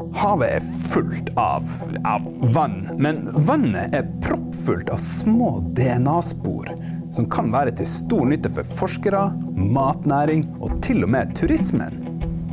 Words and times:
Havet 0.00 0.54
er 0.56 0.64
fullt 0.88 1.28
av, 1.36 1.66
av 2.08 2.24
vann, 2.54 2.86
men 2.96 3.20
vannet 3.44 3.92
er 3.92 4.06
proppfullt 4.24 4.88
av 4.88 5.00
små 5.02 5.58
DNA-spor 5.76 6.70
som 7.12 7.26
kan 7.28 7.50
være 7.52 7.74
til 7.76 7.88
stor 7.90 8.24
nytte 8.30 8.48
for 8.54 8.76
forskere, 8.80 9.26
matnæring 9.52 10.46
og 10.62 10.78
til 10.84 11.04
og 11.04 11.12
med 11.12 11.34
turismen. 11.36 11.98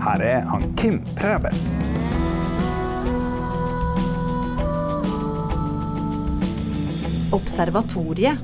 Her 0.03 0.23
er 0.27 0.43
han 0.51 0.67
Kim 0.75 0.99
Prebel. 1.15 1.55
Observatoriet. 7.35 8.43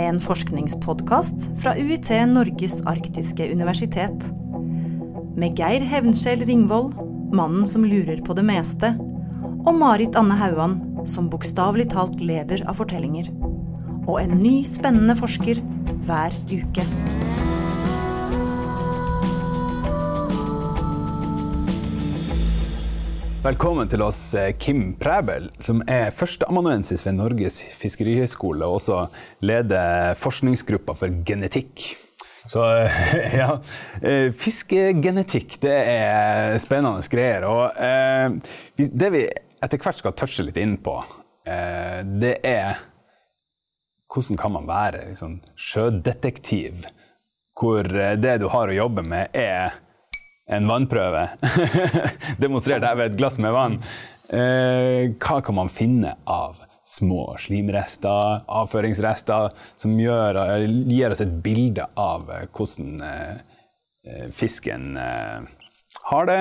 En 0.00 0.16
forskningspodkast 0.18 1.50
fra 1.62 1.76
UiT 1.78 2.08
Norges 2.32 2.80
arktiske 2.88 3.52
universitet. 3.52 4.32
Med 5.38 5.54
Geir 5.58 5.84
Hevnskjell 5.86 6.42
Ringvold 6.48 7.03
mannen 7.34 7.66
som 7.68 7.84
lurer 7.84 8.22
på 8.24 8.34
det 8.38 8.44
meste, 8.46 8.94
og 9.64 9.74
Marit 9.80 10.16
Anne 10.16 10.36
Hauan, 10.38 10.78
som 11.08 11.30
bokstavelig 11.32 11.88
talt 11.94 12.22
lever 12.22 12.62
av 12.68 12.78
fortellinger. 12.78 13.30
Og 14.04 14.18
en 14.20 14.36
ny, 14.38 14.62
spennende 14.68 15.16
forsker 15.18 15.60
hver 16.04 16.36
uke. 16.52 16.84
Velkommen 23.44 23.90
til 23.92 24.00
oss, 24.00 24.32
eh, 24.34 24.54
Kim 24.56 24.94
Præbel, 24.96 25.50
som 25.60 25.82
er 25.88 26.14
førsteamanuensis 26.16 27.04
ved 27.04 27.18
Norges 27.18 27.60
fiskerihøgskole 27.76 28.64
og 28.64 28.78
også 28.78 29.02
leder 29.44 30.14
forskningsgruppa 30.16 30.94
for 30.96 31.12
genetikk. 31.26 32.03
Så 32.50 32.64
ja, 33.40 33.58
eh, 34.02 34.30
fiskegenetikk 34.36 35.58
det 35.62 35.76
er 35.94 36.58
spennende 36.62 37.04
greier. 37.10 37.46
Og 37.48 37.78
eh, 37.80 38.34
det 38.76 39.12
vi 39.14 39.24
etter 39.64 39.80
hvert 39.80 40.00
skal 40.02 40.16
touche 40.18 40.44
litt 40.44 40.60
inn 40.60 40.76
på, 40.84 40.98
eh, 41.48 42.02
det 42.04 42.36
er 42.44 42.82
hvordan 44.14 44.38
kan 44.38 44.52
man 44.54 44.68
være 44.68 45.08
liksom, 45.08 45.40
sjødetektiv 45.58 46.84
hvor 47.58 47.86
eh, 47.86 48.16
det 48.20 48.38
du 48.42 48.48
har 48.52 48.70
å 48.70 48.76
jobbe 48.76 49.04
med, 49.06 49.34
er 49.34 49.80
en 50.52 50.68
vannprøve. 50.68 51.28
Demonstrert 52.42 52.84
her 52.84 52.98
ved 52.98 53.12
et 53.12 53.18
glass 53.18 53.38
med 53.40 53.54
vann. 53.54 53.78
Eh, 54.28 55.14
hva 55.20 55.40
kan 55.44 55.56
man 55.56 55.72
finne 55.72 56.16
av 56.28 56.60
små 56.84 57.36
slimrester, 57.40 58.44
avføringsrester, 58.48 59.48
som 59.80 59.96
gjør, 59.98 60.38
gir 60.90 61.14
oss 61.14 61.22
et 61.24 61.32
bilde 61.44 61.86
av 61.96 62.28
eh, 62.30 62.46
hvordan 62.52 63.00
eh, 63.08 63.40
eh, 64.04 64.28
fisken 64.34 64.94
eh, 65.00 65.70
har 66.10 66.28
det, 66.28 66.40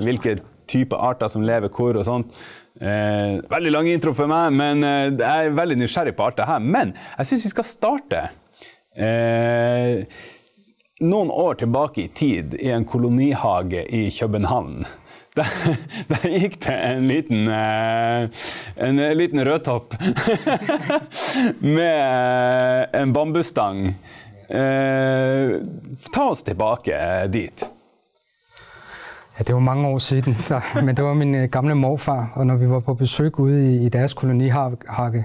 hvilke 0.00 0.38
typer 0.72 1.02
arter 1.10 1.28
som 1.28 1.44
lever 1.44 1.72
hvor 1.72 1.98
og 2.00 2.06
sånt. 2.08 2.32
Eh, 2.80 3.42
veldig 3.52 3.74
lang 3.74 3.90
intro 3.92 4.14
for 4.16 4.30
meg, 4.30 4.54
men 4.56 4.80
jeg 4.82 5.28
er 5.28 5.58
veldig 5.58 5.82
nysgjerrig 5.82 6.14
på 6.16 6.24
alt 6.24 6.40
det 6.40 6.48
her. 6.48 6.62
Men 6.64 6.94
jeg 7.18 7.28
syns 7.28 7.44
vi 7.50 7.52
skal 7.52 7.68
starte 7.68 8.22
noen 11.02 11.30
år 11.32 11.56
tilbake 11.62 12.02
i 12.02 12.10
tid 12.12 12.56
i 12.60 12.68
en 12.72 12.84
kolonihage 12.88 13.86
i 13.88 14.02
København. 14.12 14.82
Der, 15.36 15.46
der, 16.08 16.28
gikk 16.28 16.58
det 16.60 16.74
en 16.76 17.06
liten, 17.08 17.46
eh, 17.48 18.28
en 18.88 18.98
eh, 19.00 19.14
liten 19.16 19.40
rødtopp 19.48 19.94
med 21.76 21.94
eh, 22.92 23.00
en 23.00 23.12
bambusstang. 23.12 23.86
Eh, 24.50 25.54
ta 26.12 26.26
oss 26.28 26.42
tilbake 26.42 26.98
dit. 27.32 27.64
Ja, 29.38 29.44
det 29.46 29.54
var 29.54 29.60
mange 29.60 29.88
år 29.88 29.98
siden, 29.98 30.36
men 30.84 30.96
det 30.96 31.04
var 31.04 31.14
min 31.14 31.48
gamle 31.48 31.74
morfar. 31.74 32.32
Og 32.34 32.46
når 32.46 32.56
vi 32.56 32.68
var 32.70 32.80
på 32.80 32.94
besøg 32.94 33.40
ude 33.40 33.84
i, 33.84 33.88
deres 33.88 34.14
kolonihakke 34.14 35.24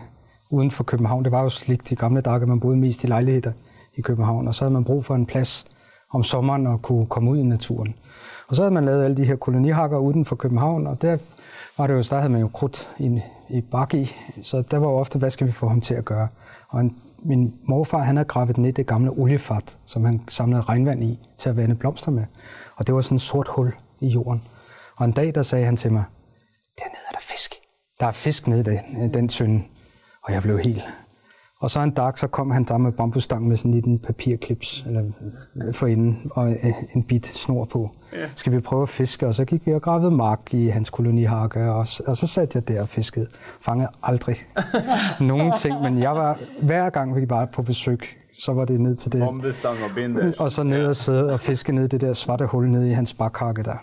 uden 0.49 0.71
for 0.71 0.83
København, 0.83 1.23
det 1.23 1.31
var 1.31 1.43
jo 1.43 1.49
slik 1.49 1.89
de 1.89 1.95
gamle 1.95 2.21
dage, 2.21 2.45
man 2.45 2.59
boede 2.59 2.77
mest 2.77 3.03
i 3.03 3.07
lejligheder 3.07 3.51
i 3.95 4.01
København, 4.01 4.47
og 4.47 4.55
så 4.55 4.63
havde 4.63 4.73
man 4.73 4.83
brug 4.83 5.05
for 5.05 5.15
en 5.15 5.25
plads 5.25 5.65
om 6.13 6.23
sommeren 6.23 6.67
og 6.67 6.81
kunne 6.81 7.05
komme 7.05 7.31
ud 7.31 7.37
i 7.37 7.43
naturen. 7.43 7.95
Og 8.47 8.55
så 8.55 8.61
havde 8.61 8.73
man 8.73 8.85
lavet 8.85 9.03
alle 9.03 9.17
de 9.17 9.25
her 9.25 9.35
kolonihakker 9.35 9.97
uden 9.97 10.25
for 10.25 10.35
København, 10.35 10.87
og 10.87 11.01
der 11.01 11.17
var 11.77 11.87
det 11.87 11.93
jo, 11.93 12.01
der 12.01 12.15
havde 12.15 12.31
man 12.31 12.41
jo 12.41 12.47
krudt 12.47 12.89
i, 12.99 13.21
i 13.49 13.61
bakke 13.61 14.01
i, 14.01 14.15
så 14.41 14.61
der 14.61 14.77
var 14.77 14.87
jo 14.87 14.93
ofte, 14.93 15.19
hvad 15.19 15.29
skal 15.29 15.47
vi 15.47 15.51
få 15.51 15.67
ham 15.67 15.81
til 15.81 15.93
at 15.93 16.05
gøre? 16.05 16.27
Og 16.69 16.81
en, 16.81 16.97
min 17.19 17.53
morfar, 17.63 17.97
han 17.97 18.17
havde 18.17 18.27
gravet 18.27 18.57
ned 18.57 18.73
det 18.73 18.87
gamle 18.87 19.11
oliefat, 19.11 19.77
som 19.85 20.05
han 20.05 20.21
samlede 20.29 20.61
regnvand 20.61 21.03
i 21.03 21.19
til 21.37 21.49
at 21.49 21.57
vande 21.57 21.75
blomster 21.75 22.11
med. 22.11 22.25
Og 22.75 22.87
det 22.87 22.95
var 22.95 23.01
sådan 23.01 23.15
et 23.15 23.21
sort 23.21 23.47
hul 23.47 23.73
i 23.99 24.07
jorden. 24.07 24.43
Og 24.95 25.05
en 25.05 25.11
dag, 25.11 25.35
der 25.35 25.43
sagde 25.43 25.65
han 25.65 25.77
til 25.77 25.91
mig, 25.91 26.03
dernede 26.77 27.01
er 27.09 27.11
der 27.11 27.21
fisk. 27.21 27.53
Der 27.99 28.05
er 28.05 28.11
fisk 28.11 28.47
nede 28.47 28.59
i 28.59 28.63
den, 28.63 29.13
den 29.13 29.29
tynde. 29.29 29.63
Og 30.23 30.33
jeg 30.33 30.41
blev 30.41 30.59
helt 30.59 30.83
og 31.59 31.71
så 31.71 31.79
en 31.79 31.91
dag, 31.91 32.17
så 32.17 32.27
kom 32.27 32.51
han 32.51 32.63
der 32.63 32.77
med 32.77 32.91
bambusstang 32.91 33.47
med 33.47 33.57
sådan 33.57 33.71
en 33.71 33.75
liten 33.75 33.99
papirklips 33.99 34.83
eller, 34.87 35.03
øh, 35.55 35.73
for 35.73 35.87
inden, 35.87 36.31
og 36.31 36.49
øh, 36.51 36.73
en 36.95 37.03
bit 37.03 37.27
snor 37.27 37.65
på. 37.65 37.89
Ja. 38.13 38.17
Skal 38.35 38.53
vi 38.53 38.59
prøve 38.59 38.81
at 38.81 38.89
fiske? 38.89 39.27
Og 39.27 39.33
så 39.33 39.45
gik 39.45 39.65
vi 39.65 39.73
og 39.73 39.81
gravede 39.81 40.11
mark 40.11 40.53
i 40.53 40.67
hans 40.67 40.89
kolonihakke, 40.89 41.71
og, 41.71 41.87
og 42.07 42.17
så 42.17 42.27
satte 42.27 42.57
jeg 42.57 42.67
der 42.67 42.81
og 42.81 42.89
fiskede. 42.89 43.27
Fangede 43.61 43.89
aldrig 44.03 44.35
nogen 45.19 45.53
ting, 45.61 45.81
men 45.81 45.99
jeg 45.99 46.15
var, 46.15 46.39
hver 46.61 46.89
gang 46.89 47.15
vi 47.15 47.29
var 47.29 47.45
på 47.45 47.61
besøg, 47.61 47.99
så 48.39 48.53
var 48.53 48.65
det 48.65 48.81
ned 48.81 48.95
til 48.95 49.11
det. 49.11 49.19
Bombestang 49.21 49.77
og 49.83 49.89
binde. 49.95 50.33
Og 50.39 50.51
så 50.51 50.63
ned 50.63 50.87
og 50.87 50.95
sidde 50.95 51.33
og 51.33 51.39
fiske 51.39 51.71
ned 51.71 51.83
i 51.83 51.87
det 51.87 52.01
der 52.01 52.13
svarte 52.13 52.45
hul 52.45 52.69
ned 52.69 52.85
i 52.85 52.91
hans 52.91 53.13
bakhakke 53.13 53.63
der. 53.63 53.77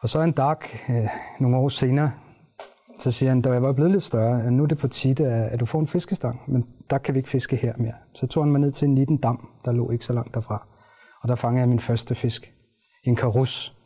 Og 0.00 0.08
så 0.08 0.20
en 0.20 0.32
dag, 0.32 0.56
øh, 0.88 1.08
nogle 1.40 1.56
år 1.56 1.68
senere, 1.68 2.10
så 2.98 3.10
siger 3.10 3.30
han, 3.30 3.40
da 3.40 3.52
jeg 3.52 3.62
var 3.62 3.72
blevet 3.72 3.92
lidt 3.92 4.02
større, 4.02 4.50
nu 4.50 4.62
er 4.62 4.66
det 4.66 4.78
på 4.78 4.88
tide, 4.88 5.26
at 5.26 5.60
du 5.60 5.66
får 5.66 5.80
en 5.80 5.86
fiskestang, 5.86 6.40
men 6.46 6.66
der 6.90 6.98
kan 6.98 7.14
vi 7.14 7.18
ikke 7.18 7.28
fiske 7.28 7.56
her 7.56 7.72
mere. 7.78 7.92
Så 8.14 8.26
tog 8.26 8.44
han 8.44 8.52
mig 8.52 8.60
ned 8.60 8.70
til 8.70 8.88
en 8.88 8.94
liten 8.94 9.16
dam, 9.16 9.48
der 9.64 9.72
lå 9.72 9.90
ikke 9.90 10.04
så 10.04 10.12
langt 10.12 10.34
derfra. 10.34 10.66
Og 11.22 11.28
der 11.28 11.34
fangede 11.34 11.60
jeg 11.60 11.68
min 11.68 11.80
første 11.80 12.14
fisk. 12.14 12.52
En 13.04 13.16
karus, 13.16 13.76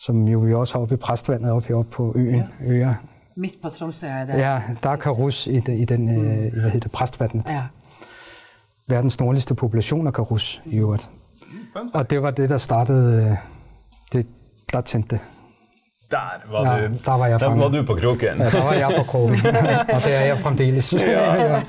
som 0.00 0.28
jo 0.28 0.38
vi 0.38 0.54
også 0.54 0.74
har 0.74 0.82
oppe 0.82 0.94
i 0.94 0.96
præstvandet 0.96 1.52
oppe 1.52 1.68
heroppe 1.68 1.90
på 1.90 2.12
øen. 2.16 2.34
Ja. 2.34 2.66
Øer. 2.66 2.94
Midt 3.36 3.62
på 3.62 3.68
Tromsø 3.68 4.06
er 4.06 4.24
det. 4.26 4.32
Ja, 4.32 4.62
der 4.82 4.90
er 4.90 4.96
karus 4.96 5.46
i, 5.46 5.60
det, 5.60 5.78
i 5.78 5.84
den, 5.84 6.04
mm. 6.04 6.26
øh, 6.26 6.52
hvad 6.52 6.62
hedder 6.62 6.80
det, 6.80 6.90
præstvandet. 6.90 7.44
Ja. 7.48 7.62
Verdens 8.88 9.20
nordligste 9.20 9.54
population 9.54 10.06
af 10.06 10.12
karus 10.12 10.62
i 10.64 10.76
øvrigt. 10.76 11.10
Mm, 11.74 11.90
og 11.94 12.10
det 12.10 12.22
var 12.22 12.30
det, 12.30 12.50
der 12.50 12.58
startede, 12.58 13.24
øh, 13.24 13.36
det, 14.12 14.26
der 14.72 14.80
tændte 14.80 15.20
der 16.10 16.42
var, 16.46 16.64
ja, 16.64 16.88
du, 16.88 16.94
der 17.04 17.16
var, 17.18 17.28
jeg 17.28 17.40
der 17.40 17.48
var 17.58 17.70
du 17.74 17.82
på 17.86 17.96
kroken. 17.98 18.38
Ja, 18.40 18.50
der 18.50 18.64
var 18.64 18.74
jeg 18.78 18.96
på 18.96 19.04
kroken. 19.10 19.56
og 19.94 20.04
det 20.04 20.12
er 20.14 20.26
jeg 20.28 20.38
fremdeles. 20.44 20.92
ja. 21.02 21.60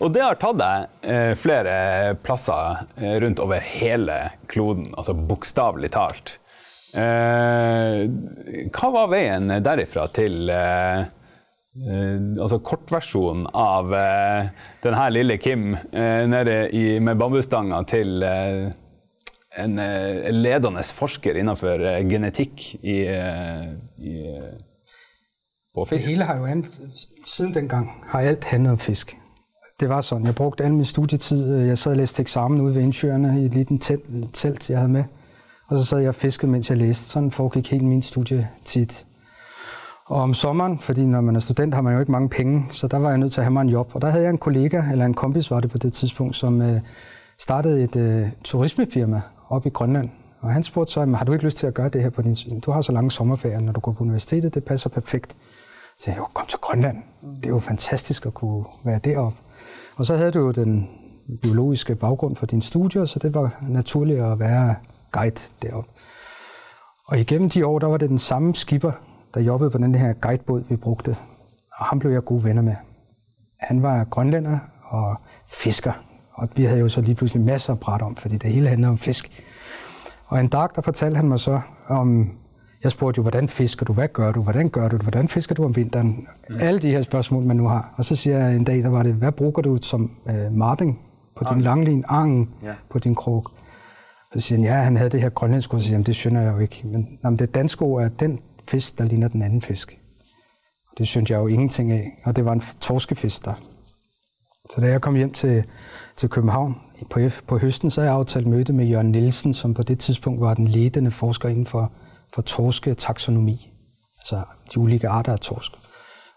Og 0.00 0.12
det 0.12 0.22
har 0.24 0.38
tatt 0.40 0.58
deg 0.60 1.10
eh, 1.12 1.32
flere 1.40 1.76
plasser 2.24 2.82
eh, 3.00 3.16
rundt 3.20 3.40
over 3.40 3.60
hele 3.64 4.18
kloden, 4.48 4.88
altså 4.96 5.14
bokstavelig 5.16 5.92
talt. 5.96 6.38
Eh, 6.96 8.06
hva 8.72 8.90
var 8.94 9.12
veien 9.12 9.52
derifra 9.64 10.06
til 10.16 10.48
eh, 10.52 11.04
eh, 11.04 12.18
altså 12.40 12.60
kortversjonen 12.64 13.48
av 13.52 13.92
eh, 13.96 14.48
denne 14.84 15.08
lille 15.12 15.36
Kim 15.40 15.74
nede 15.92 16.58
i, 16.72 16.86
med 17.00 17.20
bambusstanga 17.20 17.82
til 17.88 18.24
en 19.64 19.78
eh, 19.78 20.30
ledende 20.30 20.82
forsker 20.82 21.34
innenfor 21.34 21.68
eh, 21.68 22.08
genetikk 22.10 22.74
i, 22.74 22.96
eh, 23.00 23.64
i, 23.98 24.12
eh, 24.18 24.52
på 25.74 25.84
fisk. 25.84 26.04
Det 26.04 26.10
hele 26.10 26.24
har 26.24 26.36
jo 26.36 26.44
andet, 26.44 26.80
siden 27.26 27.54
dengang 27.54 27.90
har 28.06 28.20
alt 28.20 28.44
handlet 28.44 28.72
om 28.72 28.78
fisk. 28.78 29.16
Det 29.80 29.88
var 29.88 30.00
sådan, 30.00 30.26
jeg 30.26 30.34
brugte 30.34 30.64
al 30.64 30.74
min 30.74 30.84
studietid, 30.84 31.54
øh, 31.54 31.68
jeg 31.68 31.78
sad 31.78 31.92
og 31.92 31.96
læste 31.96 32.20
eksamen 32.20 32.60
ude 32.60 32.74
ved 32.74 32.82
Indsjøerne 32.82 33.42
i 33.42 33.44
et 33.44 33.54
lille 33.54 33.78
telt, 33.78 34.04
telt, 34.32 34.70
jeg 34.70 34.78
havde 34.78 34.92
med. 34.92 35.04
Og 35.68 35.76
så 35.76 35.84
sad 35.84 35.98
jeg 35.98 36.08
og 36.08 36.14
fiskede, 36.14 36.52
mens 36.52 36.70
jeg 36.70 36.78
læste. 36.78 37.04
Sådan 37.04 37.30
foregik 37.30 37.70
helt 37.70 37.84
min 37.84 38.02
studietid. 38.02 38.88
Og 40.06 40.16
om 40.16 40.34
sommeren, 40.34 40.78
fordi 40.78 41.06
når 41.06 41.20
man 41.20 41.36
er 41.36 41.40
student, 41.40 41.74
har 41.74 41.82
man 41.82 41.94
jo 41.94 42.00
ikke 42.00 42.12
mange 42.12 42.28
penge, 42.28 42.64
så 42.70 42.88
der 42.88 42.96
var 42.96 43.08
jeg 43.08 43.18
nødt 43.18 43.32
til 43.32 43.40
at 43.40 43.44
have 43.44 43.52
mig 43.52 43.62
en 43.62 43.68
job. 43.68 43.90
Og 43.94 44.02
der 44.02 44.10
havde 44.10 44.24
jeg 44.24 44.30
en 44.30 44.38
kollega, 44.38 44.82
eller 44.92 45.04
en 45.04 45.14
kompis 45.14 45.50
var 45.50 45.60
det 45.60 45.70
på 45.70 45.78
det 45.78 45.92
tidspunkt, 45.92 46.36
som 46.36 46.62
øh, 46.62 46.80
startede 47.38 47.82
et 47.82 47.96
øh, 47.96 48.28
turismefirma 48.44 49.22
op 49.48 49.66
i 49.66 49.68
Grønland. 49.68 50.10
Og 50.40 50.52
han 50.52 50.62
spurgte 50.62 50.92
så, 50.92 51.04
har 51.04 51.24
du 51.24 51.32
ikke 51.32 51.44
lyst 51.44 51.56
til 51.56 51.66
at 51.66 51.74
gøre 51.74 51.88
det 51.88 52.02
her 52.02 52.10
på 52.10 52.22
din... 52.22 52.60
Du 52.60 52.70
har 52.70 52.80
så 52.80 52.92
lange 52.92 53.10
sommerferier, 53.10 53.60
når 53.60 53.72
du 53.72 53.80
går 53.80 53.92
på 53.92 54.04
universitetet, 54.04 54.54
det 54.54 54.64
passer 54.64 54.90
perfekt. 54.90 55.36
Så 55.98 56.04
jeg, 56.10 56.18
jo, 56.18 56.24
kom 56.34 56.46
til 56.46 56.58
Grønland. 56.58 56.96
Det 57.36 57.46
er 57.46 57.50
jo 57.50 57.58
fantastisk 57.58 58.26
at 58.26 58.34
kunne 58.34 58.64
være 58.84 58.98
deroppe. 58.98 59.38
Og 59.96 60.06
så 60.06 60.16
havde 60.16 60.30
du 60.30 60.38
jo 60.38 60.50
den 60.50 60.88
biologiske 61.42 61.94
baggrund 61.94 62.36
for 62.36 62.46
din 62.46 62.62
studier, 62.62 63.04
så 63.04 63.18
det 63.18 63.34
var 63.34 63.64
naturligt 63.68 64.20
at 64.20 64.38
være 64.38 64.74
guide 65.12 65.40
deroppe. 65.62 65.90
Og 67.08 67.18
igennem 67.18 67.50
de 67.50 67.66
år, 67.66 67.78
der 67.78 67.86
var 67.86 67.96
det 67.96 68.08
den 68.08 68.18
samme 68.18 68.54
skipper, 68.54 68.92
der 69.34 69.40
jobbede 69.40 69.70
på 69.70 69.78
den 69.78 69.94
her 69.94 70.12
guidebåd, 70.12 70.64
vi 70.68 70.76
brugte. 70.76 71.16
Og 71.78 71.84
ham 71.84 71.98
blev 71.98 72.12
jeg 72.12 72.24
gode 72.24 72.44
venner 72.44 72.62
med. 72.62 72.74
Han 73.60 73.82
var 73.82 74.04
grønlænder 74.04 74.58
og 74.84 75.16
fisker. 75.48 75.92
Og 76.36 76.48
vi 76.56 76.64
havde 76.64 76.80
jo 76.80 76.88
så 76.88 77.00
lige 77.00 77.14
pludselig 77.14 77.44
masser 77.44 77.72
at 77.72 77.80
prate 77.80 78.02
om, 78.02 78.16
fordi 78.16 78.36
det 78.36 78.52
hele 78.52 78.68
handler 78.68 78.88
om 78.88 78.98
fisk. 78.98 79.42
Og 80.26 80.40
en 80.40 80.48
dag, 80.48 80.68
der 80.76 80.82
fortalte 80.82 81.16
han 81.16 81.28
mig 81.28 81.40
så 81.40 81.60
om, 81.88 82.30
Jeg 82.82 82.92
spurgte 82.92 83.18
jo, 83.18 83.22
hvordan 83.22 83.48
fisker 83.48 83.84
du? 83.84 83.92
Hvad 83.92 84.08
gør 84.08 84.32
du? 84.32 84.42
Hvordan 84.42 84.68
gør 84.68 84.88
du 84.88 84.96
det? 84.96 85.04
Hvordan 85.04 85.28
fisker 85.28 85.54
du 85.54 85.64
om 85.64 85.76
vinteren? 85.76 86.08
Mm. 86.08 86.56
Alle 86.60 86.80
de 86.80 86.90
her 86.90 87.02
spørgsmål, 87.02 87.44
man 87.44 87.56
nu 87.56 87.68
har. 87.68 87.94
Og 87.96 88.04
så 88.04 88.16
siger 88.16 88.38
jeg 88.38 88.56
en 88.56 88.64
dag, 88.64 88.78
der 88.82 88.88
var 88.88 89.02
det, 89.02 89.14
hvad 89.14 89.32
bruger 89.32 89.62
du 89.62 89.78
som 89.82 90.10
øh, 90.28 90.52
marting 90.52 91.00
på 91.36 91.44
din 91.52 91.60
langlin, 91.60 92.04
angen 92.08 92.50
ja. 92.62 92.74
på 92.90 92.98
din 92.98 93.14
krog? 93.14 93.46
Så 94.32 94.40
siger 94.40 94.58
han, 94.58 94.64
ja, 94.64 94.74
han 94.74 94.96
havde 94.96 95.10
det 95.10 95.20
her 95.20 95.28
grønlandske 95.28 95.74
ord, 95.74 95.80
så 95.80 95.86
siger 95.86 95.96
han, 95.96 96.04
det 96.04 96.16
skønner 96.16 96.40
jeg 96.42 96.52
jo 96.52 96.58
ikke. 96.58 96.82
Men 96.84 97.18
jamen, 97.24 97.38
det 97.38 97.54
danske 97.54 97.82
ord 97.82 98.02
er 98.02 98.08
den 98.08 98.40
fisk, 98.68 98.98
der 98.98 99.04
ligner 99.04 99.28
den 99.28 99.42
anden 99.42 99.62
fisk. 99.62 99.98
Det 100.98 101.06
synes 101.06 101.30
jeg 101.30 101.36
jo 101.36 101.46
ingenting 101.46 101.92
af. 101.92 102.20
Og 102.24 102.36
det 102.36 102.44
var 102.44 102.52
en 102.52 102.62
torskefisk 102.80 103.44
der. 103.44 103.54
Så 104.74 104.80
da 104.80 104.86
jeg 104.86 105.00
kom 105.00 105.14
hjem 105.14 105.32
til, 105.32 105.64
til 106.16 106.28
København 106.28 106.76
på, 107.10 107.20
på 107.46 107.58
høsten, 107.58 107.90
så 107.90 108.00
har 108.00 108.08
jeg 108.08 108.14
aftalt 108.14 108.46
møde 108.46 108.72
med 108.72 108.86
Jørgen 108.86 109.10
Nielsen, 109.10 109.54
som 109.54 109.74
på 109.74 109.82
det 109.82 109.98
tidspunkt 109.98 110.40
var 110.40 110.54
den 110.54 110.68
ledende 110.68 111.10
forsker 111.10 111.48
inden 111.48 111.66
for, 111.66 111.92
for 112.34 112.42
torske 112.42 112.94
taksonomi. 112.94 113.72
Altså 114.18 114.42
de 114.74 114.78
ulike 114.78 115.08
arter 115.08 115.32
af 115.32 115.38
torsk. 115.38 115.72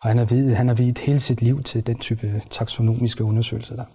Og 0.02 0.10
han 0.10 0.18
har 0.18 0.26
videt, 0.26 0.58
han 0.58 0.68
har 0.68 0.76
videt 0.76 0.98
hele 0.98 1.20
sit 1.20 1.42
liv 1.42 1.64
til 1.64 1.88
den 1.88 1.98
type 1.98 2.42
taksonomiske 2.50 3.24
undersøgelser 3.24 3.76
der. 3.76 3.86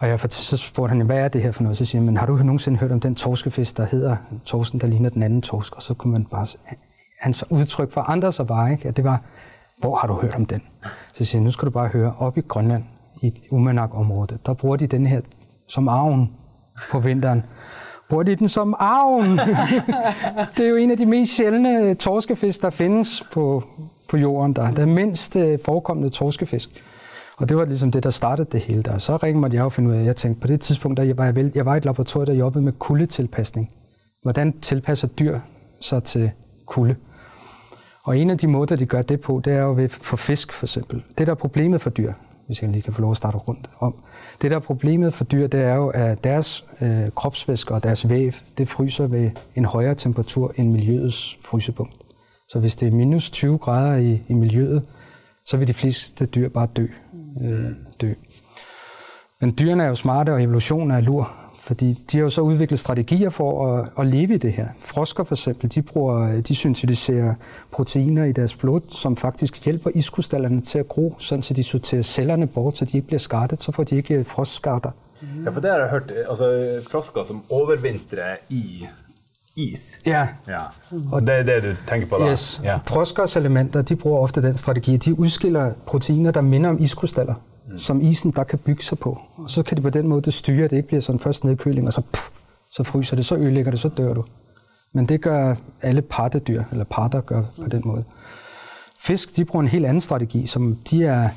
Og 0.00 0.08
jeg, 0.08 0.20
så 0.20 0.56
spurgte 0.56 0.96
han, 0.96 1.06
hvad 1.06 1.18
er 1.18 1.28
det 1.28 1.42
her 1.42 1.52
for 1.52 1.62
noget? 1.62 1.76
Så 1.76 1.84
siger 1.84 2.04
han, 2.04 2.16
har 2.16 2.26
du 2.26 2.36
nogensinde 2.36 2.78
hørt 2.78 2.92
om 2.92 3.00
den 3.00 3.14
torskefisk, 3.14 3.76
der 3.76 3.84
hedder 3.84 4.16
torsken, 4.44 4.80
der 4.80 4.86
ligner 4.86 5.10
den 5.10 5.22
anden 5.22 5.42
torsk? 5.42 5.76
Og 5.76 5.82
så 5.82 5.94
kunne 5.94 6.12
man 6.12 6.24
bare, 6.24 6.46
hans 7.20 7.44
udtryk 7.50 7.92
for 7.92 8.00
andre 8.00 8.32
sig 8.32 8.46
bare, 8.46 8.72
ikke? 8.72 8.88
at 8.88 8.96
det 8.96 9.04
var, 9.04 9.22
hvor 9.78 9.96
har 9.96 10.08
du 10.08 10.14
hørt 10.14 10.34
om 10.34 10.46
den? 10.46 10.62
Så 11.12 11.24
siger 11.24 11.38
han, 11.38 11.44
nu 11.44 11.50
skal 11.50 11.66
du 11.66 11.70
bare 11.70 11.88
høre, 11.88 12.14
op 12.18 12.38
i 12.38 12.40
Grønland, 12.40 12.84
i 13.22 13.32
Umanak-området, 13.50 14.46
der 14.46 14.54
bruger 14.54 14.76
de 14.76 14.86
den 14.86 15.06
her 15.06 15.20
som 15.68 15.88
arven 15.88 16.30
på 16.90 16.98
vinteren. 16.98 17.42
Bruger 18.08 18.22
de 18.22 18.36
den 18.36 18.48
som 18.48 18.74
arven? 18.78 19.38
det 20.56 20.64
er 20.64 20.70
jo 20.70 20.76
en 20.76 20.90
af 20.90 20.96
de 20.96 21.06
mest 21.06 21.36
sjældne 21.36 21.94
torskefisk, 21.94 22.62
der 22.62 22.70
findes 22.70 23.24
på, 23.32 23.62
på 24.08 24.16
jorden. 24.16 24.52
Der. 24.52 24.70
Den 24.70 24.94
mindst 24.94 25.36
forekommende 25.64 26.08
torskefisk. 26.08 26.70
Og 27.36 27.48
det 27.48 27.56
var 27.56 27.64
ligesom 27.64 27.90
det, 27.90 28.04
der 28.04 28.10
startede 28.10 28.48
det 28.52 28.60
hele 28.60 28.82
der. 28.82 28.98
Så 28.98 29.16
ringede 29.16 29.40
mig 29.40 29.54
jeg 29.54 29.64
at 29.64 29.72
finde 29.72 29.90
ud 29.90 29.94
af, 29.94 30.04
jeg 30.04 30.16
tænkte, 30.16 30.40
på 30.40 30.46
det 30.46 30.60
tidspunkt, 30.60 30.96
der 30.96 31.02
jeg 31.02 31.18
var, 31.18 31.24
jeg, 31.24 31.50
jeg 31.54 31.66
var 31.66 31.74
i 31.74 31.76
et 31.76 31.84
laboratorium, 31.84 32.26
der 32.26 32.34
jobbede 32.34 32.64
med 32.64 32.72
kuldetilpasning. 32.72 33.70
Hvordan 34.22 34.60
tilpasser 34.60 35.08
dyr 35.08 35.40
sig 35.80 36.04
til 36.04 36.30
kulde? 36.66 36.96
Og 38.04 38.18
en 38.18 38.30
af 38.30 38.38
de 38.38 38.46
måder, 38.46 38.76
de 38.76 38.86
gør 38.86 39.02
det 39.02 39.20
på, 39.20 39.40
det 39.44 39.52
er 39.52 39.62
jo 39.62 39.72
ved 39.72 39.88
for 39.88 40.16
fisk 40.16 40.52
for 40.52 40.66
eksempel. 40.66 41.02
Det, 41.18 41.26
der 41.26 41.32
er 41.32 41.36
problemet 41.36 41.80
for 41.80 41.90
dyr, 41.90 42.12
hvis 42.50 42.62
jeg 42.62 42.70
lige 42.70 42.82
kan 42.82 42.92
få 42.92 43.00
lov 43.00 43.10
at 43.10 43.16
starte 43.16 43.36
rundt 43.36 43.70
om. 43.78 43.94
Det, 44.42 44.50
der 44.50 44.56
er 44.56 44.60
problemet 44.60 45.14
for 45.14 45.24
dyr, 45.24 45.46
det 45.46 45.60
er 45.60 45.74
jo, 45.74 45.88
at 45.88 46.24
deres 46.24 46.64
øh, 46.80 47.10
kropsvæsker 47.16 47.74
og 47.74 47.82
deres 47.82 48.08
væv, 48.08 48.32
det 48.58 48.68
fryser 48.68 49.06
ved 49.06 49.30
en 49.54 49.64
højere 49.64 49.94
temperatur 49.94 50.52
end 50.56 50.70
miljøets 50.70 51.38
frysepunkt. 51.44 51.94
Så 52.48 52.58
hvis 52.58 52.76
det 52.76 52.88
er 52.88 52.92
minus 52.92 53.30
20 53.30 53.58
grader 53.58 53.96
i, 53.96 54.22
i 54.28 54.34
miljøet, 54.34 54.82
så 55.44 55.56
vil 55.56 55.68
de 55.68 55.74
fleste 55.74 56.26
dyr 56.26 56.48
bare 56.48 56.66
dø. 56.76 56.86
Øh, 57.42 57.70
dø. 58.00 58.12
Men 59.40 59.54
dyrene 59.58 59.82
er 59.82 59.88
jo 59.88 59.94
smarte, 59.94 60.32
og 60.32 60.42
evolutionen 60.42 60.90
er 60.90 61.00
lur. 61.00 61.36
Fordi 61.70 61.92
de 62.12 62.16
har 62.16 62.22
jo 62.22 62.30
så 62.30 62.40
udviklet 62.40 62.80
strategier 62.80 63.30
for 63.30 63.78
at, 63.78 63.88
at 63.98 64.06
leve 64.06 64.34
i 64.34 64.38
det 64.38 64.52
her. 64.52 64.68
Frosker 64.78 65.24
for 65.24 65.34
eksempel, 65.34 65.74
de, 65.74 65.82
bruger, 65.82 66.40
de 66.40 66.54
syntetiserer 66.54 67.34
proteiner 67.72 68.24
i 68.24 68.32
deres 68.32 68.56
blod, 68.56 68.80
som 68.88 69.16
faktisk 69.16 69.64
hjælper 69.64 69.90
iskrystallerne 69.94 70.60
til 70.60 70.78
at 70.78 70.88
gro, 70.88 71.14
sådan 71.18 71.42
så 71.42 71.54
de 71.54 71.64
sorterer 71.64 72.02
cellerne 72.02 72.46
bort, 72.46 72.78
så 72.78 72.84
de 72.84 72.96
ikke 72.96 73.06
bliver 73.06 73.18
skartet, 73.18 73.62
så 73.62 73.72
får 73.72 73.84
de 73.84 73.96
ikke 73.96 74.24
frostskader. 74.24 74.90
Ja, 75.44 75.50
for 75.50 75.60
det 75.60 75.70
har 75.70 75.78
jeg 75.78 75.88
hørt. 75.90 76.12
Altså, 76.28 76.72
frosker 76.90 77.24
som 77.24 77.42
overvintrer 77.50 78.36
i 78.48 78.86
is. 79.56 80.00
Ja. 80.06 80.28
ja. 80.48 80.58
Og 81.12 81.20
det 81.20 81.38
er 81.38 81.42
det, 81.42 81.62
du 81.62 81.74
tænker 81.88 82.08
på 82.08 82.16
der? 82.20 82.32
Yes. 82.32 82.60
Ja. 82.64 82.78
Froskers 82.86 83.36
elementer, 83.36 83.82
de 83.82 83.96
bruger 83.96 84.18
ofte 84.18 84.42
den 84.42 84.56
strategi. 84.56 84.96
De 84.96 85.18
udskiller 85.18 85.72
proteiner, 85.86 86.30
der 86.30 86.40
minder 86.40 86.70
om 86.70 86.82
iskrystaller 86.82 87.34
mm 87.34 87.49
som 87.76 88.00
isen 88.00 88.30
der 88.30 88.44
kan 88.44 88.58
bygge 88.58 88.84
sig 88.84 88.98
på. 88.98 89.18
Og 89.36 89.50
så 89.50 89.62
kan 89.62 89.76
det 89.76 89.82
på 89.82 89.90
den 89.90 90.08
måde 90.08 90.22
det 90.22 90.34
styre, 90.34 90.64
at 90.64 90.70
det 90.70 90.76
ikke 90.76 90.88
bliver 90.88 91.00
sådan 91.00 91.18
først 91.18 91.44
nedkøling, 91.44 91.86
og 91.86 91.92
så, 91.92 92.00
pff, 92.00 92.30
så 92.70 92.82
fryser 92.82 93.16
det, 93.16 93.26
så 93.26 93.36
ødelægger 93.36 93.70
det, 93.70 93.80
så 93.80 93.88
dør 93.88 94.14
du. 94.14 94.24
Men 94.94 95.06
det 95.06 95.20
gør 95.22 95.54
alle 95.82 96.02
pattedyr, 96.02 96.62
eller 96.70 96.84
parter 96.84 97.20
gør 97.20 97.42
på 97.62 97.68
den 97.68 97.82
måde. 97.84 98.04
Fisk, 99.00 99.36
de 99.36 99.44
bruger 99.44 99.62
en 99.62 99.68
helt 99.68 99.86
anden 99.86 100.00
strategi, 100.00 100.46
som 100.46 100.76
de 100.90 101.04
er, 101.04 101.28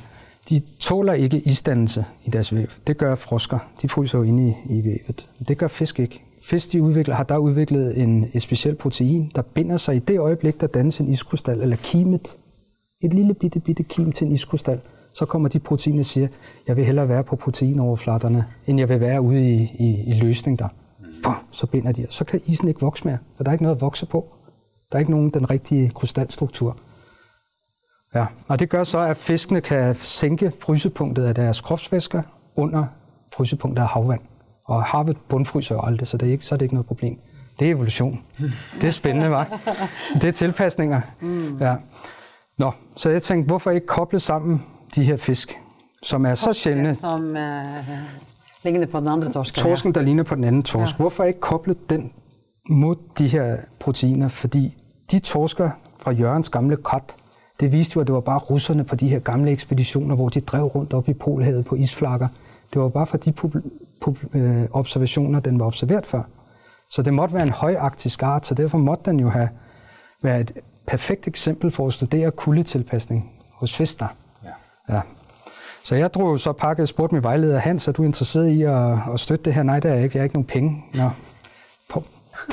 de 0.48 0.62
tåler 0.80 1.12
ikke 1.12 1.40
isdannelse 1.40 2.04
i 2.24 2.30
deres 2.30 2.54
væv. 2.54 2.66
Det 2.86 2.98
gør 2.98 3.14
frosker. 3.14 3.58
De 3.82 3.88
fryser 3.88 4.18
jo 4.18 4.24
inde 4.24 4.48
i, 4.48 4.78
i 4.78 4.84
vævet. 4.84 5.28
Det 5.48 5.58
gør 5.58 5.68
fisk 5.68 6.00
ikke. 6.00 6.22
Fisk 6.42 6.72
de 6.72 6.82
udvikler, 6.82 7.14
har 7.14 7.24
der 7.24 7.36
udviklet 7.36 8.02
en, 8.02 8.26
et 8.32 8.42
specielt 8.42 8.78
protein, 8.78 9.30
der 9.34 9.42
binder 9.42 9.76
sig 9.76 9.96
i 9.96 9.98
det 9.98 10.18
øjeblik, 10.18 10.60
der 10.60 10.66
dannes 10.66 11.00
en 11.00 11.08
iskrystal, 11.08 11.60
eller 11.60 11.76
kimet. 11.76 12.36
Et 13.02 13.14
lille 13.14 13.34
bitte, 13.34 13.60
bitte 13.60 13.82
kim 13.82 14.12
til 14.12 14.26
en 14.26 14.32
iskrystal 14.32 14.80
så 15.14 15.26
kommer 15.26 15.48
de 15.48 15.58
proteiner 15.58 15.98
og 15.98 16.04
siger, 16.04 16.28
jeg 16.68 16.76
vil 16.76 16.84
hellere 16.84 17.08
være 17.08 17.24
på 17.24 17.36
proteinoverflatterne, 17.36 18.44
end 18.66 18.78
jeg 18.78 18.88
vil 18.88 19.00
være 19.00 19.20
ude 19.20 19.50
i, 19.50 19.62
i, 19.78 20.04
i 20.06 20.12
løsning 20.12 20.58
der. 20.58 20.68
Så 21.50 21.66
binder 21.66 21.92
de, 21.92 22.06
så 22.10 22.24
kan 22.24 22.40
isen 22.46 22.68
ikke 22.68 22.80
vokse 22.80 23.04
mere, 23.04 23.18
for 23.36 23.44
der 23.44 23.50
er 23.50 23.52
ikke 23.52 23.64
noget 23.64 23.76
at 23.76 23.80
vokse 23.80 24.06
på. 24.06 24.32
Der 24.92 24.96
er 24.96 25.00
ikke 25.00 25.10
nogen 25.10 25.30
den 25.30 25.50
rigtige 25.50 25.90
krystalstruktur. 25.90 26.78
Ja, 28.14 28.26
og 28.48 28.58
det 28.58 28.70
gør 28.70 28.84
så, 28.84 28.98
at 28.98 29.16
fiskene 29.16 29.60
kan 29.60 29.94
sænke 29.94 30.52
frysepunktet 30.60 31.24
af 31.24 31.34
deres 31.34 31.60
kropsvæsker 31.60 32.22
under 32.56 32.84
frysepunktet 33.36 33.82
af 33.82 33.88
havvand. 33.88 34.20
Og 34.64 34.84
havet 34.84 35.16
bundfryser 35.28 35.74
jo 35.74 35.80
aldrig, 35.84 36.06
så 36.06 36.16
det 36.16 36.28
er 36.28 36.32
ikke, 36.32 36.44
så 36.44 36.54
er 36.54 36.56
det 36.56 36.64
ikke 36.64 36.74
noget 36.74 36.86
problem. 36.86 37.18
Det 37.58 37.68
er 37.68 37.72
evolution. 37.72 38.20
Det 38.80 38.84
er 38.84 38.90
spændende, 38.90 39.30
var. 39.30 39.60
Det 40.14 40.24
er 40.24 40.32
tilpasninger. 40.32 41.00
Mm. 41.20 41.58
Ja. 41.58 41.74
Nå, 42.58 42.72
så 42.96 43.10
jeg 43.10 43.22
tænkte, 43.22 43.46
hvorfor 43.46 43.70
ikke 43.70 43.86
koble 43.86 44.20
sammen 44.20 44.62
de 44.94 45.04
her 45.04 45.16
fisk, 45.16 45.58
som 46.02 46.26
er 46.26 46.34
så 46.34 46.52
sjældne. 46.52 46.94
Som 46.94 47.28
uh, 47.28 47.36
ligner 48.64 48.86
på 48.86 49.00
den 49.00 49.08
andre 49.08 49.32
torsk. 49.32 49.54
Torsken, 49.54 49.94
der 49.94 50.02
ligner 50.02 50.22
på 50.22 50.34
den 50.34 50.44
anden 50.44 50.62
torsk. 50.62 50.92
Ja. 50.92 50.96
Hvorfor 50.96 51.24
ikke 51.24 51.40
koble 51.40 51.74
den 51.90 52.12
mod 52.70 52.96
de 53.18 53.28
her 53.28 53.56
proteiner? 53.80 54.28
Fordi 54.28 54.76
de 55.10 55.18
torsker 55.18 55.70
fra 56.00 56.10
Jørgens 56.10 56.48
gamle 56.48 56.76
kat, 56.76 57.14
det 57.60 57.72
viste 57.72 57.96
jo, 57.96 58.00
at 58.00 58.06
det 58.06 58.14
var 58.14 58.20
bare 58.20 58.38
russerne 58.38 58.84
på 58.84 58.96
de 58.96 59.08
her 59.08 59.18
gamle 59.18 59.50
ekspeditioner, 59.50 60.14
hvor 60.14 60.28
de 60.28 60.40
drev 60.40 60.64
rundt 60.64 60.94
op 60.94 61.08
i 61.08 61.12
Polhavet 61.14 61.64
på 61.64 61.74
isflakker. 61.74 62.28
Det 62.72 62.82
var 62.82 62.88
bare 62.88 63.06
for 63.06 63.16
de 63.16 63.34
øh, 64.34 64.64
observationer, 64.70 65.40
den 65.40 65.60
var 65.60 65.66
observeret 65.66 66.06
før. 66.06 66.22
Så 66.90 67.02
det 67.02 67.14
måtte 67.14 67.34
være 67.34 67.42
en 67.42 67.50
højagtig 67.50 68.22
art, 68.22 68.46
så 68.46 68.54
derfor 68.54 68.78
måtte 68.78 69.10
den 69.10 69.20
jo 69.20 69.28
have 69.28 69.48
været 70.22 70.40
et 70.40 70.58
perfekt 70.86 71.28
eksempel 71.28 71.70
for 71.70 71.86
at 71.86 71.92
studere 71.92 72.30
kuldetilpasning 72.30 73.30
hos 73.54 73.76
fisk 73.76 74.00
der. 74.00 74.06
Ja. 74.88 75.00
Så 75.84 75.94
jeg 75.94 76.14
drog 76.14 76.40
så 76.40 76.52
pakket 76.52 76.82
og 76.82 76.88
spurgte 76.88 77.14
min 77.14 77.22
vejleder, 77.22 77.58
Hans, 77.58 77.88
er 77.88 77.92
du 77.92 78.02
interesseret 78.02 78.48
i 78.48 78.62
at, 78.62 78.98
at 79.14 79.20
støtte 79.20 79.44
det 79.44 79.54
her? 79.54 79.62
Nej, 79.62 79.80
det 79.80 79.90
er 79.90 79.94
jeg 79.94 80.04
ikke. 80.04 80.16
Jeg 80.16 80.20
har 80.20 80.24
ikke 80.24 80.36
nogen 80.36 80.46
penge. 80.46 80.84
Nå, 80.94 81.10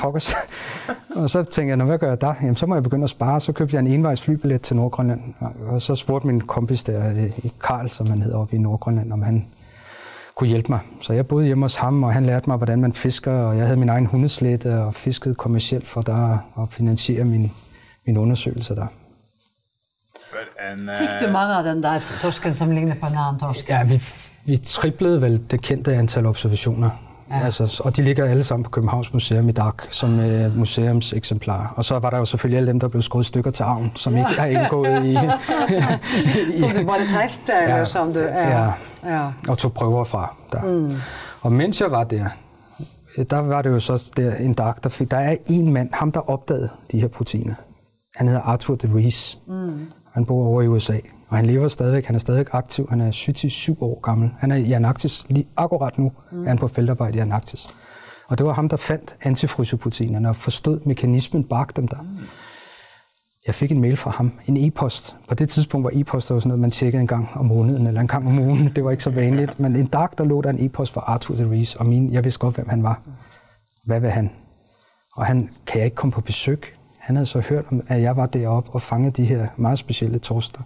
pokkers. 0.00 0.34
og 1.16 1.30
så 1.30 1.42
tænkte 1.42 1.68
jeg, 1.68 1.76
Nå, 1.76 1.84
hvad 1.84 1.98
gør 1.98 2.08
jeg 2.08 2.20
der? 2.20 2.34
Jamen, 2.40 2.56
så 2.56 2.66
må 2.66 2.74
jeg 2.74 2.82
begynde 2.82 3.04
at 3.04 3.10
spare. 3.10 3.40
Så 3.40 3.52
købte 3.52 3.76
jeg 3.76 3.80
en 3.80 3.86
envejs 3.86 4.22
flybillet 4.22 4.62
til 4.62 4.76
Nordgrønland. 4.76 5.20
Og 5.66 5.82
så 5.82 5.94
spurgte 5.94 6.26
min 6.26 6.40
kompis 6.40 6.84
der, 6.84 7.08
øh, 7.10 7.50
Karl, 7.64 7.88
som 7.88 8.06
han 8.06 8.22
hedder 8.22 8.38
oppe 8.38 8.56
i 8.56 8.58
Nordgrønland, 8.58 9.12
om 9.12 9.22
han 9.22 9.46
kunne 10.34 10.48
hjælpe 10.48 10.72
mig. 10.72 10.80
Så 11.00 11.12
jeg 11.12 11.26
boede 11.26 11.46
hjemme 11.46 11.64
hos 11.64 11.76
ham, 11.76 12.02
og 12.02 12.12
han 12.12 12.26
lærte 12.26 12.50
mig, 12.50 12.56
hvordan 12.56 12.80
man 12.80 12.92
fisker, 12.92 13.32
og 13.32 13.56
jeg 13.56 13.64
havde 13.66 13.78
min 13.78 13.88
egen 13.88 14.06
hundeslæt 14.06 14.66
og 14.66 14.94
fiskede 14.94 15.34
kommercielt 15.34 15.88
for 15.88 16.02
der 16.02 16.38
og 16.54 16.68
finansiere 16.68 17.24
min, 17.24 17.52
min 18.06 18.16
undersøgelse 18.16 18.74
der. 18.74 18.86
En, 20.72 20.90
Fik 20.98 21.08
du 21.20 21.26
øh, 21.26 21.32
mange 21.32 21.54
af 21.54 21.64
den 21.64 21.82
der 21.82 22.00
torsken, 22.20 22.54
som 22.54 22.70
ligner 22.70 22.94
på 23.00 23.06
en 23.06 23.12
anden 23.16 23.40
torsk? 23.40 23.68
Ja, 23.68 23.84
vi, 23.84 24.02
vi 24.44 24.56
triplede 24.56 25.22
vel 25.22 25.42
det 25.50 25.62
kendte 25.62 25.94
antal 25.94 26.26
observationer. 26.26 26.90
Ja. 27.30 27.44
Altså, 27.44 27.82
og 27.84 27.96
de 27.96 28.02
ligger 28.02 28.24
alle 28.24 28.44
sammen 28.44 28.64
på 28.64 28.70
Københavns 28.70 29.12
Museum 29.12 29.48
i 29.48 29.52
dag 29.52 29.72
som 29.90 30.18
uh, 30.18 30.56
museumseksemplar. 30.56 31.74
Og 31.76 31.84
så 31.84 31.98
var 31.98 32.10
der 32.10 32.18
jo 32.18 32.24
selvfølgelig 32.24 32.58
alle 32.58 32.68
dem, 32.68 32.80
der 32.80 32.88
blev 32.88 33.02
skåret 33.02 33.26
stykker 33.26 33.50
til 33.50 33.62
arven, 33.62 33.92
som 33.96 34.14
ja. 34.14 34.18
ikke 34.18 34.40
har 34.40 34.46
indgået 34.46 35.04
i... 35.04 35.14
som 36.60 36.70
du 36.70 36.86
bare 36.86 36.98
talte, 36.98 37.52
ja, 37.52 37.62
eller 37.62 37.84
som 37.84 38.12
du... 38.12 38.20
Ja, 38.20 38.60
ja. 38.60 38.72
ja. 39.04 39.28
Og 39.48 39.58
tog 39.58 39.72
prøver 39.72 40.04
fra 40.04 40.34
der. 40.52 40.62
Mm. 40.62 40.96
Og 41.40 41.52
mens 41.52 41.80
jeg 41.80 41.90
var 41.90 42.04
der, 42.04 42.28
der 43.30 43.38
var 43.38 43.62
det 43.62 43.70
jo 43.70 43.80
så 43.80 44.12
der, 44.16 44.34
en 44.34 44.54
dag, 44.54 44.74
der 44.82 44.88
fik... 44.88 45.10
Der 45.10 45.16
er 45.16 45.36
en 45.46 45.72
mand, 45.72 45.88
ham 45.92 46.12
der 46.12 46.30
opdagede 46.30 46.68
de 46.92 47.00
her 47.00 47.08
proteiner. 47.08 47.54
Han 48.16 48.28
hedder 48.28 48.42
Arthur 48.42 48.74
de 48.74 48.88
Vries. 48.88 49.38
Mm. 49.48 49.86
Han 50.12 50.24
bor 50.24 50.46
over 50.46 50.62
i 50.62 50.66
USA, 50.66 50.96
og 51.28 51.36
han 51.36 51.46
lever 51.46 51.68
stadigvæk. 51.68 52.04
Han 52.04 52.14
er 52.14 52.18
stadig 52.18 52.46
aktiv. 52.52 52.86
Han 52.90 53.00
er 53.00 53.10
77 53.10 53.76
år 53.80 54.00
gammel. 54.00 54.30
Han 54.38 54.50
er 54.52 54.56
i 54.56 54.72
Antarktis. 54.72 55.24
Lige 55.28 55.46
akkurat 55.56 55.98
nu 55.98 56.12
mm. 56.32 56.42
er 56.42 56.48
han 56.48 56.58
på 56.58 56.68
feltarbejde 56.68 57.18
i 57.18 57.20
Antarktis. 57.20 57.68
Og 58.28 58.38
det 58.38 58.46
var 58.46 58.52
ham, 58.52 58.68
der 58.68 58.76
fandt 58.76 59.16
antifrysoproteinerne 59.22 60.28
og 60.28 60.36
forstod 60.36 60.80
mekanismen 60.84 61.44
bag 61.44 61.66
dem 61.76 61.88
der. 61.88 62.02
Mm. 62.02 62.08
Jeg 63.46 63.54
fik 63.54 63.72
en 63.72 63.80
mail 63.80 63.96
fra 63.96 64.10
ham, 64.10 64.32
en 64.46 64.56
e-post. 64.56 65.16
På 65.28 65.34
det 65.34 65.48
tidspunkt 65.48 65.84
var 65.84 65.90
e-post 65.94 66.26
sådan 66.26 66.42
noget, 66.44 66.60
man 66.60 66.70
tjekkede 66.70 67.00
en 67.00 67.06
gang 67.06 67.28
om 67.34 67.46
måneden, 67.46 67.86
eller 67.86 68.00
en 68.00 68.08
gang 68.08 68.26
om 68.26 68.38
ugen. 68.38 68.72
Det 68.76 68.84
var 68.84 68.90
ikke 68.90 69.02
så 69.02 69.10
vanligt. 69.10 69.60
Men 69.60 69.76
en 69.76 69.86
dag, 69.86 70.08
der 70.18 70.24
lå 70.24 70.42
der 70.42 70.50
en 70.50 70.66
e-post 70.66 70.92
fra 70.92 71.00
Arthur 71.06 71.34
de 71.34 71.50
Rees, 71.50 71.76
og 71.76 71.86
min, 71.86 72.12
jeg 72.12 72.24
vidste 72.24 72.40
godt, 72.40 72.54
hvem 72.54 72.68
han 72.68 72.82
var. 72.82 73.00
Hvad 73.84 74.00
vil 74.00 74.10
han? 74.10 74.30
Og 75.16 75.26
han, 75.26 75.50
kan 75.66 75.78
jeg 75.78 75.84
ikke 75.84 75.94
komme 75.94 76.12
på 76.12 76.20
besøg? 76.20 76.62
Han 77.02 77.16
havde 77.16 77.26
så 77.26 77.40
hørt, 77.40 77.64
om, 77.70 77.82
at 77.88 78.02
jeg 78.02 78.16
var 78.16 78.26
deroppe 78.26 78.70
og 78.72 78.82
fangede 78.82 79.10
de 79.10 79.24
her 79.24 79.46
meget 79.56 79.78
specielle 79.78 80.18
torster. 80.18 80.60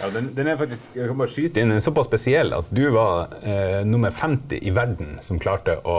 Ja, 0.00 0.10
den, 0.18 0.36
den, 0.36 0.46
er 0.46 0.56
faktisk 0.56 0.96
jeg 0.96 1.08
kan 1.08 1.18
bare 1.18 1.28
skyte 1.28 1.60
inn, 1.60 1.70
den 1.70 1.76
er 1.76 1.82
såpass 1.82 2.06
spesiell 2.06 2.54
at 2.54 2.70
du 2.70 2.84
var 2.94 3.34
eh, 3.42 3.82
nummer 3.86 4.10
50 4.10 4.62
i 4.62 4.74
verden 4.74 5.18
som 5.20 5.40
klarte 5.42 5.80
å, 5.82 5.98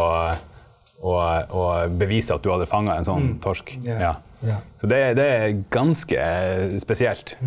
å, 1.04 1.18
å 1.52 1.66
bevise 2.00 2.36
at 2.36 2.44
du 2.44 2.52
hadde 2.54 2.68
fanga 2.72 2.96
en 2.96 3.08
sånn 3.08 3.36
torsk. 3.44 3.76
Ja. 3.84 4.00
Ja. 4.00 4.14
Ja. 4.44 4.60
Så 4.80 4.88
det, 4.92 5.02
det 5.20 5.28
er 5.36 5.62
ganske 5.72 6.20
eh, 6.20 6.78
spesielt. 6.80 7.38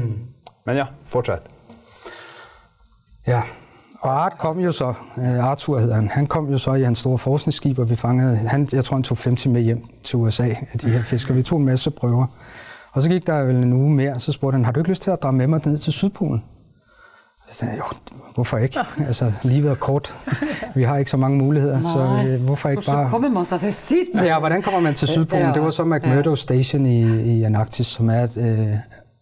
Men 0.66 0.80
ja, 0.80 0.86
fortsett. 1.08 1.48
Ja, 3.26 3.42
og 4.06 4.24
Art 4.24 4.38
kom 4.38 4.58
jo 4.58 4.72
så, 4.72 4.94
øh, 5.18 5.44
Arthur 5.44 5.78
hedder 5.78 5.94
han, 5.94 6.08
han 6.08 6.26
kom 6.26 6.50
jo 6.50 6.58
så 6.58 6.74
i 6.74 6.82
hans 6.82 6.98
store 6.98 7.18
forskningsskib, 7.18 7.78
og 7.78 7.90
vi 7.90 7.96
fangede, 7.96 8.36
han, 8.36 8.68
jeg 8.72 8.84
tror 8.84 8.96
han 8.96 9.02
tog 9.02 9.18
50 9.18 9.46
med 9.46 9.62
hjem 9.62 9.84
til 10.04 10.16
USA 10.16 10.48
af 10.72 10.78
de 10.82 10.90
her 10.90 11.02
fisk, 11.02 11.30
og 11.30 11.36
vi 11.36 11.42
tog 11.42 11.58
en 11.58 11.64
masse 11.64 11.90
prøver. 11.90 12.26
Og 12.92 13.02
så 13.02 13.08
gik 13.08 13.26
der 13.26 13.38
jo 13.38 13.48
en 13.48 13.72
uge 13.72 13.90
mere, 13.90 14.14
og 14.14 14.20
så 14.20 14.32
spurgte 14.32 14.56
han, 14.56 14.64
har 14.64 14.72
du 14.72 14.80
ikke 14.80 14.90
lyst 14.90 15.02
til 15.02 15.10
at 15.10 15.22
drage 15.22 15.32
med 15.32 15.46
mig 15.46 15.60
ned 15.66 15.78
til 15.78 15.92
Sydpolen? 15.92 16.44
Så 17.48 17.54
sagde 17.54 17.74
jeg, 17.74 17.78
jo, 17.78 18.16
hvorfor 18.34 18.58
ikke? 18.58 18.78
Altså, 19.06 19.32
livet 19.42 19.70
er 19.70 19.74
kort. 19.74 20.16
Vi 20.74 20.82
har 20.82 20.96
ikke 20.96 21.10
så 21.10 21.16
mange 21.16 21.38
muligheder, 21.38 21.82
så 21.82 22.28
øh, 22.28 22.44
hvorfor 22.44 22.68
ikke 22.68 22.80
Og 22.80 22.84
så 22.84 22.92
bare... 22.92 23.10
kommer 23.10 23.28
man 23.28 23.44
sig 23.44 23.60
til 23.60 23.74
Sydpolen. 23.74 24.26
Ja, 24.26 24.38
hvordan 24.38 24.62
kommer 24.62 24.80
man 24.80 24.94
til 24.94 25.08
Sydpolen? 25.08 25.54
Det 25.54 25.62
var 25.62 25.70
så 25.70 25.84
McMurdo 25.84 26.36
Station 26.36 26.86
i, 26.86 27.22
i 27.38 27.42
Antarktis, 27.42 27.86
som 27.86 28.10
er 28.10 28.26
øh, 28.36 28.76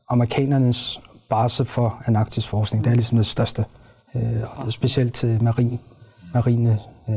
amerikanernes 0.09 1.01
base 1.31 1.65
for 1.65 2.03
Antarktis 2.07 2.49
forskning. 2.49 2.85
Det 2.85 2.91
er 2.91 2.95
ligesom 2.95 3.19
det 3.19 3.27
største, 3.27 3.65
øh, 4.17 4.71
specielt 4.71 5.15
til 5.15 5.43
marin, 5.43 5.81
marine. 6.35 6.79
Øh. 7.09 7.15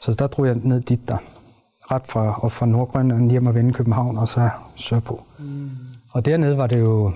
Så 0.00 0.12
der 0.18 0.26
drog 0.26 0.46
jeg 0.46 0.54
ned 0.62 0.80
dit 0.80 1.08
der, 1.08 1.16
ret 1.90 2.02
fra, 2.08 2.40
og 2.40 2.52
fra 2.52 2.66
Nordgrønland 2.66 3.30
hjem 3.30 3.46
og 3.46 3.54
vende 3.54 3.72
København, 3.72 4.18
og 4.18 4.28
så 4.28 4.50
sørpå. 4.76 5.22
Mm. 5.38 5.70
Og 6.12 6.24
dernede 6.24 6.58
var 6.58 6.66
det 6.66 6.78
jo, 6.80 7.12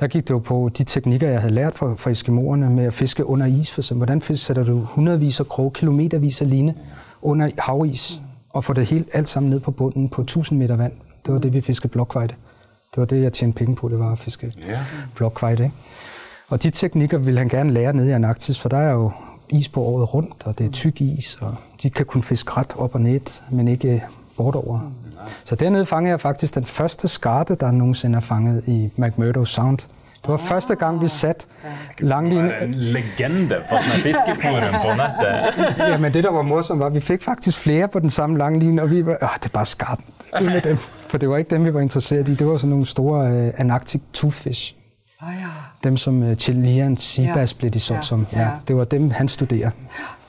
der 0.00 0.06
gik 0.06 0.22
det 0.28 0.30
jo 0.30 0.38
på 0.38 0.70
de 0.78 0.84
teknikker, 0.84 1.28
jeg 1.28 1.40
havde 1.40 1.54
lært 1.54 1.74
fra, 1.74 1.94
fra 1.94 2.10
Eskimoerne 2.10 2.70
med 2.70 2.84
at 2.84 2.92
fiske 2.94 3.26
under 3.26 3.46
is. 3.46 3.70
For 3.70 3.80
eksempel, 3.80 3.98
hvordan 3.98 4.22
fisk, 4.22 4.44
sætter 4.46 4.64
du 4.64 4.78
hundredvis 4.80 5.40
af 5.40 5.46
krog, 5.48 5.72
kilometervis 5.72 6.40
af 6.42 6.50
line 6.50 6.74
under 7.22 7.50
havis, 7.58 8.20
og 8.50 8.64
får 8.64 8.74
det 8.74 8.86
helt 8.86 9.08
alt 9.12 9.28
sammen 9.28 9.50
ned 9.50 9.60
på 9.60 9.70
bunden 9.70 10.08
på 10.08 10.22
1000 10.22 10.58
meter 10.58 10.76
vand. 10.76 10.92
Det 11.26 11.34
var 11.34 11.40
det, 11.40 11.52
vi 11.52 11.60
fiskede 11.60 11.88
blokkvejde. 11.92 12.34
Det 12.90 13.00
var 13.00 13.04
det, 13.04 13.22
jeg 13.22 13.32
tjente 13.32 13.56
penge 13.58 13.76
på, 13.76 13.88
det 13.88 13.98
var 13.98 14.12
at 14.12 14.18
fiske 14.18 14.52
Ja. 14.68 14.84
blokkvejde. 15.14 15.64
Ikke? 15.64 15.74
Og 16.48 16.62
de 16.62 16.70
teknikker 16.70 17.18
vil 17.18 17.38
han 17.38 17.48
gerne 17.48 17.72
lære 17.72 17.92
nede 17.92 18.08
i 18.08 18.12
Antarktis, 18.12 18.60
for 18.60 18.68
der 18.68 18.76
er 18.76 18.92
jo 18.92 19.12
is 19.48 19.68
på 19.68 19.82
året 19.82 20.14
rundt, 20.14 20.42
og 20.44 20.58
det 20.58 20.66
er 20.66 20.70
tyk 20.70 21.00
is, 21.00 21.38
og 21.40 21.54
de 21.82 21.90
kan 21.90 22.06
kun 22.06 22.22
fiske 22.22 22.52
ret 22.56 22.72
op 22.76 22.94
og 22.94 23.00
ned, 23.00 23.40
men 23.50 23.68
ikke 23.68 24.04
bortover. 24.36 24.92
Så 25.44 25.54
dernede 25.54 25.86
fangede 25.86 26.10
jeg 26.10 26.20
faktisk 26.20 26.54
den 26.54 26.64
første 26.64 27.08
skarte, 27.08 27.54
der 27.54 27.70
nogensinde 27.70 28.16
er 28.16 28.20
fanget 28.20 28.62
i 28.66 28.90
McMurdo 28.96 29.44
Sound. 29.44 29.78
Det 30.22 30.32
var 30.32 30.36
første 30.36 30.74
gang, 30.74 31.00
vi 31.00 31.08
satte 31.08 31.46
langline. 31.98 32.52
En 32.62 32.74
legende 32.74 33.56
på 33.70 33.76
sånne 33.80 34.02
fiskeforum 34.02 34.74
på 34.82 34.90
nettet. 34.98 35.78
Jamen 35.78 36.14
det, 36.14 36.24
der 36.24 36.30
var 36.32 36.42
morsomt, 36.42 36.80
var, 36.80 36.86
at 36.86 36.94
vi 36.94 37.00
fik 37.00 37.22
faktisk 37.22 37.58
flere 37.58 37.88
på 37.88 37.98
den 37.98 38.10
samme 38.10 38.38
lange 38.38 38.58
linje, 38.58 38.82
og 38.82 38.90
vi 38.90 39.06
var, 39.06 39.16
åh, 39.22 39.28
det 39.38 39.44
er 39.44 39.48
bare 39.48 39.66
skarpt. 39.66 40.02
Med 40.42 40.60
dem. 40.60 40.76
For 41.08 41.18
det 41.18 41.28
var 41.28 41.36
ikke 41.36 41.50
dem, 41.50 41.64
vi 41.64 41.74
var 41.74 41.80
interesseret 41.80 42.28
i. 42.28 42.34
Det 42.34 42.46
var 42.46 42.56
sådan 42.56 42.70
nogle 42.70 42.86
store 42.86 43.46
uh, 43.46 43.60
Antarctic 43.60 44.00
toothfish. 44.12 44.74
Ah, 45.20 45.34
ja. 45.40 45.48
Dem, 45.86 45.96
som 45.96 46.22
uh, 46.22 46.34
Chilean 46.34 46.96
seabass 46.96 47.52
Ja. 47.52 47.58
blev 47.58 47.70
de 47.70 47.80
solgt 47.80 47.98
Ja, 47.98 48.04
som. 48.04 48.26
Ja, 48.32 48.40
ja. 48.40 48.48
det 48.68 48.76
var 48.76 48.84
dem, 48.84 49.10
han 49.10 49.28
studerer. 49.28 49.70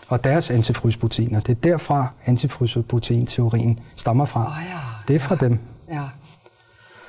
Og 0.07 0.23
deres 0.23 0.49
antifrysproteiner. 0.51 1.39
Det 1.39 1.51
er 1.51 1.55
derfra, 1.69 2.07
antifrysproteinteorien 2.25 3.79
stammer 3.95 4.25
fra. 4.25 4.41
Ah, 4.41 4.63
ja. 4.69 4.77
Det 5.07 5.15
er 5.15 5.19
fra 5.19 5.35
dem. 5.35 5.59
Ja. 5.91 6.01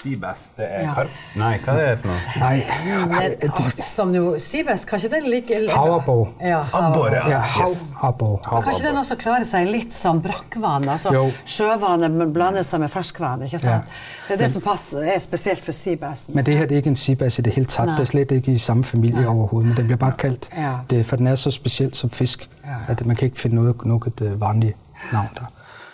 Seabass, 0.02 0.50
det 0.56 0.64
er 0.68 0.82
Ja. 0.82 0.94
karp. 0.94 1.08
Nei, 1.36 1.58
hva 1.64 1.72
er 1.72 1.88
det 1.90 1.98
for 1.98 2.08
noe? 2.08 2.16
Nej, 2.40 2.62
Men, 3.08 3.50
ah, 3.50 3.70
som 3.82 4.14
jo 4.14 4.38
Sibes, 4.38 4.84
kanskje 4.84 5.08
den 5.10 5.30
ligger 5.30 5.70
Havabbor. 5.76 6.28
Ja, 6.40 6.60
Abbor, 6.72 7.08
ja. 7.14 7.28
ja, 7.28 7.42
Yes. 7.68 7.92
havabbor. 7.96 8.36
Kanskje 8.64 8.86
den 8.88 8.96
også 8.96 9.16
klarer 9.16 9.44
seg 9.44 9.66
litt 9.66 9.92
som 9.92 10.22
brakkvann? 10.22 10.88
Altså 10.88 11.12
Jo. 11.14 11.30
sjøvannet 11.46 12.10
men 12.10 12.32
blander 12.32 12.62
seg 12.62 12.80
med 12.80 12.88
ferskvann, 12.88 13.42
ikke 13.42 13.58
sant? 13.58 13.72
Ja. 13.74 13.80
Det 14.28 14.34
er 14.34 14.42
det 14.44 14.50
som 14.52 14.62
passer, 14.62 14.98
er 15.02 15.18
spesielt 15.18 15.64
for 15.64 15.72
Sibassen. 15.72 16.34
Men 16.34 16.44
det 16.46 16.56
her 16.58 16.66
det 16.66 16.72
er 16.72 16.76
ikke 16.76 16.88
en 16.88 16.96
seabass 16.96 17.38
i 17.38 17.42
det 17.42 17.52
hele 17.54 17.66
taget. 17.66 17.86
Nej. 17.88 17.96
Det 17.96 18.02
er 18.02 18.06
slet 18.10 18.30
ikke 18.30 18.52
i 18.52 18.58
samme 18.58 18.84
familie 18.84 19.20
Nej. 19.20 19.26
overhovedet, 19.34 19.68
men 19.68 19.76
den 19.76 19.84
bliver 19.86 19.98
bare 19.98 20.12
kaldt 20.18 20.48
Ja. 20.56 20.72
det, 20.90 21.06
for 21.06 21.16
den 21.16 21.26
er 21.26 21.34
så 21.34 21.50
speciel 21.50 21.94
som 21.94 22.10
fisk, 22.10 22.48
Ja. 22.64 22.70
at 22.92 23.06
man 23.06 23.16
kan 23.16 23.26
ikke 23.26 23.40
finde 23.40 23.56
noget, 23.56 23.84
noget 23.84 24.20
øh, 24.22 24.40
vanligt 24.40 24.76
navn 25.12 25.28
der. 25.34 25.44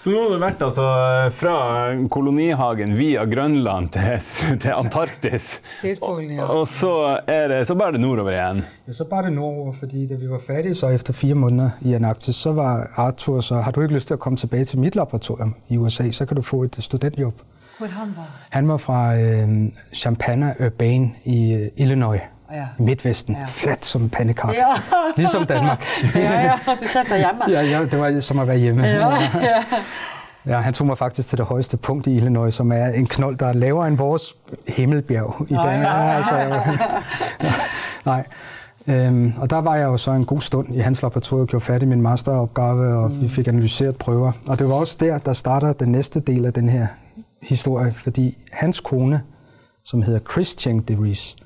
Så 0.04 0.10
nå 0.12 0.20
har 0.20 0.34
du 0.34 0.36
vært 0.36 0.60
altså 0.60 0.84
fra 1.32 1.52
kolonihagen 2.12 2.90
via 2.98 3.22
Grønland 3.24 3.86
til, 3.94 4.18
til 4.60 4.74
Antarktis. 4.76 5.46
Sydpolen, 5.78 6.34
ja. 6.36 6.44
Og 6.52 6.66
så 6.68 6.90
er 7.24 7.48
det, 7.48 7.62
så 7.64 7.72
bare 7.74 7.94
det 7.96 8.02
nordover 8.02 8.34
igjen. 8.34 8.60
Ja, 8.84 8.92
så 8.92 9.06
bare 9.08 9.30
det 9.30 9.32
nordover, 9.38 9.72
fordi 9.72 10.04
da 10.10 10.18
vi 10.20 10.28
var 10.28 10.42
færdige 10.44 10.74
så 10.74 10.90
efter 10.92 11.16
fire 11.16 11.34
måneder 11.34 11.70
i 11.80 11.94
Antarktis, 11.96 12.36
så 12.36 12.52
var 12.52 12.90
Arthur 13.00 13.40
så, 13.40 13.62
har 13.64 13.72
du 13.72 13.80
ikke 13.80 13.94
lyst 13.94 14.12
til 14.12 14.14
at 14.14 14.20
komme 14.20 14.36
tilbage 14.36 14.64
til 14.64 14.78
mit 14.78 14.94
laboratorium 14.94 15.54
i 15.68 15.76
USA, 15.76 16.10
så 16.10 16.26
kan 16.26 16.36
du 16.36 16.42
få 16.42 16.62
et 16.62 16.76
studentjob. 16.80 17.40
Hvor 17.78 17.86
han 17.86 18.12
var? 18.16 18.28
Han 18.50 18.68
var 18.68 18.76
fra 18.76 19.16
øh, 19.16 19.48
Champaign-Urbane 19.94 21.08
i 21.24 21.52
øh, 21.54 21.70
Illinois, 21.76 22.20
Ja. 22.52 22.66
i 22.78 22.82
Midtvesten, 22.82 23.34
Ja. 23.34 23.40
ja. 23.40 23.46
flat 23.46 23.84
som 23.84 24.02
en 24.02 24.10
pandekar. 24.10 24.52
Ja. 24.52 24.66
Ligesom 25.16 25.46
Danmark. 25.46 25.84
Ja, 26.14 26.40
ja, 26.40 26.52
du 26.66 26.86
kjente 26.86 27.10
deg 27.14 27.18
hjemme. 27.18 27.44
ja, 27.48 27.60
ja, 27.62 27.84
det 27.84 27.98
var 28.00 28.20
som 28.20 28.38
at 28.38 28.48
være 28.48 28.58
hjemme. 28.58 28.86
Ja, 28.86 29.08
ja. 29.42 29.64
Ja, 30.46 30.58
han 30.60 30.74
tog 30.74 30.86
mig 30.86 30.98
faktisk 30.98 31.28
til 31.28 31.38
det 31.38 31.46
højeste 31.46 31.76
punkt 31.76 32.06
i 32.06 32.16
Illinois, 32.16 32.54
som 32.54 32.72
er 32.72 32.86
en 32.86 33.06
knold, 33.06 33.36
der 33.38 33.46
er 33.46 33.52
lavere 33.52 33.88
end 33.88 33.96
vores 33.96 34.36
himmelbjerg 34.68 35.46
i 35.48 35.54
dag. 35.54 35.80
Ja, 35.80 36.16
altså, 36.16 36.36
ja, 36.36 37.52
nej. 38.12 38.24
Øhm, 38.86 39.32
og 39.40 39.50
der 39.50 39.56
var 39.56 39.76
jeg 39.76 39.84
jo 39.84 39.96
så 39.96 40.10
en 40.10 40.24
god 40.24 40.40
stund 40.40 40.74
i 40.74 40.78
hans 40.78 41.02
laboratorium, 41.02 41.46
gjorde 41.46 41.64
færdig 41.64 41.88
min 41.88 42.00
masteropgave, 42.02 42.94
og 42.96 43.10
vi 43.20 43.28
fik 43.28 43.48
analyseret 43.48 43.96
prøver. 43.96 44.32
Og 44.46 44.58
det 44.58 44.68
var 44.68 44.74
også 44.74 44.96
der, 45.00 45.18
der 45.18 45.32
starter 45.32 45.72
den 45.72 45.88
næste 45.92 46.20
del 46.20 46.44
af 46.44 46.52
den 46.52 46.68
her 46.68 46.86
historie, 47.42 47.92
fordi 47.92 48.38
hans 48.52 48.80
kone, 48.80 49.22
som 49.84 50.02
hedder 50.02 50.20
Christian 50.32 50.78
DeVries, 50.80 51.36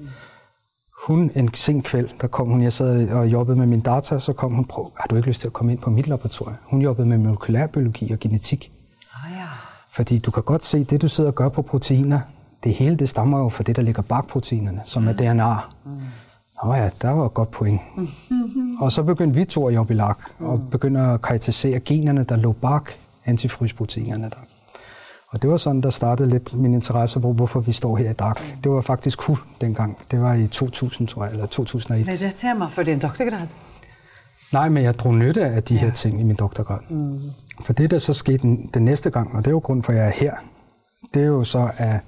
hun 1.06 1.30
en 1.34 1.54
sen 1.54 1.82
kvæld, 1.82 2.08
der 2.20 2.26
kom 2.26 2.48
hun, 2.48 2.62
jeg 2.62 2.72
sad 2.72 3.08
og 3.08 3.26
jobbede 3.26 3.58
med 3.58 3.66
min 3.66 3.80
data, 3.80 4.18
så 4.18 4.32
kom 4.32 4.52
hun, 4.52 4.64
prøv, 4.64 4.92
har 4.96 5.06
du 5.06 5.16
ikke 5.16 5.28
lyst 5.28 5.40
til 5.40 5.46
at 5.46 5.52
komme 5.52 5.72
ind 5.72 5.80
på 5.80 5.90
mit 5.90 6.06
laboratorium? 6.06 6.56
Hun 6.64 6.82
jobbede 6.82 7.06
med 7.06 7.18
molekylærbiologi 7.18 8.12
og 8.12 8.18
genetik. 8.18 8.72
Ah, 9.14 9.32
ja. 9.32 9.44
Fordi 9.90 10.18
du 10.18 10.30
kan 10.30 10.42
godt 10.42 10.64
se, 10.64 10.84
det 10.84 11.02
du 11.02 11.08
sidder 11.08 11.30
og 11.30 11.34
gør 11.34 11.48
på 11.48 11.62
proteiner, 11.62 12.20
det 12.64 12.74
hele 12.74 12.96
det 12.96 13.08
stammer 13.08 13.38
jo 13.38 13.48
fra 13.48 13.62
det, 13.62 13.76
der 13.76 13.82
ligger 13.82 14.02
bag 14.02 14.26
proteinerne, 14.28 14.80
som 14.84 15.08
er 15.08 15.12
DNA. 15.12 15.56
Nå 16.64 16.74
ja, 16.74 16.90
der 17.02 17.10
var 17.10 17.26
et 17.26 17.34
godt 17.34 17.50
point. 17.50 17.80
og 18.80 18.92
så 18.92 19.02
begyndte 19.02 19.36
vi 19.36 19.44
to 19.44 19.68
at 19.68 19.74
jobbe 19.74 19.94
i 19.94 19.96
lag, 19.96 20.14
og 20.38 20.62
begyndte 20.70 21.00
at 21.00 21.22
karakterisere 21.22 21.80
generne, 21.80 22.24
der 22.24 22.36
lå 22.36 22.52
bag 22.52 22.80
antifrysproteinerne 23.24 24.24
der. 24.24 24.57
Og 25.30 25.42
det 25.42 25.50
var 25.50 25.56
sådan, 25.56 25.80
der 25.80 25.90
startede 25.90 26.30
lidt 26.30 26.54
min 26.54 26.74
interesse, 26.74 27.18
hvor, 27.18 27.32
hvorfor 27.32 27.60
vi 27.60 27.72
står 27.72 27.96
her 27.96 28.10
i 28.10 28.12
dag. 28.12 28.32
Det 28.64 28.72
var 28.72 28.80
faktisk 28.80 29.18
KU 29.18 29.36
dengang. 29.60 29.98
Det 30.10 30.20
var 30.20 30.34
i 30.34 30.46
2000, 30.46 31.08
tror 31.08 31.24
jeg, 31.24 31.32
eller 31.32 31.46
2001. 31.46 32.04
Ble 32.04 32.12
det 32.12 32.22
et 32.26 32.34
tema 32.34 32.66
for 32.66 32.82
din 32.82 32.98
doktorgrad? 32.98 33.46
Nej, 34.52 34.68
men 34.68 34.82
jeg 34.82 34.98
drog 34.98 35.14
nytte 35.14 35.44
af 35.44 35.62
de 35.62 35.76
her 35.78 35.90
ting 35.92 36.20
i 36.20 36.22
min 36.22 36.36
doktorgrad. 36.36 36.78
Mm. 36.90 37.20
For 37.64 37.72
det, 37.72 37.90
der 37.90 37.98
så 37.98 38.12
skete 38.12 38.38
den, 38.38 38.66
den 38.74 38.84
næste 38.84 39.10
gang, 39.10 39.34
og 39.34 39.38
det 39.38 39.46
er 39.46 39.50
jo 39.50 39.58
grund 39.58 39.82
for, 39.82 39.92
at 39.92 39.98
jeg 39.98 40.06
er 40.06 40.10
her, 40.10 40.34
det 41.14 41.22
er 41.22 41.26
jo 41.26 41.44
så, 41.44 41.70
at 41.76 42.00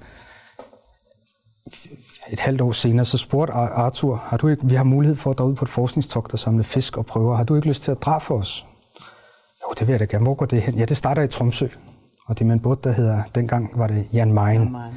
et 2.31 2.39
halvt 2.39 2.61
år 2.61 2.71
senere, 2.71 3.05
så 3.05 3.17
spurgte 3.17 3.53
Ar- 3.53 3.73
Arthur, 3.85 4.15
har 4.15 4.37
du 4.37 4.47
ikke, 4.47 4.67
vi 4.67 4.75
har 4.75 4.83
mulighed 4.83 5.15
for 5.15 5.29
at 5.31 5.37
drage 5.37 5.49
ud 5.49 5.55
på 5.55 5.65
et 5.65 5.69
forskningstogt 5.69 6.33
og 6.33 6.39
samle 6.39 6.63
fisk 6.63 6.97
og 6.97 7.05
prøver. 7.05 7.35
Har 7.35 7.43
du 7.43 7.55
ikke 7.55 7.67
lyst 7.67 7.83
til 7.83 7.91
at 7.91 8.01
drage 8.01 8.21
for 8.21 8.37
os? 8.37 8.65
Jo, 9.63 9.73
det 9.79 9.87
vil 9.87 9.93
jeg 9.93 9.99
da 9.99 10.05
gerne. 10.05 10.23
Hvor 10.23 10.33
går 10.33 10.45
det 10.45 10.61
hen? 10.61 10.75
Ja, 10.77 10.85
det 10.85 10.97
starter 10.97 11.21
i 11.21 11.27
Tromsø. 11.27 11.67
Og 12.31 12.39
det 12.39 12.47
er 12.47 12.51
en 12.53 12.59
båd, 12.59 12.75
der 12.83 12.91
hedder, 12.91 13.23
dengang 13.35 13.71
var 13.75 13.87
det 13.87 14.07
Jan 14.13 14.33
Mayen. 14.33 14.71
Man, 14.71 14.81
ja. 14.81 14.89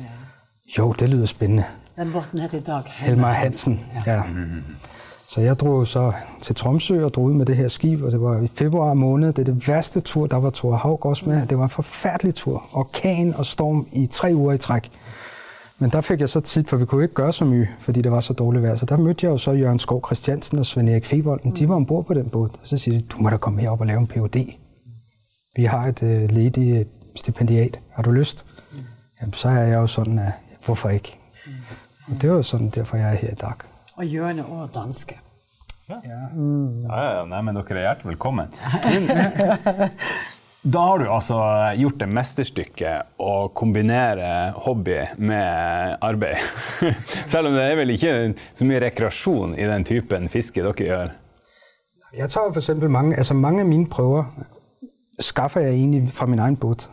Jo, 0.79 0.93
det 0.93 1.09
lyder 1.09 1.27
spændende. 1.27 1.65
Den 1.97 2.13
båten 2.13 2.39
heter 2.39 2.59
i 2.59 2.61
dag 2.61 2.83
Helmar 2.87 3.33
Hansen. 3.33 3.81
Ja. 4.07 4.23
Så 5.29 5.41
jeg 5.41 5.59
drog 5.59 5.87
så 5.87 6.13
til 6.41 6.55
Tromsø 6.55 7.05
og 7.05 7.15
drog 7.15 7.25
ud 7.25 7.33
med 7.33 7.47
det 7.47 7.57
her 7.57 7.69
skib, 7.69 8.03
og 8.03 8.13
det 8.13 8.21
var 8.21 8.41
i 8.41 8.47
februar 8.47 8.95
måned. 8.95 9.33
Det 9.33 9.49
er 9.49 9.53
det 9.53 9.69
værste 9.69 10.01
tur, 10.01 10.27
der 10.27 10.37
var 10.37 10.51
Thor 10.51 10.77
Haug 10.77 11.07
også 11.07 11.29
med. 11.29 11.47
Det 11.47 11.59
var 11.59 11.65
en 11.65 11.71
forfærdelig 11.71 12.35
tur. 12.35 12.63
Orkan 12.73 13.35
og 13.35 13.47
storm 13.47 13.87
i 13.93 14.07
tre 14.07 14.31
uger 14.35 14.53
i 14.53 14.59
træk. 14.59 14.91
Men 15.79 15.91
der 15.91 16.01
fik 16.01 16.21
jeg 16.21 16.29
så 16.29 16.41
tid, 16.41 16.65
for 16.65 16.77
vi 16.77 16.85
kunne 16.85 17.03
ikke 17.03 17.15
gøre 17.15 17.33
så 17.33 17.45
mye, 17.45 17.69
fordi 17.79 18.03
det 18.03 18.13
var 18.13 18.21
så 18.21 18.33
dårligt 18.33 18.63
vejr. 18.63 18.75
Så 18.75 18.87
der 18.87 18.97
mødte 18.97 19.27
jeg 19.27 19.33
jo 19.33 19.37
så 19.37 19.53
Jørgen 19.53 19.79
Skov 19.79 20.07
Christiansen 20.07 20.59
og 20.59 20.67
Svend 20.67 20.89
Erik 20.89 21.05
Fevolden. 21.05 21.51
De 21.51 21.69
var 21.69 21.75
ombord 21.75 22.07
på 22.07 22.15
den 22.15 22.29
båd. 22.29 22.49
Og 22.63 22.69
så 22.69 22.79
siger 22.79 22.99
de, 22.99 23.05
du 23.05 23.17
må 23.23 23.31
da 23.31 23.37
komme 23.37 23.61
herop 23.61 23.81
og 23.81 23.87
lave 23.87 24.01
en 24.01 24.07
Ph.D. 24.07 24.37
Vi 25.57 25.65
har 25.65 25.87
et 25.87 26.03
øh, 26.03 26.31
ledigt 26.31 26.89
stipendiat. 27.15 27.81
Har 27.93 28.03
du 28.03 28.11
lyst? 28.11 28.47
Jamen, 29.21 29.33
så 29.33 29.49
er 29.49 29.63
jeg 29.65 29.75
jo 29.75 29.87
sådan, 29.87 30.19
at 30.19 30.33
hvorfor 30.65 30.89
ikke? 30.89 31.19
Og 32.07 32.23
det 32.23 32.31
var 32.31 32.37
jo 32.37 32.43
sådan, 32.43 32.69
derfor 32.69 32.97
jeg 32.97 33.11
er 33.11 33.15
her 33.15 33.31
i 33.31 33.35
dag. 33.35 33.55
Og 33.97 34.07
Jørne 34.07 34.47
og 34.47 34.71
danske. 34.75 35.21
Ja, 35.89 35.95
ja, 36.05 36.21
ja. 36.35 37.25
Nei, 37.25 37.41
men 37.43 37.57
dere 37.57 37.77
er 37.77 37.81
hjertelig 37.81 38.09
velkommen. 38.09 38.47
Da 40.65 40.81
har 40.81 40.99
du 40.99 41.11
altså 41.13 41.37
gjort 41.77 41.99
det 42.01 42.07
mesterstykket 42.09 43.11
å 43.21 43.33
kombinere 43.53 44.55
hobby 44.65 45.03
med 45.21 45.99
arbeid. 46.01 46.41
Selv 47.33 47.51
om 47.51 47.53
det 47.53 47.67
er 47.67 47.77
vel 47.77 47.93
ikke 47.93 48.15
så 48.57 48.65
mye 48.65 48.81
rekreasjon 48.87 49.53
i 49.61 49.67
den 49.69 49.85
typen 49.85 50.31
fiske 50.33 50.65
dere 50.65 50.87
gjør? 50.87 51.13
Jeg 52.17 52.31
tar 52.33 52.49
for 52.49 52.63
eksempel 52.63 52.89
mange, 52.89 53.13
altså 53.17 53.37
mange 53.37 53.61
af 53.61 53.69
mine 53.69 53.91
prøver 53.93 54.25
skaffer 55.21 55.61
jeg 55.61 55.75
egentlig 55.75 56.09
fra 56.17 56.27
min 56.27 56.39
egen 56.39 56.57
båd. 56.57 56.89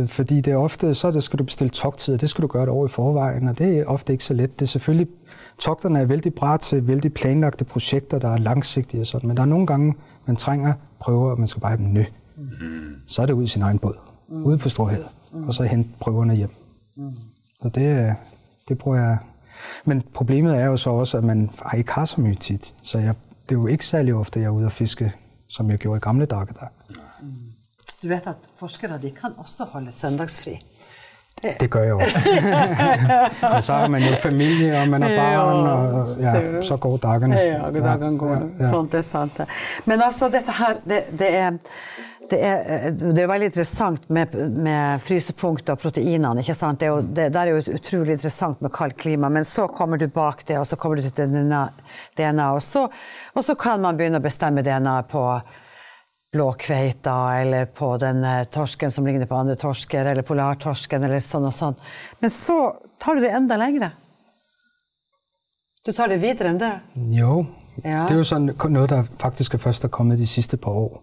Ja. 0.00 0.04
Fordi 0.04 0.40
det 0.40 0.52
er 0.52 0.56
ofte, 0.56 0.94
så 0.94 1.10
det, 1.10 1.22
skal 1.22 1.38
du 1.38 1.44
bestille 1.44 1.70
togtid, 1.70 2.14
og 2.14 2.20
det 2.20 2.30
skal 2.30 2.42
du 2.42 2.46
gøre 2.46 2.62
et 2.62 2.68
år 2.68 2.86
i 2.86 2.88
forvejen, 2.88 3.48
og 3.48 3.58
det 3.58 3.78
er 3.78 3.84
ofte 3.84 4.12
ikke 4.12 4.24
så 4.24 4.34
let. 4.34 4.60
Det 4.60 4.66
er 4.66 4.68
selvfølgelig, 4.68 5.08
togterne 5.58 6.00
er 6.00 6.04
vældig 6.04 6.34
bra 6.34 6.56
til 6.56 6.86
vældig 6.86 7.14
planlagte 7.14 7.64
projekter, 7.64 8.18
der 8.18 8.28
er 8.28 8.36
langsigtige 8.36 9.00
og 9.00 9.06
sådan, 9.06 9.28
men 9.28 9.36
der 9.36 9.42
er 9.42 9.46
nogle 9.46 9.66
gange, 9.66 9.94
man 10.26 10.36
trænger 10.36 10.74
prøver, 10.98 11.30
og 11.30 11.38
man 11.38 11.48
skal 11.48 11.60
bare 11.60 11.70
have 11.70 11.84
dem 11.84 11.92
nø. 11.92 12.04
Mm. 12.36 12.44
Så 13.06 13.22
er 13.22 13.26
det 13.26 13.32
ud 13.32 13.44
i 13.44 13.46
sin 13.46 13.62
egen 13.62 13.78
båd, 13.78 13.94
mm. 14.28 14.44
ude 14.44 14.58
på 14.58 14.68
Storhed, 14.68 15.04
mm. 15.32 15.48
og 15.48 15.54
så 15.54 15.62
hente 15.62 15.90
prøverne 16.00 16.34
hjem. 16.34 16.50
Mm. 16.96 17.12
Så 17.62 17.68
det, 17.68 18.14
det 18.68 18.78
bruger 18.78 18.98
jeg. 18.98 19.18
Men 19.84 20.02
problemet 20.14 20.56
er 20.56 20.64
jo 20.64 20.76
så 20.76 20.90
også, 20.90 21.16
at 21.18 21.24
man 21.24 21.50
ikke 21.76 21.92
har 21.92 22.04
så 22.04 22.20
mye 22.20 22.34
tit. 22.34 22.74
Så 22.82 22.98
jeg, 22.98 23.14
det 23.48 23.54
er 23.54 23.58
jo 23.60 23.66
ikke 23.66 23.86
særlig 23.86 24.14
ofte, 24.14 24.40
jeg 24.40 24.46
er 24.46 24.50
ude 24.50 24.66
og 24.66 24.72
fiske, 24.72 25.12
som 25.48 25.70
jeg 25.70 25.78
gjorde 25.78 25.96
i 25.96 26.00
gamle 26.00 26.26
dage 26.26 26.46
der. 26.46 26.66
Du 28.06 28.12
vet 28.12 28.26
at 28.30 28.50
forskere 28.54 29.00
de 29.02 29.10
kan 29.10 29.32
også 29.42 29.64
holde 29.72 29.90
søndagsfri. 29.90 30.52
Det, 31.42 31.56
det 31.60 31.66
gør 31.70 31.82
jeg 31.82 31.90
jo. 31.90 31.96
og 33.56 33.64
så 33.64 33.72
har 33.72 33.88
man 33.88 34.02
jo 34.02 34.12
familie, 34.22 34.70
og 34.80 34.88
man 34.88 35.02
har 35.02 35.16
barn, 35.16 35.66
og 35.66 36.20
ja, 36.22 36.62
så 36.64 36.76
går 36.76 36.96
dagene. 37.02 37.40
Ja, 37.40 37.70
dagene 37.74 38.18
går. 38.18 38.30
Ja, 38.36 38.46
ja. 38.60 38.70
Sånt 38.70 38.94
er 38.94 39.02
sant. 39.02 39.40
Men 39.84 40.04
altså, 40.06 40.30
dette 40.32 40.54
her, 40.54 40.78
det, 40.86 41.00
det 41.18 41.32
er 41.34 41.58
det 42.30 42.38
er, 42.42 42.94
det 42.94 43.22
er, 43.22 43.28
veldig 43.30 43.50
interessant 43.52 44.08
med, 44.10 44.32
med 44.50 45.02
frysepunkt 45.02 45.68
og 45.70 45.78
proteinene. 45.78 46.42
ikke 46.42 46.56
sant? 46.58 46.80
Det 46.80 46.88
er, 46.88 46.94
jo, 46.94 47.02
det, 47.18 47.28
det 47.34 47.42
er 47.42 47.52
jo 47.52 47.76
utrolig 47.76 48.16
interessant 48.16 48.64
med 48.64 48.72
kaldt 48.74 48.96
klima, 49.02 49.30
men 49.30 49.46
så 49.46 49.68
kommer 49.68 49.98
du 49.98 50.08
bak 50.10 50.42
det, 50.46 50.58
og 50.58 50.66
så 50.66 50.78
kommer 50.80 50.98
du 50.98 51.06
til 51.06 51.30
DNA, 51.30 51.62
DNA 52.18 52.48
og, 52.54 52.62
så, 52.66 52.86
og 53.34 53.46
så 53.46 53.54
kan 53.60 53.82
man 53.84 53.98
begynne 53.98 54.18
å 54.18 54.24
bestemme 54.24 54.64
DNA 54.66 54.96
på 55.10 55.22
blåkveita 56.32 57.34
eller 57.40 57.66
på 57.66 57.96
den 58.02 58.24
eh, 58.24 58.44
torsken 58.44 58.90
som 58.90 59.06
ligner 59.06 59.26
på 59.26 59.36
andre 59.36 59.56
torsker, 59.56 60.06
eller 60.06 60.26
polartorsken, 60.26 61.04
eller 61.04 61.22
sånn 61.22 61.46
og 61.48 61.54
sånn. 61.54 61.78
Men 62.20 62.32
så 62.34 62.58
tar 63.02 63.16
du 63.16 63.24
det 63.24 63.32
enda 63.36 63.56
lengre. 63.60 63.90
Du 65.86 65.92
tar 65.92 66.10
det 66.10 66.18
videre 66.22 66.50
enn 66.50 66.60
det. 66.60 66.72
Jo. 67.14 67.44
Ja. 67.84 68.06
Det 68.08 68.16
er 68.16 68.20
jo 68.22 68.26
sånn, 68.26 68.50
noe 68.72 68.88
der 68.90 69.06
faktisk 69.20 69.54
er 69.54 69.62
først 69.62 69.84
er 69.84 69.92
kommet 69.92 70.18
de 70.18 70.26
siste 70.26 70.58
par 70.58 70.78
år 70.80 70.96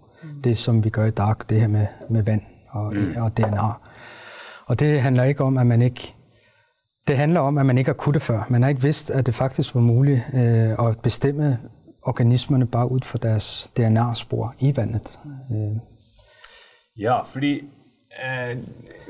det, 0.43 0.57
som 0.57 0.83
vi 0.83 0.89
gør 0.89 1.11
i 1.11 1.15
DARK, 1.15 1.45
det 1.49 1.61
her 1.61 1.67
med, 1.67 1.87
med 2.09 2.25
vand 2.25 2.41
og, 2.71 2.93
mm. 2.93 3.15
og 3.23 3.37
DNA. 3.37 3.69
Og 4.65 4.79
det 4.79 5.01
handler 5.01 5.23
ikke 5.23 5.43
om, 5.43 5.57
at 5.57 5.67
man 5.67 5.81
ikke 5.81 6.15
det 7.07 7.17
handler 7.17 7.39
om, 7.39 7.57
at 7.57 7.65
man 7.65 7.77
ikke 7.77 7.89
har 7.89 7.93
kunnet 7.93 8.13
det 8.13 8.21
før. 8.21 8.45
Man 8.49 8.63
har 8.63 8.69
ikke 8.69 8.81
vidst, 8.81 9.11
at 9.11 9.25
det 9.25 9.35
faktisk 9.35 9.75
var 9.75 9.81
muligt 9.81 10.21
øh, 10.33 10.87
at 10.87 10.99
bestemme 11.03 11.59
organismerne 12.09 12.67
bare 12.67 12.91
ud 12.91 13.05
fra 13.07 13.19
deres 13.23 13.71
DNA-spor 13.77 14.53
i 14.59 14.73
vandet. 14.75 15.19
Øh. 15.51 15.77
Ja, 16.99 17.21
fordi 17.21 17.63
eh, 18.23 18.57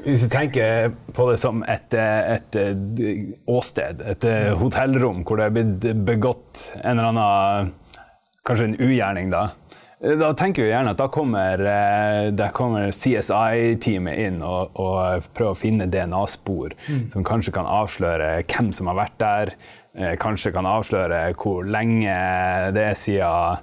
hvis 0.06 0.24
du 0.24 0.30
tenker 0.30 0.92
på 1.14 1.32
det 1.32 1.40
som 1.40 1.64
et, 1.64 1.94
et, 1.94 2.56
et 2.56 3.36
åsted, 3.48 4.02
et 4.02 4.28
hotellrom 4.58 5.24
hvor 5.24 5.40
det 5.40 5.46
er 5.46 5.56
blitt 5.58 6.06
begått 6.06 6.70
en 6.84 7.00
eller 7.00 7.12
annen 7.14 7.74
Kanskje 8.44 8.66
en 8.66 8.82
ugjerning, 8.84 9.30
da. 9.32 9.54
Da 10.04 10.34
tenker 10.36 10.66
vi 10.66 10.72
gjerne 10.74 10.92
at 10.92 11.00
da 11.00 11.06
kommer, 11.08 11.62
eh, 11.64 12.50
kommer 12.52 12.92
CSI-teamet 12.92 14.20
inn 14.20 14.42
og, 14.44 14.74
og, 14.76 15.30
prøver 15.32 15.56
å 15.56 15.60
finne 15.60 15.88
DNA-spor 15.88 16.76
mm. 16.76 17.06
som 17.14 17.24
kanskje 17.24 17.54
kan 17.56 17.70
avsløre 17.70 18.42
hvem 18.44 18.74
som 18.76 18.92
har 18.92 19.00
vært 19.00 19.16
der. 19.24 19.54
Eh, 19.94 20.16
kanskje 20.18 20.50
kan 20.56 20.66
avsløre 20.66 21.20
hvor 21.38 21.68
lenge 21.70 22.14
det 22.74 22.86
er 22.90 22.98
siden 22.98 23.60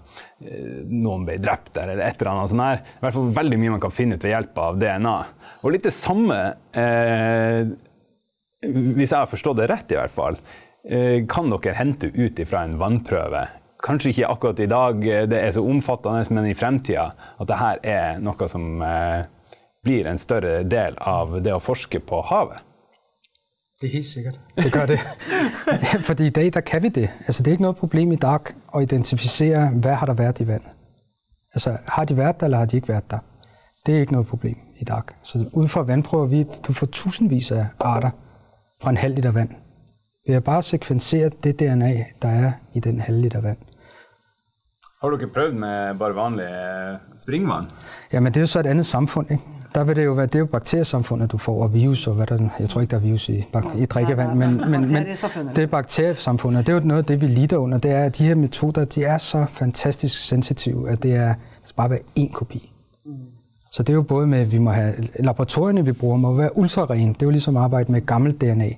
eh, 0.46 0.80
noen 0.86 1.26
ble 1.26 1.40
drept 1.42 1.72
der, 1.74 1.90
eller 1.90 2.06
et 2.06 2.20
eller 2.22 2.32
annet 2.32 2.52
sånt. 2.52 2.66
her. 2.66 2.82
I 2.82 3.04
hvert 3.04 3.18
fall 3.18 3.30
veldig 3.40 3.60
mye 3.60 3.76
man 3.76 3.82
kan 3.82 3.94
finne 3.94 4.18
ut 4.18 4.26
ved 4.26 4.36
hjelp 4.36 4.60
av 4.62 4.78
DNA. 4.78 5.16
Og 5.60 5.74
litt 5.74 5.88
det 5.88 5.94
samme, 5.96 6.40
eh, 6.70 7.64
hvis 8.62 9.10
jeg 9.10 9.18
har 9.18 9.30
forstått 9.30 9.58
det 9.62 9.70
rett 9.72 9.90
i 9.90 9.98
hvert 9.98 10.14
fall, 10.14 10.38
eh, 10.86 11.24
kan 11.26 11.50
dere 11.50 11.78
hente 11.80 12.12
ut 12.14 12.44
ifra 12.44 12.62
en 12.64 12.78
vannprøve 12.78 13.48
kanskje 13.84 14.12
ikke 14.12 14.30
akkurat 14.30 14.60
i 14.60 14.70
dag 14.70 15.06
eh, 15.08 15.26
det 15.28 15.40
er 15.40 15.52
så 15.54 15.64
omfattende, 15.66 16.24
men 16.34 16.50
i 16.50 16.56
fremtida 16.56 17.10
at 17.10 17.48
det 17.48 17.60
her 17.60 17.82
er 17.82 18.22
noe 18.22 18.48
som 18.50 18.82
eh, 18.84 19.22
blir 19.84 20.08
en 20.08 20.20
større 20.20 20.60
del 20.68 20.98
av 21.00 21.38
det 21.44 21.54
å 21.56 21.62
forske 21.62 22.02
på 22.04 22.22
havet? 22.30 22.60
Det 23.80 23.86
er 23.86 23.92
helt 23.92 24.06
sikkert. 24.06 24.40
Det 24.56 24.72
gør 24.72 24.86
det. 24.86 24.98
Fordi 26.08 26.26
i 26.26 26.30
dag, 26.30 26.52
der 26.52 26.60
kan 26.60 26.82
vi 26.82 26.88
det. 26.88 27.10
Altså, 27.26 27.42
det 27.42 27.50
er 27.50 27.52
ikke 27.52 27.62
noget 27.62 27.76
problem 27.76 28.12
i 28.12 28.16
dag 28.16 28.40
at 28.76 28.82
identificere, 28.82 29.70
hvad 29.70 29.94
har 29.94 30.06
der 30.06 30.14
været 30.14 30.40
i 30.40 30.46
vandet. 30.46 30.70
Altså, 31.54 31.76
har 31.86 32.04
de 32.04 32.16
været 32.16 32.40
der, 32.40 32.46
eller 32.46 32.58
har 32.58 32.64
de 32.64 32.76
ikke 32.76 32.88
været 32.88 33.10
der? 33.10 33.18
Det 33.86 33.96
er 33.96 34.00
ikke 34.00 34.12
noget 34.12 34.26
problem 34.26 34.56
i 34.80 34.84
dag. 34.84 35.02
Så 35.22 35.50
ud 35.52 35.68
fra 35.68 35.82
vandprøver, 35.82 36.26
vi, 36.26 36.46
du 36.66 36.72
får 36.72 36.86
tusindvis 36.86 37.50
af 37.50 37.66
arter 37.80 38.10
fra 38.82 38.90
en 38.90 38.96
halv 38.96 39.14
liter 39.14 39.30
vand. 39.30 39.50
Vi 40.26 40.32
har 40.32 40.40
bare 40.40 40.62
sekvenseret 40.62 41.44
det 41.44 41.60
DNA, 41.60 42.04
der 42.22 42.28
er 42.28 42.52
i 42.74 42.80
den 42.80 43.00
halv 43.00 43.20
liter 43.20 43.40
vand. 43.40 43.58
Har 45.02 45.10
dere 45.10 45.28
prøvd 45.34 45.52
med 45.52 45.98
bare 45.98 46.14
vanlig 46.14 46.44
eh, 46.44 47.18
springvann? 47.18 47.66
Ja, 48.12 48.20
men 48.20 48.34
det 48.34 48.36
er 48.36 48.42
jo 48.42 48.46
så 48.46 48.60
et 48.60 48.66
andet 48.66 48.86
samfund, 48.86 49.30
ikke? 49.30 49.42
Der 49.74 49.84
vil 49.84 49.96
det 49.96 50.04
jo 50.04 50.12
være, 50.12 50.26
det 50.26 50.34
er 50.34 50.38
jo 50.38 50.46
bakteriesamfundet, 50.46 51.32
du 51.32 51.38
får, 51.38 51.62
og 51.62 51.74
virus, 51.74 52.06
og 52.06 52.14
hvad 52.14 52.26
der, 52.26 52.48
jeg 52.60 52.68
tror 52.68 52.80
ikke, 52.80 52.90
der 52.90 52.96
er 52.96 53.00
virus 53.00 53.28
i, 53.28 53.44
i 53.78 53.86
drikkevand, 53.86 54.38
men, 54.38 54.70
men, 54.70 54.92
men 54.92 55.06
det 55.56 55.62
er 55.62 55.66
bakteriesamfundet. 55.66 56.66
Det 56.66 56.72
er 56.72 56.76
jo 56.76 56.86
noget 56.86 57.02
af 57.02 57.04
det, 57.04 57.20
vi 57.20 57.26
lider 57.26 57.56
under, 57.56 57.78
det 57.78 57.90
er, 57.90 58.04
at 58.04 58.18
de 58.18 58.24
her 58.24 58.34
metoder, 58.34 58.84
de 58.84 59.04
er 59.04 59.18
så 59.18 59.46
fantastisk 59.48 60.26
sensitive, 60.26 60.90
at 60.90 61.02
det 61.02 61.14
er 61.14 61.34
det 61.66 61.76
bare 61.76 61.90
være 61.90 62.00
én 62.18 62.32
kopi. 62.32 62.72
Så 63.72 63.82
det 63.82 63.90
er 63.90 63.94
jo 63.94 64.02
både 64.02 64.26
med, 64.26 64.38
at 64.38 64.52
vi 64.52 64.58
må 64.58 64.70
have, 64.70 64.94
laboratorierne, 65.18 65.84
vi 65.84 65.92
bruger, 65.92 66.16
må 66.16 66.34
være 66.34 66.58
ultrarene. 66.58 67.14
Det 67.14 67.22
er 67.22 67.26
jo 67.26 67.30
ligesom 67.30 67.56
at 67.56 67.62
arbejde 67.62 67.92
med 67.92 68.06
gammelt 68.06 68.40
DNA. 68.40 68.70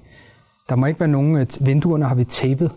Der 0.69 0.77
må 0.77 0.87
ikke 0.87 1.01
være 1.01 1.09
nogen, 1.09 1.47
vinduerne 1.61 2.05
har 2.05 2.15
vi 2.15 2.25
tapet 2.25 2.71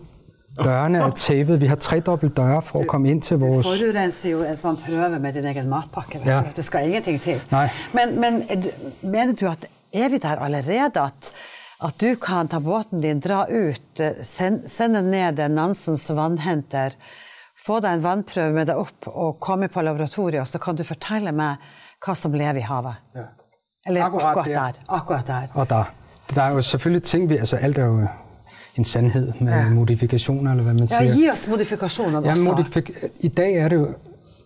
Dørene 0.64 1.02
er 1.04 1.10
tapet. 1.16 1.60
Vi 1.60 1.68
har 1.70 1.76
tredobbelt 1.76 2.36
døre 2.36 2.62
for 2.62 2.80
at 2.80 2.88
komme 2.88 3.10
ind 3.10 3.22
til 3.22 3.38
vores... 3.42 3.66
Du 3.66 3.72
forurenser 3.72 4.30
jo 4.30 4.42
en 4.46 4.56
sånn 4.60 4.78
prøve 4.80 5.18
med 5.20 5.36
din 5.36 5.48
egen 5.50 5.68
matpakke. 5.68 6.22
Ja. 6.24 6.40
du. 6.46 6.54
Det 6.56 6.64
skal 6.64 6.88
ingenting 6.88 7.20
til. 7.22 7.42
Nej. 7.50 7.68
Men, 7.96 8.16
men 8.20 8.42
mener 9.02 9.36
du 9.36 9.46
at 9.50 9.68
er 9.92 10.10
vi 10.12 10.18
der 10.22 10.42
allerede 10.42 11.00
at, 11.02 11.30
at 11.84 12.00
du 12.00 12.14
kan 12.20 12.48
ta 12.48 12.60
båten 12.60 13.00
din, 13.04 13.20
dra 13.20 13.44
ut, 13.48 14.02
sende 14.24 15.02
ned 15.02 15.40
Nansens 15.52 16.08
vannhenter, 16.10 16.96
få 17.66 17.80
deg 17.82 17.98
en 17.98 18.04
vannprøve 18.04 18.52
med 18.54 18.68
deg 18.70 18.78
opp 18.78 19.08
og 19.10 19.40
komme 19.42 19.68
på 19.72 19.82
laboratoriet, 19.82 20.40
og 20.40 20.48
så 20.48 20.60
kan 20.62 20.76
du 20.78 20.84
fortelle 20.86 21.32
meg 21.34 21.62
hva 22.04 22.14
som 22.14 22.34
lever 22.36 22.60
i 22.60 22.66
havet? 22.66 23.02
Ja. 23.16 23.26
Eller 23.86 24.06
akkurat, 24.06 24.30
akkurat 24.30 24.46
der. 24.54 24.84
Akkurat 24.88 25.26
der. 25.26 25.48
Og 25.54 25.68
der. 25.70 25.92
Der 26.34 26.42
er 26.42 26.54
jo 26.54 26.62
selvfølgelig 26.62 27.02
ting, 27.02 27.28
vi, 27.30 27.36
altså 27.38 27.56
alt 27.56 27.78
er 27.78 27.84
jo 27.84 28.06
en 28.76 28.84
sandhed 28.84 29.32
med 29.40 29.52
ja. 29.52 29.68
modifikationer, 29.68 30.50
eller 30.50 30.64
hvad 30.64 30.74
man 30.74 30.88
siger. 30.88 31.02
Ja, 31.02 31.14
giv 31.14 31.30
os 31.32 31.48
modifikationer 31.48 32.20
ja, 32.24 32.34
modifik- 32.34 33.06
I 33.20 33.28
dag 33.28 33.54
er 33.54 33.68
det 33.68 33.76
jo, 33.76 33.88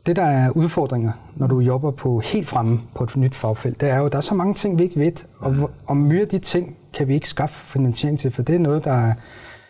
det 0.07 0.17
der 0.17 0.25
er 0.25 0.51
udfordringer, 0.51 1.13
når 1.37 1.47
du 1.47 1.61
jobber 1.61 1.91
på 1.91 2.21
helt 2.25 2.49
fremme 2.49 2.81
på 2.95 3.05
et 3.05 3.17
nyt 3.17 3.35
fagfelt, 3.35 3.81
det 3.81 3.91
er 3.91 3.97
jo, 3.99 4.09
der 4.09 4.17
er 4.17 4.21
så 4.23 4.35
mange 4.35 4.55
ting, 4.55 4.79
vi 4.79 4.83
ikke 4.83 5.01
ved, 5.01 5.13
og, 5.39 5.71
og 5.87 5.97
mye 5.97 6.21
af 6.21 6.29
de 6.29 6.39
ting 6.39 6.77
kan 6.95 7.09
vi 7.09 7.15
ikke 7.15 7.29
skaffe 7.29 7.67
finansiering 7.67 8.19
til, 8.19 8.31
for 8.31 8.43
det 8.43 8.55
er 8.55 8.59
noget, 8.59 8.85
der 8.85 8.93
er 8.93 9.13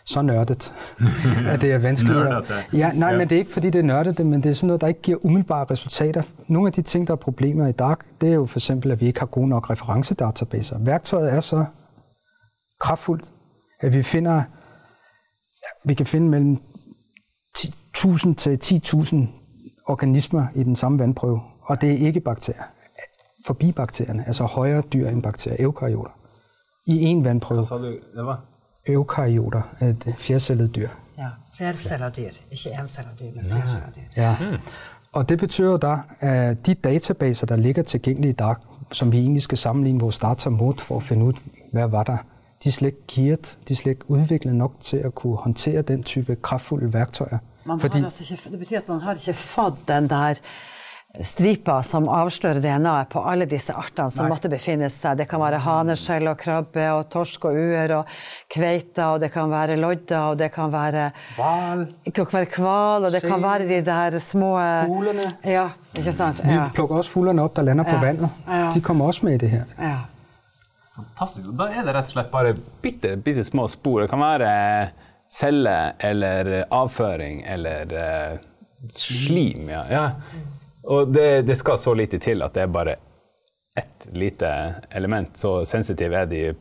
så 0.04 0.22
nørdet, 0.22 0.72
at 1.52 1.60
det 1.60 1.72
er 1.72 1.78
vanskeligt. 1.78 2.18
Ja, 2.72 2.92
nej, 2.92 3.08
ja. 3.10 3.18
men 3.18 3.28
det 3.28 3.34
er 3.34 3.38
ikke, 3.38 3.52
fordi 3.52 3.70
det 3.70 3.78
er 3.78 3.82
nørdet, 3.82 4.26
men 4.26 4.42
det 4.42 4.48
er 4.48 4.52
sådan 4.52 4.66
noget, 4.66 4.80
der 4.80 4.86
ikke 4.86 5.02
giver 5.02 5.18
umiddelbare 5.24 5.66
resultater. 5.70 6.22
Nogle 6.48 6.66
af 6.66 6.72
de 6.72 6.82
ting, 6.82 7.06
der 7.06 7.12
er 7.12 7.16
problemer 7.16 7.66
i 7.66 7.72
DARK, 7.72 8.00
det 8.20 8.28
er 8.28 8.34
jo 8.34 8.46
for 8.46 8.58
eksempel, 8.58 8.90
at 8.90 9.00
vi 9.00 9.06
ikke 9.06 9.18
har 9.20 9.26
gode 9.26 9.48
nok 9.48 9.70
referencedatabaser. 9.70 10.78
Værktøjet 10.78 11.32
er 11.32 11.40
så 11.40 11.64
kraftfuldt, 12.80 13.24
at 13.80 13.94
vi 13.94 14.02
finder, 14.02 14.34
ja, 14.34 15.70
vi 15.84 15.94
kan 15.94 16.06
finde 16.06 16.28
mellem 16.28 16.62
10.000 17.58 18.34
til 18.34 18.58
10.000 18.64 19.16
organismer 19.86 20.46
i 20.54 20.62
den 20.62 20.76
samme 20.76 20.98
vandprøve, 20.98 21.40
og 21.62 21.80
det 21.80 21.92
er 21.92 22.06
ikke 22.06 22.20
bakterier. 22.20 22.62
Forbi 23.46 23.72
bakterierne, 23.72 24.24
altså 24.26 24.44
højere 24.44 24.82
dyr 24.82 25.08
end 25.08 25.22
bakterier, 25.22 25.56
eukaryoter. 25.64 26.10
I 26.86 27.02
en 27.02 27.24
vandprøve. 27.24 27.62
Du, 27.62 27.98
det 28.16 28.26
var? 28.26 28.44
Eukaryoter, 28.86 29.62
et 29.82 30.14
fjercellet 30.18 30.76
dyr. 30.76 30.88
Ja, 31.18 31.28
flercellet 31.56 32.16
dyr. 32.16 32.22
Ikke 32.50 32.80
encellet 32.80 33.12
dyr, 33.20 33.26
men 33.34 33.44
flercellet 33.44 33.92
dyr. 33.96 34.22
Ja. 34.22 34.36
Hmm. 34.40 34.58
Og 35.12 35.28
det 35.28 35.38
betyder 35.38 35.76
da, 35.76 35.96
at 36.20 36.66
de 36.66 36.74
databaser, 36.74 37.46
der 37.46 37.56
ligger 37.56 37.82
tilgængelige 37.82 38.30
i 38.30 38.34
dag, 38.34 38.54
som 38.92 39.12
vi 39.12 39.18
egentlig 39.18 39.42
skal 39.42 39.58
sammenligne 39.58 40.00
vores 40.00 40.18
data 40.18 40.50
mod 40.50 40.74
for 40.78 40.96
at 40.96 41.02
finde 41.02 41.24
ud, 41.24 41.32
hvad 41.72 41.88
var 41.88 42.02
der 42.02 42.16
de 42.64 42.68
er 42.68 42.72
slet 42.72 42.86
ikke 42.86 43.06
gearet, 43.08 43.58
de 43.68 43.72
er 43.72 43.76
slet 43.76 43.90
ikke 43.90 44.10
udviklet 44.10 44.54
nok 44.54 44.72
til 44.80 44.96
at 44.96 45.14
kunne 45.14 45.36
håndtere 45.36 45.82
den 45.82 46.02
type 46.02 46.36
kraftfulde 46.36 46.92
værktøjer. 46.92 47.38
Man 47.64 47.80
Fordi... 47.80 47.98
har 47.98 48.04
altså 48.04 48.34
ikke, 48.34 48.50
det 48.50 48.58
betyder, 48.58 48.80
at 48.80 48.88
man 48.88 49.00
har 49.00 49.12
ikke 49.14 49.34
fået 49.34 49.74
den 49.88 50.10
der 50.10 50.34
striper 51.26 51.82
som 51.82 52.06
avslører 52.08 52.60
DNA-et 52.62 53.08
på 53.10 53.22
alle 53.26 53.46
disse 53.50 53.74
artene 53.74 54.12
som 54.14 54.26
Nei. 54.28 54.30
måtte 54.30 54.50
befinne 54.52 54.86
seg. 54.92 55.18
Det 55.18 55.26
kan 55.30 55.42
være 55.42 55.58
haneskjell 55.64 56.30
og 56.30 56.36
krabbe 56.38 56.84
og 56.94 57.08
torsk 57.10 57.48
og 57.50 57.58
uer 57.58 57.94
og 57.96 58.12
kveiter, 58.54 59.16
og 59.16 59.24
det 59.24 59.32
kan 59.34 59.50
være 59.50 59.78
lodder, 59.80 60.28
og 60.30 60.38
det 60.38 60.52
kan 60.54 60.70
være 60.72 61.08
Hval. 61.36 61.84
Det 62.06 62.14
kan 62.14 62.30
være 62.30 62.46
hval, 62.56 63.08
og 63.08 63.12
det 63.16 63.22
kan 63.24 63.42
være 63.42 63.66
de 63.68 63.80
der 63.86 64.18
små 64.22 64.52
Fuglene. 64.86 65.26
Ja, 65.44 65.66
ikke 65.96 66.14
sant? 66.14 66.44
Ja. 66.44 66.68
Vi 66.68 66.78
plukker 66.78 67.02
også 67.02 67.10
fuglene 67.16 67.42
opp 67.42 67.58
der 67.58 67.66
lander 67.66 67.88
på 67.88 67.98
ja. 67.98 68.00
vannet. 68.04 68.40
Ja. 68.46 68.70
De 68.74 68.80
kommer 68.80 69.10
også 69.10 69.26
med 69.26 69.40
i 69.40 69.44
det 69.46 69.50
her. 69.50 69.66
Ja. 69.80 69.98
Fantastisk. 71.00 71.50
Da 71.58 71.68
er 71.72 71.86
det 71.86 71.94
rett 71.96 72.10
og 72.10 72.14
slett 72.14 72.30
bare 72.32 72.54
bitte, 72.82 73.16
bitte 73.24 73.44
små 73.46 73.66
spor. 73.68 74.04
Det 74.04 74.10
kan 74.12 74.22
være 74.22 74.50
celler 75.30 75.92
eller 76.00 76.64
avføring 76.74 77.44
eller 77.46 77.92
uh, 77.94 78.38
slim. 78.90 79.68
Ja. 79.68 79.84
ja. 79.90 80.08
Og 80.84 81.14
det, 81.14 81.46
det, 81.46 81.56
skal 81.56 81.78
så 81.78 81.94
lite 81.94 82.18
til 82.18 82.42
at 82.42 82.54
det 82.54 82.62
er 82.62 82.72
bare 82.72 82.96
ett 83.78 84.08
lite 84.16 84.74
element. 84.90 85.38
Så 85.38 85.64
sensitive 85.64 86.16
er 86.16 86.24
de. 86.24 86.54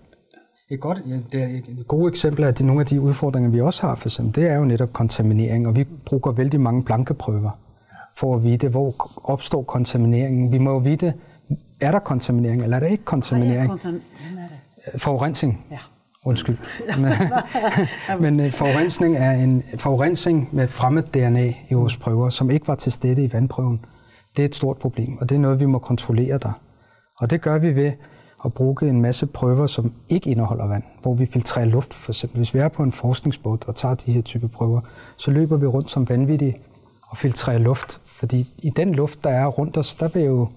Et, 0.69 0.80
godt, 0.80 1.02
det 1.32 1.41
er 1.43 1.47
et 1.47 1.88
gode 1.88 2.10
eksempel 2.10 2.43
er 2.43 2.63
nogle 2.63 2.82
af 2.82 2.86
de 2.86 3.02
udfordringer, 3.02 3.49
vi 3.49 3.62
også 3.62 3.88
har, 3.88 3.95
for 3.95 4.08
eksempel, 4.08 4.36
det 4.36 4.52
er 4.52 4.56
jo 4.56 4.65
netop 4.65 4.93
kontaminering, 4.93 5.67
og 5.67 5.75
vi 5.75 5.84
bruger 6.06 6.32
vældig 6.32 6.62
mange 6.62 6.84
blankeprøver 6.84 7.52
for 8.17 8.36
at 8.36 8.43
vide, 8.43 8.69
hvor 8.69 8.93
opstår 9.23 9.63
kontamineringen. 9.63 10.52
Vi 10.52 10.58
må 10.58 10.71
jo 10.71 10.78
vide, 10.78 11.13
er 11.82 11.92
der 11.92 12.00
kontaminering, 12.00 12.63
eller 12.63 12.76
er 12.76 12.80
der 12.80 12.88
ikke 12.88 13.06
kontaminering? 13.06 13.82
Forurensning. 14.98 15.65
Ja. 15.72 15.78
Undskyld. 16.26 16.58
Men, 17.02 17.13
men 18.38 18.39
øh, 18.39 18.52
forurensning 18.52 19.18
er 19.18 19.32
en 19.32 19.63
forurensning 19.78 20.50
med 20.52 20.68
fremmed 20.68 21.04
DNA 21.04 21.54
i 21.70 21.74
vores 21.74 21.98
prøver, 21.98 22.30
som 22.30 22.52
ikke 22.52 22.68
var 22.68 22.76
til 22.76 22.92
stede 22.92 23.24
i 23.24 23.34
vandprøven. 23.34 23.86
Det 24.38 24.42
er 24.42 24.48
et 24.48 24.56
stort 24.56 24.78
problem, 24.78 25.18
og 25.18 25.30
det 25.30 25.36
er 25.36 25.39
noget, 25.39 25.60
vi 25.60 25.65
må 25.65 25.80
kontrollere 25.80 26.38
der. 26.38 26.62
Og 27.20 27.30
det 27.30 27.42
gør 27.42 27.58
vi 27.58 27.76
ved 27.76 27.92
at 28.46 28.54
bruge 28.54 28.89
en 28.89 29.02
masse 29.02 29.26
prøver, 29.26 29.68
som 29.68 29.94
ikke 30.10 30.30
indeholder 30.30 30.68
vand, 30.68 30.84
hvor 31.02 31.13
vi 31.13 31.26
filtrerer 31.26 31.65
luft. 31.65 31.94
For 31.94 32.12
eksempel, 32.12 32.38
hvis 32.38 32.54
vi 32.54 32.60
er 32.60 32.68
på 32.68 32.84
en 32.84 32.92
forskningsbåd 32.92 33.68
og 33.68 33.76
tager 33.76 33.96
de 33.96 34.12
her 34.12 34.22
type 34.22 34.48
prøver, 34.48 34.82
så 35.18 35.32
løber 35.32 35.58
vi 35.58 35.65
rundt 35.65 35.92
som 35.92 36.10
vanvittige 36.10 36.58
og 37.10 37.18
filtrerer 37.18 37.58
luft. 37.58 38.02
Fordi 38.19 38.53
i 38.58 38.69
den 38.69 38.95
luft, 38.95 39.23
der 39.23 39.29
er 39.29 39.47
rundt 39.47 39.77
os, 39.77 39.95
der 39.95 40.08
vil 40.08 40.23
jo 40.23 40.47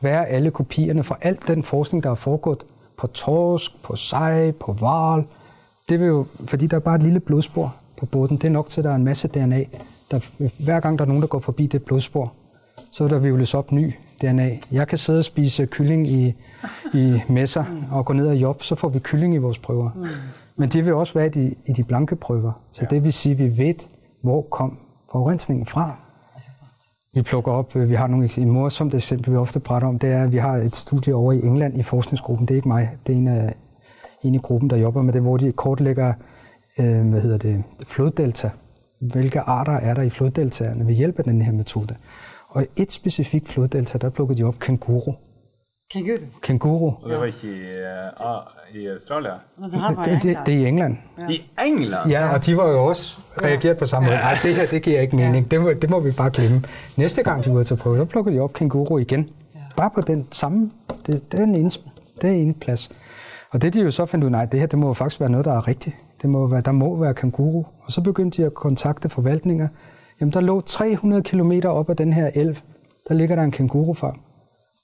være 0.00 0.26
alle 0.26 0.50
kopierne 0.50 1.02
fra 1.02 1.16
alt 1.20 1.48
den 1.48 1.62
forskning, 1.62 2.02
der 2.02 2.10
er 2.10 2.14
foregået 2.14 2.64
på 2.96 3.06
torsk, 3.06 3.82
på 3.82 3.96
sej, 3.96 4.52
på 4.52 4.72
val. 4.72 5.24
Det 5.88 6.00
vil 6.00 6.06
jo, 6.06 6.26
fordi 6.46 6.66
der 6.66 6.76
er 6.76 6.80
bare 6.80 6.96
et 6.96 7.02
lille 7.02 7.20
blodspor 7.20 7.74
på 7.98 8.06
båden. 8.06 8.36
Det 8.36 8.44
er 8.44 8.50
nok 8.50 8.68
til, 8.68 8.80
at 8.80 8.84
der 8.84 8.90
er 8.90 8.94
en 8.94 9.04
masse 9.04 9.28
DNA. 9.28 9.64
Der, 10.10 10.26
hver 10.64 10.80
gang 10.80 10.98
der 10.98 11.04
er 11.04 11.08
nogen, 11.08 11.22
der 11.22 11.28
går 11.28 11.38
forbi 11.38 11.66
det 11.66 11.82
blodspor, 11.82 12.32
så 12.90 13.04
vil 13.04 13.12
der 13.12 13.18
vivles 13.18 13.54
op 13.54 13.72
ny 13.72 13.94
DNA. 14.20 14.50
Jeg 14.70 14.88
kan 14.88 14.98
sidde 14.98 15.18
og 15.18 15.24
spise 15.24 15.66
kylling 15.66 16.08
i, 16.08 16.34
i 16.94 17.20
messer 17.28 17.64
og 17.90 18.04
gå 18.04 18.12
ned 18.12 18.28
og 18.28 18.36
job, 18.36 18.62
så 18.62 18.74
får 18.74 18.88
vi 18.88 18.98
kylling 18.98 19.34
i 19.34 19.38
vores 19.38 19.58
prøver. 19.58 19.90
Mm. 19.94 20.04
Men 20.56 20.68
det 20.68 20.84
vil 20.86 20.94
også 20.94 21.14
være 21.14 21.26
i 21.26 21.30
de, 21.30 21.54
i 21.66 21.72
de 21.72 21.84
blanke 21.84 22.16
prøver. 22.16 22.52
Så 22.72 22.86
det 22.90 23.04
vil 23.04 23.12
sige, 23.12 23.32
at 23.32 23.38
vi 23.38 23.58
ved, 23.58 23.74
hvor 24.22 24.42
kom 24.42 24.78
forurensningen 25.12 25.66
fra. 25.66 25.96
Vi 27.14 27.22
plukker 27.22 27.52
op, 27.52 27.76
øh, 27.76 27.88
vi 27.88 27.94
har 27.94 28.06
nogle 28.06 28.24
et 28.24 28.46
morsomt 28.46 28.94
eksempel, 28.94 29.32
vi 29.32 29.36
ofte 29.36 29.60
prater 29.60 29.86
om, 29.86 29.98
det 29.98 30.12
er, 30.12 30.24
at 30.24 30.32
vi 30.32 30.36
har 30.36 30.56
et 30.56 30.76
studie 30.76 31.14
over 31.14 31.32
i 31.32 31.40
England 31.42 31.78
i 31.78 31.82
forskningsgruppen. 31.82 32.48
Det 32.48 32.54
er 32.54 32.56
ikke 32.56 32.68
mig, 32.68 32.90
det 33.06 33.12
er 33.12 33.18
en 33.18 33.28
af 33.28 33.54
en 34.22 34.34
i 34.34 34.38
gruppen, 34.38 34.70
der 34.70 34.76
jobber 34.76 35.02
med 35.02 35.12
det, 35.12 35.22
hvor 35.22 35.36
de 35.36 35.52
kortlægger 35.52 36.12
øh, 36.78 37.08
hvad 37.08 37.20
hedder 37.20 37.38
det, 37.38 37.64
floddelta. 37.86 38.50
Hvilke 39.00 39.40
arter 39.40 39.72
er 39.72 39.94
der 39.94 40.02
i 40.02 40.10
floddeltaerne 40.10 40.86
ved 40.86 40.94
hjælp 40.94 41.18
af 41.18 41.24
den 41.24 41.42
her 41.42 41.52
metode? 41.52 41.96
Og 42.48 42.66
et 42.76 42.92
specifikt 42.92 43.48
floddelta, 43.48 43.98
der 43.98 44.10
plukkede 44.10 44.38
de 44.38 44.44
op 44.44 44.58
kanguru. 44.58 45.12
Kænguru? 45.90 46.18
Kænguru. 46.42 46.92
Og 47.02 47.10
det 47.10 47.18
var 47.18 47.24
ikke 47.24 47.38
i, 47.44 47.50
uh, 48.74 48.80
i 48.80 48.86
Australien? 48.86 49.34
Det, 49.64 49.72
det, 50.04 50.22
det, 50.22 50.38
det 50.46 50.54
er 50.54 50.58
i 50.58 50.66
England. 50.66 50.96
Ja. 51.18 51.28
I 51.28 51.50
England? 51.66 52.10
Ja, 52.10 52.34
og 52.34 52.46
de 52.46 52.56
var 52.56 52.68
jo 52.68 52.84
også 52.84 53.20
reageret 53.42 53.78
på 53.78 53.86
samme 53.86 54.08
måde. 54.08 54.18
Nej, 54.18 54.36
det 54.42 54.54
her, 54.54 54.66
det 54.66 54.82
giver 54.82 55.00
ikke 55.00 55.16
mening. 55.16 55.46
Ja. 55.52 55.56
Det, 55.56 55.60
må, 55.60 55.72
det 55.72 55.90
må 55.90 56.00
vi 56.00 56.10
bare 56.16 56.30
glemme. 56.30 56.62
Næste 56.96 57.22
gang 57.22 57.44
de 57.44 57.54
var 57.54 57.62
til 57.62 57.74
at 57.74 57.80
prøve, 57.80 57.96
så 57.96 58.04
plukkede 58.04 58.36
de 58.36 58.40
op 58.40 58.52
kænguru 58.52 58.98
igen. 58.98 59.30
Ja. 59.54 59.60
Bare 59.76 59.90
på 59.94 60.00
den 60.00 60.28
samme, 60.32 60.70
det, 61.06 61.32
det 61.32 61.40
er 61.40 61.44
en 61.44 61.54
ene, 61.54 61.70
det 62.22 62.30
er 62.30 62.34
en 62.34 62.54
plads. 62.54 62.90
Og 63.50 63.62
det 63.62 63.74
de 63.74 63.80
jo 63.80 63.90
så 63.90 64.06
fandt 64.06 64.24
ud, 64.24 64.30
nej, 64.30 64.44
det 64.44 64.60
her, 64.60 64.66
det 64.66 64.78
må 64.78 64.94
faktisk 64.94 65.20
være 65.20 65.30
noget, 65.30 65.46
der 65.46 65.52
er 65.52 65.68
rigtigt. 65.68 65.96
Det 66.22 66.30
må 66.30 66.46
være, 66.46 66.60
der 66.60 66.72
må 66.72 66.96
være 66.96 67.14
kænguru. 67.14 67.64
Og 67.80 67.92
så 67.92 68.00
begyndte 68.00 68.42
de 68.42 68.46
at 68.46 68.54
kontakte 68.54 69.08
forvaltninger, 69.08 69.68
Jamen, 70.20 70.32
der 70.32 70.40
lå 70.40 70.60
300 70.60 71.22
km 71.22 71.52
op 71.64 71.90
ad 71.90 71.94
den 71.94 72.12
her 72.12 72.30
elv, 72.34 72.56
der 73.08 73.14
ligger 73.14 73.36
der 73.36 73.42
en 73.42 73.50
kængurufarm. 73.50 74.20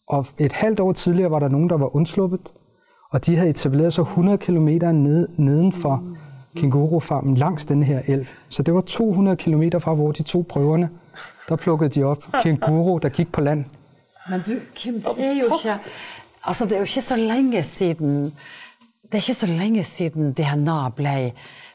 Og 0.08 0.26
et 0.38 0.52
halvt 0.52 0.80
år 0.80 0.92
tidligere 0.92 1.30
var 1.30 1.38
der 1.38 1.48
nogen, 1.48 1.68
der 1.68 1.76
var 1.76 1.96
undsluppet, 1.96 2.52
og 3.10 3.26
de 3.26 3.36
havde 3.36 3.50
etableret 3.50 3.92
sig 3.92 4.02
100 4.02 4.38
km 4.38 4.68
ned, 4.92 5.28
nedenfor 5.36 6.02
kængurufarmen 6.56 7.36
langs 7.36 7.66
den 7.66 7.82
her 7.82 8.02
elv. 8.06 8.26
Så 8.48 8.62
det 8.62 8.74
var 8.74 8.80
200 8.80 9.36
km 9.36 9.62
fra, 9.78 9.94
hvor 9.94 10.12
de 10.12 10.22
to 10.22 10.46
prøverne, 10.48 10.90
der 11.48 11.56
plukkede 11.56 11.90
de 11.90 12.02
op 12.02 12.24
kænguru, 12.42 12.98
der 12.98 13.08
gik 13.08 13.32
på 13.32 13.40
land. 13.40 13.64
Men 14.30 14.40
du, 14.40 14.52
Kim, 14.74 14.94
det 14.94 15.04
er 15.06 15.32
jo 15.32 15.44
ikke, 15.44 15.80
altså 16.44 16.64
det 16.64 16.72
er 16.72 16.76
jo 16.76 16.82
ikke 16.82 17.02
så 17.02 17.16
længe 17.16 17.62
siden, 17.62 18.24
det 19.02 19.12
er 19.12 19.16
ikke 19.16 19.34
så 19.34 19.46
længe 19.46 19.84
siden 19.84 20.32
DNA 20.32 20.88
blev 20.96 21.30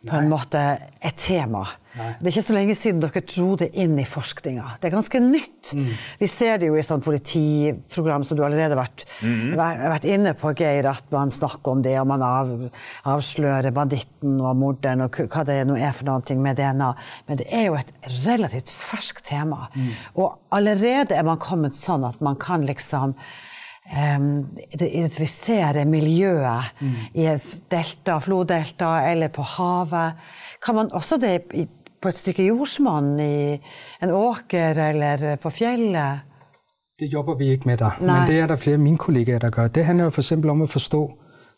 på 0.09 0.15
en 0.15 0.29
måte 0.29 0.77
et 1.05 1.13
tema. 1.17 1.63
Nei. 1.97 2.11
Det 2.19 2.29
er 2.29 2.31
ikke 2.31 2.45
så 2.45 2.55
lenge 2.55 2.75
siden 2.77 3.01
dere 3.03 3.23
dro 3.27 3.55
det 3.59 3.67
inn 3.83 3.97
i 3.99 4.05
forskninga. 4.07 4.77
Det 4.79 4.87
er 4.87 4.93
ganske 4.93 5.21
nytt. 5.23 5.73
Mm. 5.75 5.89
Vi 6.21 6.29
ser 6.31 6.61
det 6.61 6.69
jo 6.69 6.77
i 6.79 6.85
sånn 6.85 7.03
politiprogram 7.03 8.23
som 8.27 8.39
du 8.39 8.43
allerede 8.45 8.77
har 8.77 8.79
vært, 8.79 9.05
mm. 9.19 9.57
vært, 9.59 10.07
inne 10.07 10.33
på, 10.39 10.53
Geir, 10.57 10.87
at 10.91 11.11
man 11.11 11.33
snakker 11.33 11.75
om 11.75 11.83
det, 11.83 11.97
og 11.99 12.07
man 12.13 12.23
av, 12.25 12.53
avslører 13.11 13.75
banditten 13.75 14.39
og 14.39 14.55
morderen 14.61 15.05
og 15.07 15.21
hva 15.25 15.45
det 15.47 15.61
nå 15.67 15.75
er 15.79 15.95
for 15.97 16.07
noe 16.07 16.39
med 16.39 16.59
DNA. 16.61 16.91
Men 17.27 17.41
det 17.41 17.49
er 17.51 17.67
jo 17.67 17.79
et 17.79 17.93
relativt 18.23 18.71
ferskt 18.71 19.25
tema. 19.27 19.67
Mm. 19.75 19.93
Og 20.23 20.55
allerede 20.55 21.17
er 21.17 21.27
man 21.27 21.41
kommet 21.41 21.75
sånn 21.77 22.07
at 22.07 22.23
man 22.23 22.39
kan 22.39 22.63
liksom 22.67 23.17
um, 23.91 24.47
identifisere 24.71 25.85
miljøet 25.89 26.81
mm. 26.81 26.95
i 27.19 27.27
et 27.33 27.51
delta, 27.71 28.19
floddelta 28.23 28.93
eller 29.09 29.31
på 29.33 29.45
havet. 29.57 30.19
Kan 30.63 30.79
man 30.79 30.91
også 30.95 31.19
det 31.21 31.35
i 31.57 31.67
på 32.01 32.07
et 32.07 32.17
stykke 32.17 32.47
jordsmonn 32.47 33.19
i 33.19 33.51
en 34.03 34.09
åker 34.09 34.89
eller 34.89 35.35
på 35.35 35.49
fjellet? 35.49 36.19
Det 36.99 37.13
jobber 37.13 37.35
vi 37.37 37.49
ikke 37.49 37.63
med 37.65 37.77
der, 37.77 37.97
Nej. 38.01 38.19
men 38.19 38.27
det 38.27 38.39
er 38.39 38.47
der 38.47 38.55
flere 38.55 38.73
af 38.73 38.79
mine 38.79 38.97
kollegaer, 38.97 39.39
der 39.39 39.49
gør. 39.49 39.67
Det 39.67 39.85
handler 39.85 40.03
jo 40.03 40.09
for 40.09 40.21
eksempel 40.21 40.49
om 40.49 40.61
at 40.61 40.69
forstå, 40.69 41.11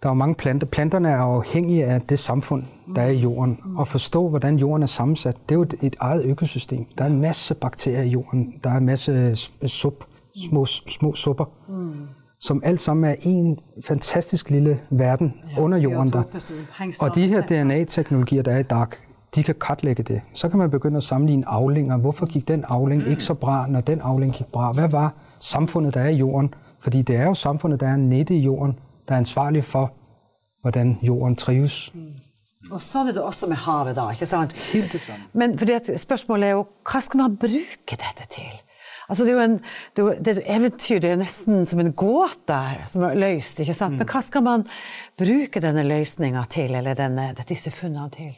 der 0.03 0.09
er 0.09 0.13
mange 0.13 0.35
planter. 0.35 0.67
Planterne 0.67 1.09
er 1.09 1.17
afhængige 1.17 1.85
af 1.85 2.01
det 2.01 2.19
samfund, 2.19 2.63
der 2.95 3.01
er 3.01 3.09
i 3.09 3.17
jorden. 3.17 3.59
Og 3.77 3.87
forstå, 3.87 4.29
hvordan 4.29 4.55
jorden 4.55 4.83
er 4.83 4.87
sammensat, 4.87 5.35
det 5.49 5.55
er 5.55 5.59
jo 5.59 5.65
et 5.81 5.95
eget 5.99 6.25
økosystem. 6.25 6.85
Der 6.97 7.03
er 7.03 7.07
en 7.07 7.21
masse 7.21 7.55
bakterier 7.55 8.01
i 8.01 8.07
jorden. 8.07 8.53
Der 8.63 8.69
er 8.69 8.77
en 8.77 8.85
masse 8.85 9.35
sup, 9.67 10.03
små, 10.49 10.65
små 10.65 11.13
supper, 11.13 11.45
mm. 11.69 11.93
som 12.39 12.61
alt 12.65 12.79
sammen 12.79 13.11
er 13.11 13.15
en 13.21 13.59
fantastisk 13.87 14.49
lille 14.49 14.79
verden 14.89 15.33
ja, 15.55 15.61
under 15.61 15.77
jorden 15.77 16.09
der. 16.09 16.23
Og 17.01 17.15
de 17.15 17.27
her 17.27 17.41
DNA-teknologier, 17.41 18.41
der 18.41 18.51
er 18.51 18.59
i 18.59 18.63
DARK, 18.63 18.97
de 19.35 19.43
kan 19.43 19.55
kartlægge 19.55 20.03
det. 20.03 20.21
Så 20.33 20.49
kan 20.49 20.57
man 20.57 20.71
begynde 20.71 20.97
at 20.97 21.03
sammenligne 21.03 21.47
aflinger. 21.47 21.97
Hvorfor 21.97 22.25
gik 22.25 22.47
den 22.47 22.65
afling 22.67 23.07
ikke 23.07 23.23
så 23.23 23.33
bra, 23.33 23.67
når 23.67 23.81
den 23.81 24.01
afling 24.01 24.33
gik 24.33 24.47
bra? 24.47 24.71
Hvad 24.71 24.89
var 24.89 25.13
samfundet, 25.39 25.93
der 25.93 26.01
er 26.01 26.09
i 26.09 26.15
jorden? 26.15 26.53
Fordi 26.79 27.01
det 27.01 27.15
er 27.15 27.25
jo 27.25 27.33
samfundet, 27.33 27.79
der 27.79 27.87
er 27.87 27.95
nede 27.95 28.35
i 28.35 28.39
jorden, 28.39 28.79
der 29.07 29.13
er 29.13 29.17
ansvarlig 29.17 29.63
for, 29.63 29.93
hvordan 30.61 30.97
jorden 31.01 31.35
trives. 31.35 31.91
Mm. 31.93 32.13
Og 32.71 32.81
sånn 32.81 33.09
er 33.11 33.15
det 33.17 33.23
også 33.23 33.47
med 33.51 33.59
havet, 33.65 33.95
da. 33.97 34.05
ikke 34.15 34.25
sant? 34.25 34.53
Helt 34.71 34.93
det 34.95 35.01
samme. 35.01 35.25
Men 35.33 35.57
fordi 35.59 35.73
at 35.75 35.89
spørsmålet 35.99 36.47
er 36.47 36.53
jo 36.55 36.61
hva 36.87 37.01
skal 37.03 37.19
man 37.19 37.35
bruke 37.37 37.97
dette 37.97 38.27
til? 38.31 38.53
Altså, 39.09 39.25
det 39.25 39.33
er 39.33 39.35
jo 39.35 39.43
en, 39.43 39.57
det 39.95 40.03
er, 40.03 40.21
det 40.23 40.31
er 40.31 40.39
et 40.39 40.55
eventyr, 40.55 41.01
det 41.03 41.09
er 41.11 41.19
nesten 41.19 41.65
som 41.67 41.81
en 41.83 41.91
gåte 41.91 42.61
som 42.87 43.03
er 43.03 43.19
løst. 43.19 43.59
ikke 43.59 43.75
sant? 43.75 43.97
Mm. 43.97 43.99
Men 43.99 44.11
hva 44.13 44.21
skal 44.23 44.45
man 44.45 44.63
bruke 45.19 45.63
denne 45.63 45.83
løsninga 45.83 46.45
til, 46.49 46.75
eller 46.79 46.95
denne, 46.95 47.33
disse 47.49 47.71
funnene 47.71 48.09
til? 48.15 48.31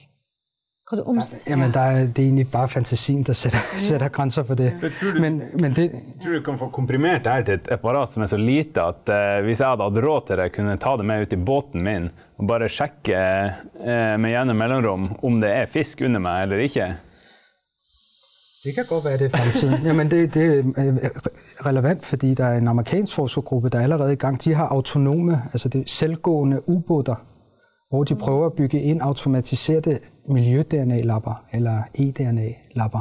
Kan 0.90 1.00
du 1.00 1.04
oms 1.10 1.30
der, 1.30 1.52
jamen, 1.52 1.72
der 1.74 1.80
er, 1.80 2.06
det 2.06 2.20
er 2.20 2.24
egentlig 2.24 2.52
bare 2.52 2.70
fantasien, 2.70 3.24
der 3.24 3.34
sætter, 3.34 3.60
ja. 3.74 3.78
sætter 3.78 4.08
grænser 4.08 4.44
for 4.44 4.54
det. 4.54 4.74
Ja. 4.82 4.90
Tror, 5.00 5.12
du, 5.16 5.22
men, 5.22 5.42
men 5.62 5.74
det 5.74 5.92
tror 6.22 6.32
du 6.32 6.42
kan 6.46 6.58
få 6.58 6.68
komprimert 6.70 7.24
det 7.26 7.32
her 7.32 7.44
til 7.44 7.54
et 7.54 7.72
apparat 7.72 8.10
som 8.10 8.22
er 8.22 8.30
så 8.30 8.38
lite 8.38 8.82
at 8.82 9.10
uh, 9.10 9.46
hvis 9.46 9.64
jeg 9.64 9.72
hadde 9.72 9.84
hatt 9.84 9.98
råd 10.06 10.28
til 10.28 10.38
det, 10.38 10.52
kunne 10.54 10.78
ta 10.78 10.94
det 10.98 11.06
med 11.06 11.26
ut 11.26 11.34
i 11.34 11.42
båten 11.42 11.84
min 11.84 12.06
og 12.38 12.48
bare 12.48 12.70
sjekke 12.70 13.18
uh, 13.82 14.14
med 14.22 14.30
jevne 14.30 14.54
mellomrom 14.54 15.10
om 15.26 15.42
det 15.42 15.50
er 15.56 15.66
fisk 15.66 16.06
under 16.06 16.22
meg 16.22 16.46
eller 16.46 16.62
ikke? 16.68 16.94
Det 18.66 18.76
kan 18.76 18.86
godt 18.90 19.06
være, 19.06 19.18
det 19.18 19.34
er 19.34 19.38
fremtiden. 19.38 19.86
Jamen, 19.90 20.12
det, 20.12 20.34
det 20.34 20.46
er 20.60 21.66
relevant, 21.66 22.06
fordi 22.06 22.34
der 22.34 22.46
er 22.46 22.58
en 22.58 22.68
amerikansk 22.68 23.16
forskergruppe, 23.16 23.70
der 23.70 23.80
er 23.80 23.84
allerede 23.84 24.14
i 24.14 24.22
gang. 24.22 24.44
De 24.44 24.54
har 24.54 24.68
autonome, 24.68 25.42
altså 25.54 25.70
det 25.70 25.90
selvgående 25.90 26.70
ubåter, 26.70 27.16
hvor 27.90 28.04
de 28.04 28.16
prøver 28.16 28.46
at 28.46 28.54
bygge 28.54 28.82
ind 28.82 29.02
automatiserede 29.02 30.00
miljø-DNA-lapper 30.28 31.44
eller 31.54 31.82
e-DNA-lapper, 31.94 33.00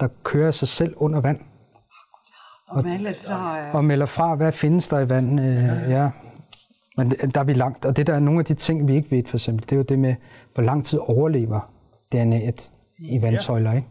der 0.00 0.08
kører 0.22 0.50
sig 0.50 0.68
selv 0.68 0.94
under 0.96 1.20
vand. 1.20 1.38
Og 2.68 2.84
melder 2.84 3.12
fra. 3.26 3.58
Og, 3.58 3.72
og 3.72 3.84
melder 3.84 4.06
fra, 4.06 4.34
hvad 4.34 4.52
findes 4.52 4.88
der 4.88 5.00
i 5.00 5.08
vand. 5.08 5.40
Øh, 5.40 5.90
ja. 5.90 6.10
Men 6.96 7.10
der 7.10 7.40
er 7.40 7.44
vi 7.44 7.52
langt. 7.52 7.84
Og 7.84 7.96
det 7.96 8.06
der 8.06 8.14
er 8.14 8.20
nogle 8.20 8.38
af 8.38 8.44
de 8.44 8.54
ting, 8.54 8.88
vi 8.88 8.94
ikke 8.94 9.10
ved, 9.10 9.24
for 9.26 9.36
eksempel, 9.36 9.64
det 9.64 9.72
er 9.72 9.76
jo 9.76 9.82
det 9.82 9.98
med, 9.98 10.14
hvor 10.54 10.62
lang 10.62 10.84
tid 10.84 10.98
overlever 10.98 11.60
DNA'et 12.14 12.70
i 12.98 13.22
vandsøjler. 13.22 13.72
Ikke? 13.72 13.88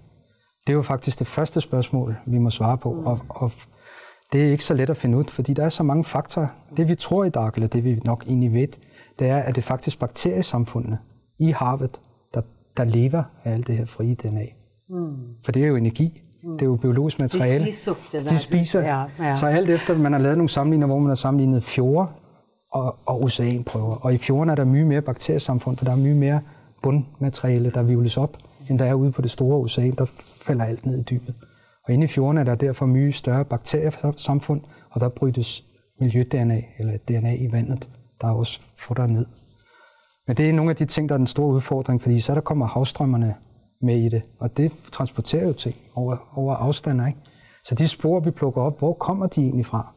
Det 0.68 0.74
er 0.74 0.78
jo 0.78 0.82
faktisk 0.82 1.20
det 1.20 1.28
første 1.28 1.62
spørgsmål, 1.62 2.16
vi 2.26 2.38
må 2.38 2.50
svare 2.50 2.78
på. 2.78 2.90
Og, 3.06 3.20
og 3.30 3.52
det 4.34 4.48
er 4.48 4.52
ikke 4.52 4.64
så 4.64 4.74
let 4.74 4.90
at 4.90 4.98
finde 4.98 5.18
ud, 5.18 5.26
fordi 5.26 5.54
der 5.54 5.66
er 5.66 5.70
så 5.70 5.84
mange 5.84 6.04
faktorer. 6.04 6.48
Det 6.78 6.88
vi 6.90 6.96
tror 6.96 7.24
i 7.24 7.30
dag, 7.30 7.52
eller 7.56 7.68
det 7.68 7.84
vi 7.84 8.02
nok 8.06 8.24
egentlig 8.28 8.54
ved, 8.54 8.68
det 9.20 9.30
er, 9.30 9.38
at 9.38 9.56
det 9.56 9.62
er 9.62 9.66
faktisk 9.66 10.00
bakteriesamfundene 10.00 10.98
i 11.40 11.52
havet, 11.52 12.02
der, 12.34 12.42
der 12.78 12.84
lever 12.84 13.24
af 13.44 13.54
alt 13.54 13.68
det 13.68 13.78
her 13.78 13.86
frie 13.86 14.16
DNA. 14.16 14.46
Mm. 14.90 15.16
For 15.44 15.52
det 15.52 15.64
er 15.64 15.68
jo 15.68 15.76
energi. 15.76 16.22
Mm. 16.44 16.52
Det 16.52 16.62
er 16.62 16.66
jo 16.66 16.76
biologisk 16.76 17.20
materiale. 17.20 17.66
De 17.66 17.72
spiser 17.72 17.94
det 18.12 18.24
der. 18.24 18.30
De 18.30 18.40
spiser. 18.40 18.82
Ja, 18.82 19.04
ja. 19.20 19.36
Så 19.36 19.46
alt 19.46 19.70
efter, 19.70 19.98
man 19.98 20.12
har 20.12 20.20
lavet 20.20 20.38
nogle 20.38 20.50
sammenligninger, 20.50 20.88
hvor 20.88 21.00
man 21.00 21.08
har 21.08 21.16
sammenlignet 21.16 21.64
fjorde 21.64 22.08
og, 22.72 22.96
og 23.06 23.24
oceanprøver. 23.24 23.96
Og 23.96 24.14
i 24.14 24.18
fjorden 24.18 24.50
er 24.50 24.56
der 24.56 24.66
mye 24.66 24.86
mere 24.86 25.02
bakteriesamfund, 25.02 25.78
for 25.78 25.86
der 25.86 25.92
er 25.92 25.96
mye 25.96 26.16
mere 26.16 26.42
bundmateriale, 26.84 27.70
der 27.70 27.84
vivles 27.84 28.18
op, 28.18 28.38
end 28.70 28.80
der 28.80 28.86
er 28.86 28.94
ude 28.94 29.12
på 29.12 29.22
det 29.22 29.32
store 29.32 29.58
ocean, 29.58 29.92
der 29.92 30.06
falder 30.42 30.66
alt 30.66 30.86
ned 30.86 31.00
i 31.00 31.04
dybet. 31.04 31.36
Og 31.88 31.94
inde 31.94 32.06
i 32.06 32.08
fjorden 32.08 32.38
er 32.38 32.44
der 32.44 32.56
derfor 32.56 32.86
mye 32.86 33.12
større 33.12 33.46
bakteriesamfund, 33.46 34.62
og 34.90 35.02
der 35.02 35.10
brydes 35.10 35.64
miljø-DNA, 36.00 36.62
eller 36.80 36.98
DNA 36.98 37.36
i 37.36 37.52
vandet, 37.52 37.90
der 38.24 38.34
også 38.34 38.60
får 38.78 38.96
der 38.96 39.08
ned. 39.08 39.26
Men 40.28 40.38
det 40.38 40.50
er 40.50 40.54
nogle 40.54 40.70
af 40.72 40.76
de 40.76 40.86
ting, 40.86 41.10
der 41.10 41.16
er 41.16 41.18
den 41.18 41.28
store 41.28 41.48
udfordring, 41.48 42.02
fordi 42.02 42.20
så 42.20 42.36
der 42.36 42.42
kommer 42.42 42.68
havstrømmerne 42.68 43.36
med 43.82 43.98
i 43.98 44.10
det, 44.10 44.22
og 44.40 44.58
det 44.58 44.72
transporterer 44.92 45.48
jo 45.48 45.54
ting 45.54 45.76
over, 45.96 46.18
over 46.36 46.56
afstander. 46.56 47.08
Ikke? 47.08 47.20
Så 47.66 47.76
de 47.76 47.88
spor, 47.88 48.20
vi 48.20 48.32
plukker 48.32 48.62
op, 48.62 48.80
hvor 48.80 48.94
kommer 48.94 49.28
de 49.28 49.42
egentlig 49.42 49.66
fra? 49.66 49.94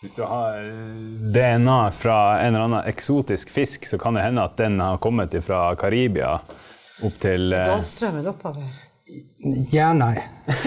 Hvis 0.00 0.12
du 0.12 0.22
har 0.22 0.54
øh, 0.54 1.34
DNA 1.34 1.88
fra 1.88 2.40
en 2.40 2.46
eller 2.46 2.64
anden 2.64 2.80
eksotisk 2.86 3.50
fisk, 3.50 3.86
så 3.86 3.98
kan 3.98 4.14
det 4.14 4.24
hende 4.24 4.42
at 4.42 4.50
den 4.58 4.80
har 4.80 4.96
kommet 4.96 5.44
fra 5.44 5.74
Karibia 5.74 6.26
op 6.32 6.40
til... 7.20 7.54
Golfstrømmen 7.66 8.26
oppover. 8.26 8.62
Ja 9.72 9.88
og 9.88 9.96
nej. 9.96 10.22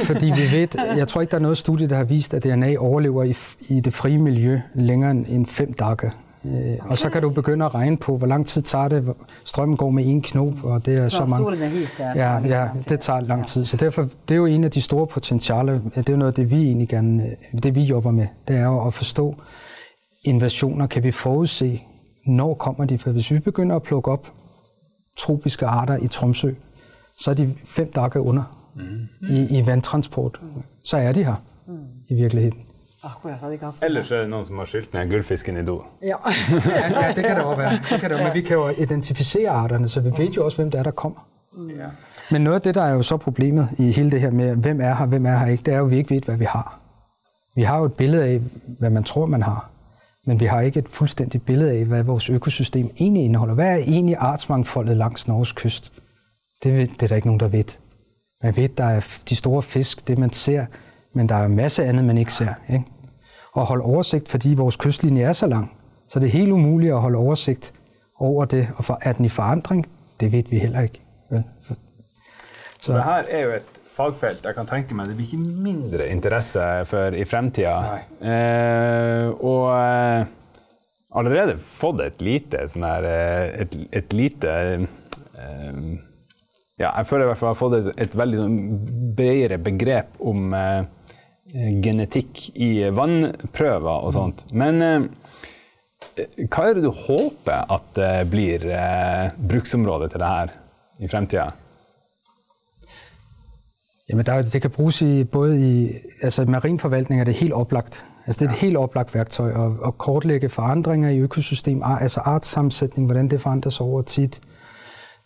Fordi 0.08 0.26
vi 0.26 0.52
ved, 0.52 0.68
jeg 0.98 1.08
tror 1.08 1.22
ikke, 1.22 1.32
der 1.32 1.38
er 1.38 1.42
noget 1.42 1.58
studie, 1.58 1.88
der 1.88 1.96
har 1.96 2.04
vist, 2.04 2.34
at 2.34 2.44
DNA 2.44 2.78
overlever 2.78 3.24
i, 3.24 3.36
i 3.70 3.80
det 3.80 3.94
frie 3.94 4.18
miljø 4.18 4.60
længere 4.76 5.12
end 5.12 5.46
fem 5.46 5.74
dage. 5.74 6.12
Okay. 6.46 6.78
Og 6.90 6.98
så 6.98 7.10
kan 7.10 7.22
du 7.22 7.30
begynde 7.30 7.66
at 7.66 7.76
regne 7.76 7.98
på, 7.98 8.18
hvor 8.18 8.28
lang 8.28 8.48
tid 8.48 8.62
tager 8.62 8.88
det. 8.88 9.14
Strømmen 9.46 9.78
går 9.78 9.90
med 9.90 10.04
en 10.08 10.22
knop, 10.22 10.64
og 10.64 10.86
det 10.86 10.98
er 10.98 11.10
så 11.10 11.26
mange... 11.26 11.66
Er 11.66 11.70
helt 11.70 11.94
der. 11.98 12.14
Ja, 12.16 12.40
ja, 12.40 12.70
det 12.90 13.00
tager 13.00 13.20
lang 13.20 13.48
tid. 13.48 13.66
Så 13.66 13.78
derfor, 13.78 14.02
det 14.02 14.34
er 14.34 14.38
jo 14.38 14.46
en 14.46 14.64
af 14.64 14.72
de 14.72 14.82
store 14.82 15.08
potentialer. 15.08 15.80
Det 15.96 16.10
er 16.10 16.14
jo 16.14 16.18
noget, 16.18 16.38
det 16.38 16.52
vi 16.52 16.64
egentlig 16.64 16.90
gerne, 16.90 17.24
det 17.64 17.76
vi 17.76 17.82
jobber 17.82 18.12
med. 18.12 18.28
Det 18.48 18.56
er 18.56 18.66
jo 18.66 18.88
at 18.88 18.94
forstå 18.94 19.36
invasioner. 20.24 20.88
Kan 20.88 21.04
vi 21.04 21.12
forudse, 21.12 21.82
når 22.26 22.54
kommer 22.54 22.86
de? 22.86 22.98
For 22.98 23.12
hvis 23.12 23.32
vi 23.32 23.40
begynder 23.40 23.76
at 23.76 23.84
plukke 23.84 24.12
op 24.12 24.28
tropiske 25.18 25.66
arter 25.66 25.98
i 25.98 26.08
Tromsø, 26.08 26.52
så 27.18 27.32
er 27.32 27.36
de 27.36 27.54
fem 27.66 27.92
dage 27.92 28.22
under 28.22 28.72
mm. 28.76 29.36
i, 29.36 29.60
i 29.60 29.66
vandtransport. 29.66 30.42
Så 30.84 30.98
er 30.98 31.14
de 31.14 31.24
her 31.24 31.36
mm. 31.68 31.74
i 32.10 32.14
virkeligheden. 32.14 32.58
Akkurat, 33.04 33.84
Ellers 33.84 34.12
er 34.12 34.18
det 34.18 34.30
noen 34.30 34.46
som 34.46 34.58
har 34.62 34.66
skylt 34.70 34.94
ned 34.94 35.10
gullfisken 35.10 35.58
i 35.58 35.64
do. 35.66 35.80
Ja. 36.02 36.18
ja, 37.02 37.14
det 37.16 37.24
kan 37.26 37.36
det 37.36 37.44
også 37.44 37.58
være. 37.58 37.80
Det 37.90 38.00
kan 38.02 38.10
det, 38.10 38.24
men 38.24 38.34
vi 38.34 38.42
kan 38.42 38.56
jo 38.58 38.68
identificere 38.70 39.50
arterne, 39.50 39.90
så 39.90 40.02
vi 40.02 40.12
ved 40.18 40.30
jo 40.30 40.46
også, 40.46 40.58
hvem 40.58 40.72
det 40.72 40.80
er, 40.80 40.84
der 40.84 40.92
kommer. 40.92 41.28
Ja. 41.78 41.88
Men 42.32 42.42
noget 42.42 42.56
af 42.56 42.62
det, 42.62 42.76
der 42.76 42.82
er 42.82 42.94
jo 42.94 43.02
så 43.02 43.18
problemet 43.18 43.70
i 43.80 43.92
hele 43.92 44.12
det 44.12 44.22
her 44.22 44.32
med, 44.32 44.56
hvem 44.56 44.82
er 44.82 44.94
her, 44.96 45.06
hvem 45.06 45.26
er 45.26 45.38
her 45.38 45.48
ikke, 45.48 45.64
det 45.64 45.74
er 45.74 45.78
jo, 45.78 45.86
at 45.86 45.92
vi 45.92 45.98
ikke 45.98 46.10
ved, 46.16 46.22
hvad 46.22 46.38
vi 46.38 46.46
har. 46.46 46.80
Vi 47.56 47.62
har 47.62 47.78
jo 47.78 47.86
et 47.86 47.94
billede 47.94 48.24
af, 48.26 48.42
hvad 48.80 48.90
man 48.90 49.04
tror, 49.04 49.26
man 49.26 49.44
har. 49.44 49.70
Men 50.26 50.40
vi 50.40 50.46
har 50.46 50.62
ikke 50.62 50.80
et 50.80 50.90
fuldstændigt 50.90 51.46
billede 51.46 51.72
af, 51.72 51.86
hvad 51.86 52.04
vores 52.04 52.30
økosystem 52.30 52.92
egentlig 53.00 53.24
indeholder. 53.24 53.54
Hvad 53.54 53.70
er 53.70 53.76
egentlig 53.78 54.16
artsmangfoldet 54.20 54.98
langs 54.98 55.28
Norges 55.28 55.52
kyst? 55.52 55.92
Det, 56.64 56.74
ved, 56.74 56.88
det 56.88 57.04
er 57.04 57.08
der 57.08 57.16
ikke 57.16 57.28
nogen, 57.28 57.40
der 57.40 57.48
ved. 57.48 57.78
Man 58.44 58.56
ved, 58.56 58.70
der 58.70 58.84
er 58.84 59.02
de 59.30 59.36
store 59.36 59.62
fisk, 59.62 60.08
det 60.08 60.18
man 60.18 60.34
ser, 60.34 60.66
men 61.14 61.30
der 61.30 61.36
er 61.36 61.46
en 61.46 61.56
masse 61.56 61.84
andet, 61.86 62.06
man 62.06 62.18
ikke 62.18 62.34
ser. 62.34 62.54
Ikke? 62.70 62.86
Og 63.54 63.66
holde 63.66 63.84
oversigt, 63.84 64.30
fordi 64.30 64.54
vores 64.58 64.78
kystlinje 64.78 65.24
er 65.24 65.34
så 65.34 65.48
lang, 65.48 65.72
så 66.08 66.20
det 66.20 66.28
er 66.28 66.32
helt 66.32 66.52
umuligt 66.52 66.94
at 66.94 67.02
holde 67.02 67.18
oversigt 67.18 67.74
over 68.20 68.46
det. 68.46 68.68
Og 68.78 68.86
for, 68.86 69.00
er 69.02 69.14
den 69.14 69.26
i 69.26 69.30
forandring? 69.30 69.86
Det 70.20 70.32
ved 70.32 70.44
vi 70.50 70.60
heller 70.60 70.82
ikke. 70.82 71.02
Vel? 71.30 71.44
Så 72.82 72.94
det 72.94 73.04
her 73.04 73.24
er 73.30 73.44
jo 73.44 73.50
et 73.50 73.82
fagfelt 73.92 74.46
jeg 74.46 74.56
kan 74.56 74.70
tenke 74.70 74.96
meg 74.98 75.10
det 75.12 75.18
blir 75.18 75.28
ikke 75.28 75.64
mindre 75.68 76.08
interesse 76.10 76.68
for 76.90 77.16
i 77.18 77.26
fremtida. 77.28 77.76
Eh, 78.24 79.28
og 79.46 79.66
eh, 79.76 80.30
allerede 81.20 81.58
fått 81.60 82.02
et 82.06 82.24
lite 82.24 82.64
sånn 82.72 82.88
her 82.88 83.08
eh, 83.10 83.66
et, 83.66 83.76
et 84.02 84.16
lite 84.16 84.56
eh, 84.56 85.84
ja, 86.82 86.90
jeg 86.90 87.10
føler 87.10 87.28
i 87.28 87.30
hvert 87.30 87.42
fall 87.42 87.52
jeg 87.52 87.58
har 87.58 87.62
fått 87.62 87.78
et, 87.82 87.92
et 88.08 88.18
veldig 88.18 88.40
sånn 88.40 88.58
bredere 89.18 89.60
begrep 89.62 90.18
om 90.32 90.56
eh, 90.58 90.82
genetikk 91.54 92.50
i 92.56 92.72
vannprøver 92.96 94.06
og 94.06 94.14
sånt. 94.16 94.46
Men 94.56 94.82
eh, 94.82 95.02
hva 96.48 96.70
er 96.70 96.78
det 96.78 96.86
du 96.86 96.92
håper 96.92 97.74
at 97.76 97.90
det 97.98 98.14
blir 98.32 98.68
eh, 98.72 99.34
bruksområdet 99.36 100.12
til 100.14 100.24
det 100.24 100.32
her 100.32 100.56
i 101.00 101.10
fremtida? 101.12 101.50
Jamen, 104.10 104.26
der, 104.26 104.42
det 104.42 104.62
kan 104.62 104.72
bruges 104.72 105.02
i 105.02 105.24
både 105.24 105.60
i 105.60 105.90
altså 106.24 106.46
marinforvaltning 106.46 107.22
er 107.22 107.26
det 107.26 107.34
helt 107.34 107.54
oplagt. 107.54 108.06
Altså, 108.26 108.40
det 108.40 108.48
er 108.48 108.54
et 108.54 108.60
helt 108.60 108.78
oplagt 108.78 109.16
værktøj 109.16 109.50
at, 109.50 109.72
at 109.88 109.98
kortlægge 109.98 110.50
forandringer 110.50 111.10
i 111.10 111.20
økosystem, 111.20 111.82
altså 111.86 112.20
artssammensætning, 112.20 113.06
hvordan 113.06 113.28
det 113.28 113.42
forandres 113.42 113.82
over 113.82 114.02
tid 114.02 114.30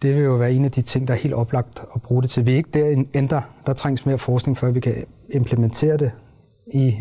det 0.01 0.15
vil 0.15 0.23
jo 0.23 0.33
være 0.33 0.53
en 0.53 0.65
af 0.65 0.71
de 0.71 0.81
ting, 0.81 1.07
der 1.07 1.13
er 1.13 1.17
helt 1.17 1.33
oplagt 1.33 1.83
at 1.95 2.01
bruge 2.01 2.21
det 2.21 2.29
til. 2.29 2.45
Vi 2.45 2.51
er 2.51 2.57
ikke 2.57 2.69
der 2.73 3.03
ændre. 3.13 3.41
Der 3.65 3.73
trænges 3.73 4.05
mere 4.05 4.17
forskning, 4.17 4.57
før 4.57 4.71
vi 4.71 4.79
kan 4.79 4.93
implementere 5.33 5.97
det 5.97 6.11
i 6.73 6.95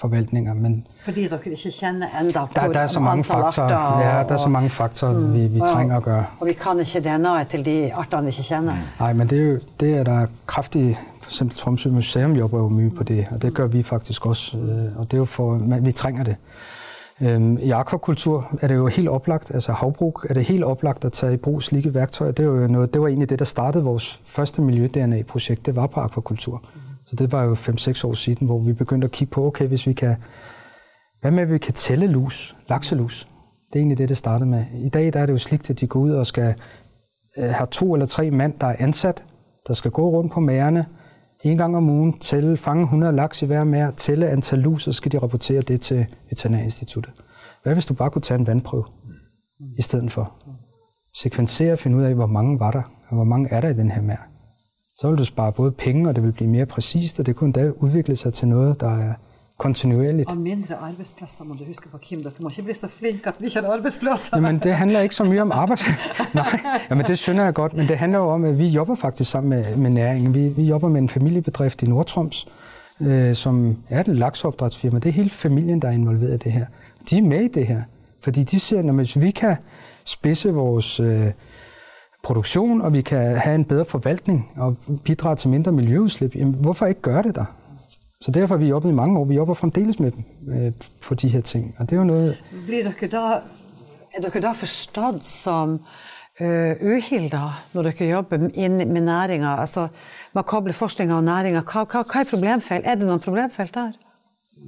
forvaltninger. 0.00 0.54
Men 0.54 0.86
Fordi 1.02 1.28
dere 1.28 1.40
ikke 1.44 1.72
kjenner 1.80 2.06
enda 2.20 2.40
der, 2.54 2.72
der 2.72 2.80
er 2.80 2.86
så 2.86 3.00
mange 3.00 3.24
faktorer, 3.24 4.00
ja, 4.00 4.22
der 4.22 4.32
er 4.32 4.36
så 4.36 4.48
mange 4.48 4.70
faktorer, 4.70 5.12
mm, 5.12 5.34
vi, 5.34 5.46
vi 5.46 5.60
trænger 5.60 5.96
at 5.96 6.02
gøre. 6.02 6.26
Og 6.40 6.46
vi 6.46 6.52
kan 6.52 6.78
ikke 6.78 6.98
DNA'et 6.98 7.44
til 7.50 7.66
de 7.66 7.94
arterne, 7.94 8.26
vi 8.26 8.28
ikke 8.28 8.42
kender. 8.42 8.76
Nej, 9.00 9.12
men 9.12 9.30
det 9.30 9.38
er, 9.38 9.42
jo, 9.42 9.58
det 9.80 9.96
er 9.96 10.04
der 10.04 10.26
kraftige, 10.46 10.98
for 11.20 11.30
eksempel 11.30 11.56
Tromsø 11.56 11.90
Museum 11.90 12.32
jobber 12.32 12.58
jo 12.58 12.68
mye 12.68 12.90
på 12.90 13.02
det, 13.02 13.26
og 13.30 13.42
det 13.42 13.54
gør 13.54 13.66
vi 13.66 13.82
faktisk 13.82 14.26
også, 14.26 14.56
øh, 14.56 14.98
og 14.98 15.04
det 15.10 15.12
er 15.12 15.18
jo 15.18 15.24
for, 15.24 15.58
men 15.58 15.86
vi 15.86 15.92
trænger 15.92 16.24
det. 16.24 16.36
Øhm, 17.22 17.58
I 17.58 17.70
akvakultur 17.70 18.58
er 18.60 18.68
det 18.68 18.74
jo 18.74 18.86
helt 18.86 19.08
oplagt, 19.08 19.50
altså 19.54 19.72
havbrug 19.72 20.20
er 20.28 20.34
det 20.34 20.44
helt 20.44 20.64
oplagt 20.64 21.04
at 21.04 21.12
tage 21.12 21.34
i 21.34 21.36
brug 21.36 21.62
slike 21.62 21.94
værktøjer. 21.94 22.32
Det, 22.32 22.42
er 22.42 22.46
jo 22.46 22.66
noget, 22.66 22.94
det 22.94 23.02
var 23.02 23.08
egentlig 23.08 23.30
det, 23.30 23.38
der 23.38 23.44
startede 23.44 23.84
vores 23.84 24.20
første 24.24 24.62
miljø-DNA-projekt, 24.62 25.66
det 25.66 25.76
var 25.76 25.86
på 25.86 26.00
akvakultur. 26.00 26.64
Så 27.06 27.16
det 27.16 27.32
var 27.32 27.44
jo 27.44 27.54
5-6 27.54 28.06
år 28.06 28.14
siden, 28.14 28.46
hvor 28.46 28.58
vi 28.58 28.72
begyndte 28.72 29.04
at 29.04 29.10
kigge 29.10 29.30
på, 29.32 29.46
okay, 29.46 29.66
hvis 29.68 29.86
vi 29.86 29.92
kan, 29.92 30.16
hvad 31.20 31.30
med, 31.30 31.42
at 31.42 31.52
vi 31.52 31.58
kan 31.58 31.74
tælle 31.74 32.06
lus, 32.06 32.56
lakselus? 32.68 33.28
Det 33.72 33.76
er 33.76 33.80
egentlig 33.80 33.98
det, 33.98 34.08
det 34.08 34.16
startede 34.16 34.50
med. 34.50 34.64
I 34.74 34.88
dag 34.88 35.12
der 35.12 35.20
er 35.20 35.26
det 35.26 35.32
jo 35.32 35.38
slik, 35.38 35.70
at 35.70 35.80
de 35.80 35.86
går 35.86 36.00
ud 36.00 36.10
og 36.10 36.26
skal 36.26 36.54
øh, 37.38 37.50
have 37.50 37.66
to 37.70 37.94
eller 37.94 38.06
tre 38.06 38.30
mand, 38.30 38.54
der 38.60 38.66
er 38.66 38.76
ansat, 38.78 39.24
der 39.68 39.74
skal 39.74 39.90
gå 39.90 40.10
rundt 40.10 40.32
på 40.32 40.40
magerne, 40.40 40.86
en 41.42 41.58
gang 41.58 41.76
om 41.76 41.88
ugen, 41.88 42.18
tælle, 42.18 42.56
fange 42.56 42.82
100 42.82 43.12
laks 43.12 43.42
i 43.42 43.46
hver 43.46 43.64
mær, 43.64 43.90
tælle 43.90 44.28
antal 44.28 44.58
lus, 44.58 44.82
så 44.82 44.92
skal 44.92 45.12
de 45.12 45.18
rapportere 45.18 45.60
det 45.60 45.80
til 45.80 46.06
Veterinærinstituttet. 46.30 47.12
Hvad 47.62 47.74
hvis 47.74 47.86
du 47.86 47.94
bare 47.94 48.10
kunne 48.10 48.22
tage 48.22 48.40
en 48.40 48.46
vandprøve 48.46 48.84
i 49.78 49.82
stedet 49.82 50.10
for? 50.10 50.32
Sekvensere 51.14 51.72
og 51.72 51.78
finde 51.78 51.96
ud 51.96 52.02
af, 52.02 52.14
hvor 52.14 52.26
mange 52.26 52.60
var 52.60 52.70
der, 52.70 52.82
og 53.08 53.14
hvor 53.14 53.24
mange 53.24 53.48
er 53.50 53.60
der 53.60 53.68
i 53.68 53.74
den 53.74 53.90
her 53.90 54.02
mær. 54.02 54.28
Så 54.96 55.08
vil 55.08 55.18
du 55.18 55.24
spare 55.24 55.52
både 55.52 55.72
penge, 55.72 56.08
og 56.08 56.14
det 56.14 56.22
vil 56.22 56.32
blive 56.32 56.50
mere 56.50 56.66
præcist, 56.66 57.20
og 57.20 57.26
det 57.26 57.36
kunne 57.36 57.46
endda 57.46 57.70
udvikle 57.70 58.16
sig 58.16 58.32
til 58.32 58.48
noget, 58.48 58.80
der 58.80 58.90
er 58.90 59.14
kontinuerligt. 59.60 60.28
Og 60.28 60.36
mindre 60.36 60.74
arbejdspladser 60.74 61.44
må 61.44 61.54
du 61.54 61.64
huske 61.64 61.88
på, 61.88 61.98
Kim. 61.98 62.22
Dere 62.22 62.32
må 62.42 62.48
ikke 62.48 62.62
blive 62.62 62.74
så 62.74 62.88
flinke, 62.88 63.28
at 63.28 63.36
vi 63.40 63.46
ikke 63.46 63.60
har 63.60 63.72
arbejdspladser. 63.72 64.36
Jamen, 64.36 64.58
det 64.58 64.74
handler 64.74 65.00
ikke 65.00 65.14
så 65.14 65.24
mye 65.24 65.42
om 65.42 65.52
arbejds... 65.52 65.84
Nej, 66.34 66.60
jamen, 66.90 67.06
det 67.06 67.18
synes 67.18 67.38
jeg 67.38 67.54
godt, 67.54 67.74
men 67.74 67.88
det 67.88 67.98
handler 67.98 68.18
jo 68.18 68.28
om, 68.28 68.44
at 68.44 68.58
vi 68.58 68.66
jobber 68.66 68.94
faktisk 68.94 69.30
sammen 69.30 69.50
med, 69.50 69.76
med 69.76 69.90
næringen. 69.90 70.34
Vi, 70.34 70.48
vi 70.48 70.62
jobber 70.62 70.88
med 70.88 71.00
en 71.00 71.08
familiebedrift 71.08 71.82
i 71.82 71.86
Nordtroms, 71.86 72.48
øh, 73.00 73.34
som 73.34 73.76
er 73.88 74.00
et 74.00 74.08
laksopdrætsfirma. 74.08 74.98
Det 74.98 75.08
er 75.08 75.12
hele 75.12 75.30
familien, 75.30 75.82
der 75.82 75.88
er 75.88 75.92
involveret 75.92 76.34
i 76.34 76.38
det 76.38 76.52
her. 76.52 76.66
De 77.10 77.18
er 77.18 77.22
med 77.22 77.40
i 77.40 77.48
det 77.48 77.66
her, 77.66 77.82
fordi 78.20 78.42
de 78.42 78.60
ser, 78.60 78.78
at 78.78 78.94
hvis 78.94 79.20
vi 79.20 79.30
kan 79.30 79.56
spidse 80.04 80.54
vores 80.54 81.00
øh, 81.00 81.26
produktion, 82.22 82.82
og 82.82 82.92
vi 82.92 83.02
kan 83.02 83.36
have 83.36 83.54
en 83.54 83.64
bedre 83.64 83.84
forvaltning 83.84 84.50
og 84.56 84.76
bidrage 85.04 85.36
til 85.36 85.50
mindre 85.50 85.72
miljøudslip, 85.72 86.36
jamen, 86.36 86.54
hvorfor 86.54 86.86
ikke 86.86 87.00
gøre 87.00 87.22
det 87.22 87.34
der? 87.34 87.44
Så 88.24 88.30
derfor 88.30 88.54
har 88.54 88.60
vi 88.60 88.68
jobbet 88.68 88.88
i 88.90 88.92
mange 88.92 89.18
år. 89.18 89.24
Vi 89.24 89.34
jobber 89.34 89.54
fremdeles 89.54 90.00
med 90.00 90.10
dem 90.10 90.24
øh, 90.48 90.72
på 91.02 91.14
de 91.14 91.28
her 91.28 91.40
ting. 91.40 91.74
Og 91.78 91.90
det 91.90 91.96
er 91.96 92.00
jo 92.00 92.04
noget... 92.04 92.42
Blir 92.66 92.82
dere 92.82 93.08
da, 93.08 93.40
er 94.14 94.20
dere 94.20 94.40
da 94.40 94.52
forstått 94.52 95.26
som 95.26 95.78
øh, 96.40 96.76
uhilder 96.82 97.64
når 97.72 97.82
dere 97.82 98.10
jobber 98.10 98.48
inn 98.54 98.76
med 98.76 99.00
næringa? 99.00 99.56
Altså 99.60 99.88
makable 100.34 100.72
forskninga 100.72 101.14
og 101.14 101.24
næringa. 101.24 101.60
Hva, 101.60 101.84
hva, 101.84 102.02
hva 102.02 102.20
er 102.20 102.28
problemfelt? 102.30 102.86
Er 102.86 102.94
det 102.94 103.06
noen 103.06 103.20
problemfelt 103.20 103.74
der? 103.74 103.92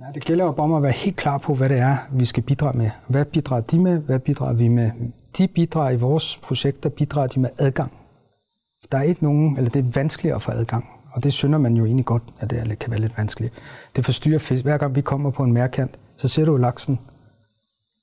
Ja, 0.00 0.12
det 0.14 0.24
gælder 0.24 0.44
jo 0.44 0.52
om 0.52 0.74
at 0.74 0.82
være 0.82 0.92
helt 0.92 1.16
klar 1.16 1.38
på, 1.38 1.54
hvad 1.54 1.68
det 1.68 1.78
er, 1.78 1.96
vi 2.12 2.24
skal 2.24 2.42
bidrage 2.42 2.78
med. 2.78 2.90
Hvad 3.08 3.24
bidrager 3.24 3.62
de 3.62 3.78
med? 3.78 3.98
Hvad 3.98 4.18
bidrager 4.18 4.54
vi 4.54 4.68
med? 4.68 4.90
De 5.38 5.48
bidrager 5.48 5.90
i 5.90 5.96
vores 5.96 6.40
projekter, 6.42 6.88
bidrager 6.88 7.28
de 7.28 7.40
med 7.40 7.50
adgang. 7.58 7.92
Der 8.92 8.98
er 8.98 9.02
ikke 9.02 9.24
nogen, 9.24 9.56
eller 9.56 9.70
det 9.70 9.84
er 9.84 9.90
vanskeligt 9.94 10.34
at 10.34 10.42
få 10.42 10.50
adgang. 10.50 11.01
Og 11.12 11.22
det 11.22 11.32
synder 11.32 11.58
man 11.58 11.76
jo 11.76 11.84
egentlig 11.84 12.06
godt, 12.06 12.22
at 12.38 12.50
det 12.50 12.78
kan 12.78 12.90
være 12.90 13.00
lidt 13.00 13.18
vanskeligt. 13.18 13.54
Det 13.96 14.04
forstyrrer 14.04 14.38
fisk. 14.38 14.62
Hver 14.62 14.78
gang 14.78 14.94
vi 14.94 15.00
kommer 15.00 15.30
på 15.30 15.42
en 15.42 15.52
mærkant, 15.52 15.98
så 16.16 16.28
ser 16.28 16.44
du 16.44 16.56
laksen, 16.56 16.98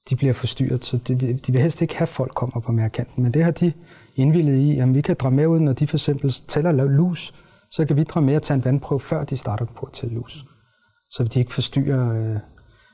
de 0.09 0.15
bliver 0.15 0.33
forstyrret, 0.33 0.85
så 0.85 0.97
de, 0.97 1.33
de 1.33 1.51
vil 1.51 1.61
helst 1.61 1.81
ikke 1.81 1.95
have, 1.95 2.03
at 2.03 2.09
folk 2.09 2.33
kommer 2.33 2.59
på 2.59 2.71
mærkanten. 2.71 3.23
Men 3.23 3.33
det 3.33 3.43
har 3.43 3.51
de 3.51 3.73
indvildet 4.15 4.57
i, 4.57 4.79
at 4.79 4.95
vi 4.95 5.01
kan 5.01 5.15
dra 5.19 5.29
med 5.29 5.47
ud, 5.47 5.59
når 5.59 5.73
de 5.73 5.87
for 5.87 5.97
eksempel 5.97 6.31
tæller 6.31 6.71
lus, 6.71 7.33
så 7.71 7.85
kan 7.85 7.95
vi 7.95 8.03
dra 8.03 8.19
med 8.19 8.33
at 8.33 8.41
tage 8.41 8.55
en 8.55 8.65
vandprøve, 8.65 8.99
før 8.99 9.23
de 9.23 9.37
starter 9.37 9.65
på 9.65 9.85
at 9.85 9.93
tælle 9.93 10.15
lus. 10.15 10.45
Så 11.11 11.23
de 11.23 11.39
ikke 11.39 11.53
forstyrrer 11.53 12.33
øh, 12.33 12.39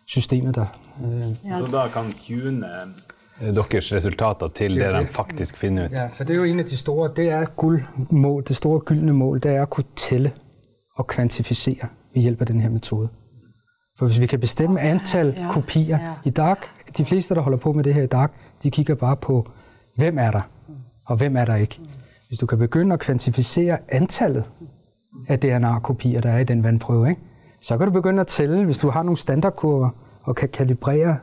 systemet 0.08 0.56
der. 0.56 0.65
Øh. 1.04 1.19
Ja. 1.19 1.60
Så 1.60 1.67
der 1.71 1.88
kan 1.88 2.12
tune 2.12 2.67
deres 3.39 3.93
resultater 3.93 4.48
til 4.48 4.76
det, 4.76 4.93
det, 4.93 5.02
de 5.02 5.08
faktisk 5.08 5.58
finder 5.58 5.84
ud. 5.86 5.89
Ja, 5.89 6.08
for 6.08 6.24
det 6.24 6.38
er 6.38 6.39
jo 6.39 6.45
en 6.45 6.60
af 6.60 6.65
de 6.65 6.78
store, 6.78 7.10
det 7.15 7.30
er 7.30 7.45
guldmål, 7.45 8.43
det 8.48 8.56
store 8.56 8.80
gyldne 8.80 9.13
mål, 9.13 9.39
det 9.39 9.56
er 9.56 9.62
at 9.62 9.69
kunne 9.69 9.86
tælle 9.95 10.32
og 10.95 11.08
kvantificere 11.08 11.88
ved 12.13 12.21
hjælp 12.21 12.41
af 12.41 12.48
den 12.48 12.62
her 12.62 12.69
metode. 12.69 13.10
For 13.98 14.06
hvis 14.06 14.19
vi 14.19 14.26
kan 14.26 14.39
bestemme 14.39 14.82
antal 14.82 15.34
ja, 15.38 15.52
kopier 15.52 16.00
ja. 16.00 16.13
i 16.24 16.30
DAG, 16.30 16.58
de 16.98 17.06
fleste, 17.06 17.36
der 17.36 17.41
holder 17.41 17.58
på 17.58 17.74
med 17.74 17.84
det 17.84 17.93
her 17.93 18.04
i 18.04 18.08
DAG, 18.08 18.30
de 18.63 18.71
kigger 18.71 18.95
bare 18.95 19.17
på, 19.17 19.52
hvem 19.95 20.17
er 20.17 20.32
der, 20.32 20.41
og 21.08 21.17
hvem 21.17 21.38
er 21.38 21.45
der 21.45 21.56
ikke. 21.56 21.80
Hvis 22.28 22.39
du 22.39 22.45
kan 22.45 22.58
begynde 22.58 22.93
at 22.93 23.00
kvantificere 23.00 23.78
antallet 23.89 24.43
af 25.28 25.39
DNA-kopier, 25.39 26.21
der 26.21 26.30
er 26.30 26.39
i 26.39 26.43
den 26.43 26.63
vandprøve, 26.63 27.10
ikke? 27.10 27.21
så 27.62 27.78
kan 27.78 27.88
du 27.88 27.93
begynde 27.93 28.21
at 28.21 28.28
tælle, 28.28 28.65
hvis 28.65 28.78
du 28.78 28.89
har 28.89 29.04
nogle 29.04 29.17
standardkurver, 29.17 29.89
og 30.24 30.36
kan 30.36 30.50
kalibrere 30.50 31.17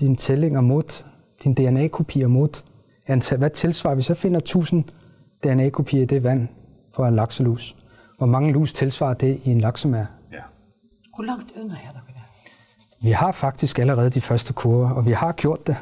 dine 0.00 0.16
tællinger 0.16 0.60
mod, 0.60 1.04
dine 1.44 1.54
DNA-kopier 1.54 2.28
mod. 2.28 2.62
Hvad 3.38 3.50
tilsvarer 3.50 3.94
vi? 3.94 4.02
Så 4.02 4.14
finder 4.14 4.38
1000 4.38 4.84
DNA-kopier 5.44 6.02
i 6.02 6.04
det 6.04 6.22
vand 6.22 6.48
fra 6.94 7.08
en 7.08 7.16
lakselus. 7.16 7.76
Hvor 8.18 8.26
mange 8.26 8.52
lus 8.52 8.72
tilsvarer 8.72 9.14
det 9.14 9.40
i 9.44 9.50
en 9.50 9.60
laksemær? 9.60 10.04
Hvor 11.14 11.24
langt 11.24 11.52
under 11.60 11.74
er 11.74 11.92
der 11.92 12.00
det? 12.06 12.12
Vi 13.02 13.10
har 13.10 13.32
faktisk 13.32 13.78
allerede 13.78 14.10
de 14.10 14.20
første 14.20 14.52
kurver, 14.52 14.90
og 14.90 15.06
vi 15.06 15.12
har 15.12 15.32
gjort 15.32 15.66
det. 15.66 15.76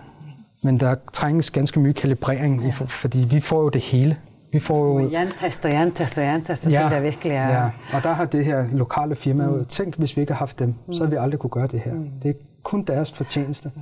Men 0.62 0.80
der 0.80 0.94
trænges 1.12 1.50
ganske 1.50 1.80
mye 1.80 1.92
kalibrering, 1.92 2.64
ja. 2.64 2.70
fordi 2.70 3.18
vi 3.30 3.40
får 3.40 3.62
jo 3.62 3.68
det 3.68 3.80
hele. 3.80 4.16
Vi 4.52 4.58
får 4.58 4.86
jo... 4.86 5.08
Jantester, 5.08 5.68
jantester, 5.68 6.22
jantester, 6.22 6.70
ja, 6.70 6.88
til 6.88 6.96
det 6.96 7.02
virkelig 7.02 7.32
er... 7.32 7.48
Ja, 7.48 7.70
og 7.94 8.02
der 8.02 8.12
har 8.12 8.24
det 8.24 8.44
her 8.44 8.66
lokale 8.72 9.16
firma 9.16 9.44
jo 9.44 9.64
tænkt, 9.64 9.96
hvis 9.96 10.16
vi 10.16 10.20
ikke 10.20 10.32
har 10.32 10.38
haft 10.38 10.58
dem, 10.58 10.74
så 10.92 10.98
havde 10.98 11.10
vi 11.10 11.16
aldrig 11.16 11.40
kunne 11.40 11.50
gøre 11.50 11.66
det 11.66 11.80
her. 11.80 11.94
Mm. 11.94 12.10
Det 12.22 12.28
er 12.28 12.34
kun 12.62 12.82
deres 12.82 13.12
fortjeneste. 13.12 13.72
Ja. 13.76 13.80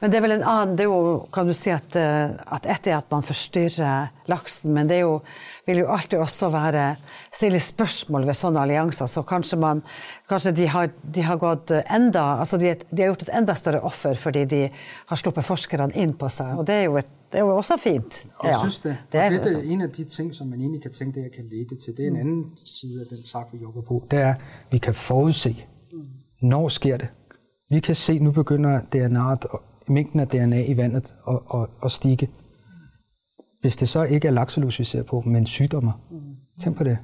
Men 0.00 0.10
det 0.10 0.18
er 0.18 0.24
vel 0.24 0.36
en 0.36 0.46
annen 0.46 0.76
det 0.78 0.84
er 0.86 0.90
jo, 0.90 1.24
kan 1.34 1.48
du 1.48 1.54
si 1.56 1.72
at, 1.74 1.96
eh, 1.98 2.34
at 2.56 2.66
ett 2.70 2.86
er 2.88 2.98
at 2.98 3.10
man 3.12 3.24
forstyrrer 3.26 4.12
laksen, 4.30 4.72
men 4.74 4.88
det 4.88 5.00
jo, 5.02 5.18
vil 5.66 5.82
jo 5.82 5.88
alltid 5.92 6.22
også 6.22 6.48
være 6.54 6.84
stille 7.34 7.60
spørsmål 7.60 8.26
ved 8.28 8.38
sånne 8.38 8.62
allianser. 8.62 9.10
Så 9.10 9.24
kanskje, 9.26 9.58
man, 9.60 9.82
kanskje 10.30 10.54
de, 10.56 10.68
har, 10.70 10.92
de 11.02 11.26
har 11.26 11.40
gått 11.42 11.74
enda 11.82 12.24
altså 12.40 12.58
de, 12.60 12.74
de, 12.90 13.02
har 13.02 13.12
gjort 13.12 13.26
et 13.26 13.34
enda 13.40 13.56
større 13.58 13.82
offer 13.84 14.18
fordi 14.18 14.44
de 14.50 14.62
har 15.10 15.20
sluppet 15.20 15.46
forskerne 15.46 15.90
inn 16.00 16.14
på 16.18 16.30
seg. 16.32 16.54
Og 16.58 16.68
det 16.68 16.78
er 16.82 16.86
jo, 16.86 16.96
et, 17.00 17.10
det 17.32 17.42
er 17.42 17.46
jo 17.48 17.56
også 17.56 17.78
fint. 17.82 18.22
Ja, 18.42 18.54
jeg 18.54 18.62
synes 18.62 18.80
det. 18.86 18.96
Det 19.12 19.20
er, 19.20 19.36
det, 19.36 19.42
det 19.44 19.56
er 19.58 19.74
en 19.74 19.86
av 19.88 19.92
de 19.98 20.06
ting 20.16 20.30
som 20.34 20.48
man 20.48 20.60
egentlig 20.60 20.84
kan 20.86 20.96
tenke 20.96 21.20
det 21.24 21.34
kan 21.34 21.50
lede 21.50 21.76
til. 21.76 21.96
Det 21.96 22.06
er 22.06 22.14
en 22.14 22.22
annen 22.22 22.64
side 22.64 23.04
av 23.04 23.12
den 23.12 23.26
sak 23.26 23.52
vi 23.52 23.62
jobber 23.64 23.84
på. 23.86 24.02
Det 24.10 24.22
er 24.30 24.34
vi 24.70 24.78
kan 24.78 24.94
forutse 24.94 25.54
når 26.44 26.68
sker 26.68 26.98
det. 27.00 27.12
Vi 27.70 27.80
kan 27.80 27.94
se, 27.94 28.18
nu 28.18 28.30
begynder 28.30 28.80
DNA'et, 28.80 29.58
mængden 29.92 30.20
af 30.20 30.28
DNA 30.28 30.64
i 30.64 30.76
vandet 30.76 31.14
at, 31.28 31.38
at, 31.54 31.66
at 31.84 31.90
stige. 31.90 32.28
Hvis 33.60 33.76
det 33.76 33.88
så 33.88 34.02
ikke 34.02 34.28
er 34.28 34.32
lakselus, 34.32 34.78
vi 34.78 34.84
ser 34.84 35.02
på, 35.02 35.20
men 35.20 35.46
sygdommer, 35.46 35.92
tænk 36.60 36.76
på 36.76 36.84
det, 36.84 36.98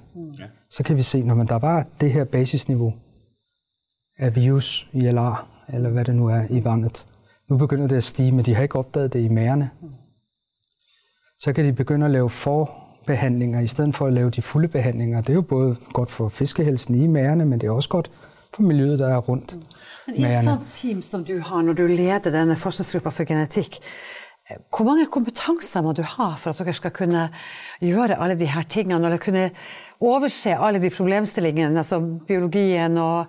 så 0.71 0.83
kan 0.83 0.97
vi 0.97 1.03
se, 1.03 1.23
når 1.23 1.35
man 1.35 1.47
der 1.47 1.59
var 1.59 1.87
det 2.01 2.13
her 2.13 2.25
basisniveau 2.25 2.93
af 4.19 4.37
virus, 4.37 4.91
ILR, 4.93 5.51
eller 5.69 5.91
hvad 5.91 6.05
det 6.05 6.15
nu 6.15 6.27
er, 6.27 6.43
i 6.51 6.65
vandet, 6.65 7.07
nu 7.51 7.57
begynder 7.57 7.87
det 7.87 7.97
at 7.97 8.05
stige, 8.05 8.33
men 8.33 8.45
de 8.45 8.55
har 8.55 8.63
ikke 8.63 8.79
opdaget 8.79 9.13
det 9.13 9.21
i 9.21 9.29
mærene. 9.29 9.71
Så 11.39 11.53
kan 11.53 11.65
de 11.65 11.73
begynde 11.73 12.07
at 12.07 12.13
lave 12.13 12.31
forbehandlinger, 12.31 13.61
i 13.61 13.67
stedet 13.67 13.95
for 13.95 14.07
at 14.07 14.13
lave 14.13 14.31
de 14.31 14.43
fulde 14.43 14.69
behandlinger. 14.69 15.21
Det 15.21 15.31
er 15.31 15.35
jo 15.35 15.43
både 15.43 15.77
godt 15.93 16.11
for 16.11 16.29
fiskehelsen 16.29 16.95
i 16.95 17.07
mærene, 17.07 17.45
men 17.45 17.61
det 17.61 17.67
er 17.67 17.71
også 17.71 17.89
godt 17.89 18.11
for 18.55 18.63
miljøet, 18.63 18.99
der 18.99 19.09
er 19.09 19.19
rundt. 19.19 19.57
Men 20.07 20.17
I 20.17 20.25
et 20.25 20.45
sånt 20.45 20.73
team 20.75 21.03
som 21.03 21.25
du 21.25 21.39
har 21.39 21.63
når 21.63 21.79
du 21.79 21.87
leder 21.87 22.33
denne 22.35 22.57
forskningsgruppa 22.57 23.13
for 23.15 23.25
genetikk, 23.25 23.79
hvor 24.77 24.85
mange 24.85 25.07
kompetanser 25.07 25.83
må 25.83 25.93
du 25.93 26.03
ha 26.03 26.33
for 26.39 26.51
at 26.51 26.59
dere 26.59 26.75
skal 26.75 26.91
kunne 26.91 27.29
gjøre 27.81 28.19
alle 28.19 28.39
de 28.39 28.49
her 28.51 28.63
tingene, 28.63 29.05
eller 29.05 29.19
kunne 29.23 29.51
overse 30.01 30.57
alle 30.57 30.83
de 30.83 30.91
problemstillingene, 30.91 31.79
altså 31.79 32.01
biologien 32.27 32.99
og 32.99 33.27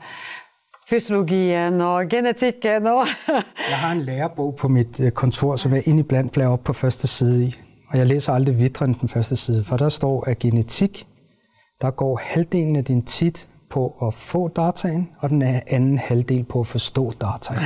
fysiologien 0.89 1.81
og 1.81 2.09
genetikken 2.09 2.87
og 2.87 3.05
Jeg 3.71 3.77
har 3.77 3.91
en 3.91 4.01
lærebog 4.01 4.55
på 4.55 4.67
mit 4.67 4.99
øh, 4.99 5.11
kontor, 5.11 5.55
som 5.55 5.73
jeg 5.73 5.87
indiblandt 5.87 6.31
blærer 6.31 6.49
op 6.49 6.63
på 6.63 6.73
første 6.73 7.07
side 7.07 7.45
i. 7.45 7.55
Og 7.89 7.97
jeg 7.97 8.07
læser 8.07 8.33
aldrig 8.33 8.57
videre 8.57 8.85
end 8.85 8.95
den 8.95 9.09
første 9.09 9.35
side, 9.35 9.63
for 9.63 9.77
der 9.77 9.89
står, 9.89 10.23
at 10.29 10.39
genetik, 10.39 11.07
der 11.81 11.91
går 11.91 12.19
halvdelen 12.23 12.75
af 12.75 12.85
din 12.85 13.05
tid 13.05 13.33
på 13.71 14.07
at 14.07 14.13
få 14.13 14.47
dataen, 14.47 15.09
og 15.17 15.29
den 15.29 15.41
anden 15.67 15.97
halvdel 15.97 16.43
på 16.43 16.59
at 16.59 16.67
forstå 16.67 17.13
dataen. 17.21 17.59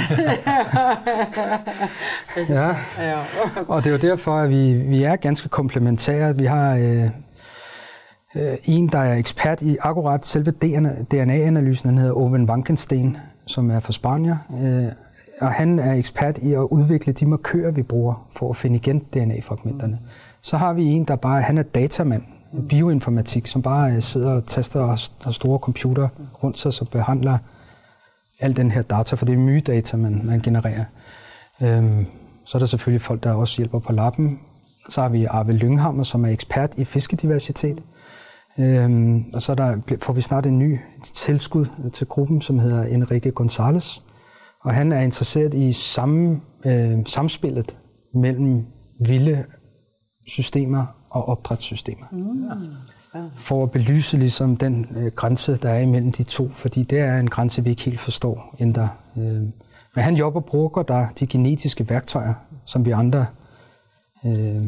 ja. 2.58 2.76
Og 3.68 3.84
det 3.84 3.90
er 3.90 3.92
jo 3.92 4.12
derfor, 4.12 4.38
at 4.38 4.50
vi, 4.50 4.74
vi 4.74 5.04
er 5.04 5.16
ganske 5.16 5.50
komplementære. 5.50 6.38
Vi 6.38 6.46
har 6.46 6.76
øh, 6.76 7.10
øh, 8.36 8.58
en, 8.66 8.88
der 8.88 9.00
er 9.00 9.16
ekspert 9.16 9.62
i 9.62 9.78
akkurat 9.82 10.26
selve 10.26 10.52
DNA-analysen, 11.12 11.90
han 11.90 11.98
hedder 11.98 12.14
Owen 12.14 12.50
Wankenstein, 12.50 13.18
som 13.48 13.72
er 13.72 13.80
fra 13.80 13.94
Spanien. 13.94 14.36
Øh, 14.64 14.92
og 15.42 15.52
han 15.52 15.80
er 15.80 15.94
ekspert 15.94 16.38
i 16.38 16.54
at 16.54 16.68
udvikle 16.72 17.14
de 17.14 17.26
markører, 17.26 17.72
vi 17.72 17.84
bruger 17.84 18.28
for 18.32 18.50
at 18.50 18.56
finde 18.56 18.76
igen 18.76 19.00
DNA-fragmenterne. 19.00 20.00
Så 20.42 20.58
har 20.58 20.74
vi 20.74 20.86
en, 20.86 21.04
der 21.04 21.16
bare 21.16 21.42
han 21.42 21.58
er 21.58 21.64
datamand 21.64 22.24
bioinformatik, 22.70 23.48
som 23.48 23.62
bare 23.62 23.92
øh, 23.92 24.02
sidder 24.02 24.32
og 24.32 24.46
taster 24.46 24.80
og 24.80 24.98
har 25.24 25.32
store 25.32 25.60
computer 25.60 26.10
rundt 26.44 26.60
sig, 26.60 26.74
som 26.74 26.88
behandler 26.88 27.38
al 28.40 28.58
den 28.58 28.72
her 28.72 28.82
data, 28.82 29.16
for 29.16 29.26
det 29.26 29.34
er 29.34 29.38
mye 29.38 29.60
data, 29.60 29.98
man, 29.98 30.22
man 30.26 30.40
genererer. 30.40 30.86
Øhm, 31.62 32.06
så 32.46 32.58
er 32.58 32.60
der 32.60 32.66
selvfølgelig 32.66 33.02
folk, 33.02 33.24
der 33.24 33.34
også 33.34 33.58
hjælper 33.58 33.80
på 33.80 33.94
lappen. 33.94 34.40
Så 34.90 35.02
har 35.02 35.10
vi 35.10 35.26
Arve 35.26 35.52
Lynghammer, 35.52 36.04
som 36.04 36.26
er 36.26 36.30
ekspert 36.30 36.78
i 36.78 36.86
fiskediversitet. 36.86 37.84
Øhm, 38.60 39.26
og 39.34 39.42
så 39.42 39.56
der, 39.56 39.98
får 40.02 40.14
vi 40.14 40.22
snart 40.22 40.46
en 40.46 40.60
ny 40.60 40.80
tilskud 41.04 41.90
til 41.94 42.08
gruppen, 42.08 42.42
som 42.42 42.60
hedder 42.60 42.84
Enrique 42.84 43.32
González. 43.40 44.02
Og 44.64 44.74
han 44.74 44.92
er 44.92 45.02
interesseret 45.02 45.54
i 45.54 45.74
samme, 45.74 46.42
øh, 46.66 47.00
samspillet 47.06 47.78
mellem 48.14 48.66
vilde 49.00 49.46
systemer 50.28 50.86
og 51.16 51.30
opdrætssystemer. 51.30 52.06
Mm. 52.12 52.50
For 53.36 53.64
at 53.64 53.72
belyse 53.72 54.18
ligesom 54.18 54.56
den 54.58 54.88
øh, 54.98 55.12
grænse, 55.16 55.56
der 55.56 55.70
er 55.70 55.80
imellem 55.80 56.12
de 56.12 56.24
to, 56.24 56.50
fordi 56.50 56.84
det 56.84 57.00
er 57.00 57.20
en 57.20 57.30
grænse, 57.30 57.64
vi 57.64 57.70
ikke 57.70 57.84
helt 57.84 58.00
forstår 58.00 58.56
endda. 58.60 58.88
Øh, 59.18 59.24
men 59.96 60.04
han 60.04 60.16
jobber 60.16 60.40
og 60.40 60.46
bruger 60.46 60.84
der 60.84 61.08
de 61.20 61.28
genetiske 61.28 61.90
værktøjer, 61.90 62.34
som 62.66 62.86
vi 62.86 62.92
andre 62.92 63.26
øh, 64.26 64.66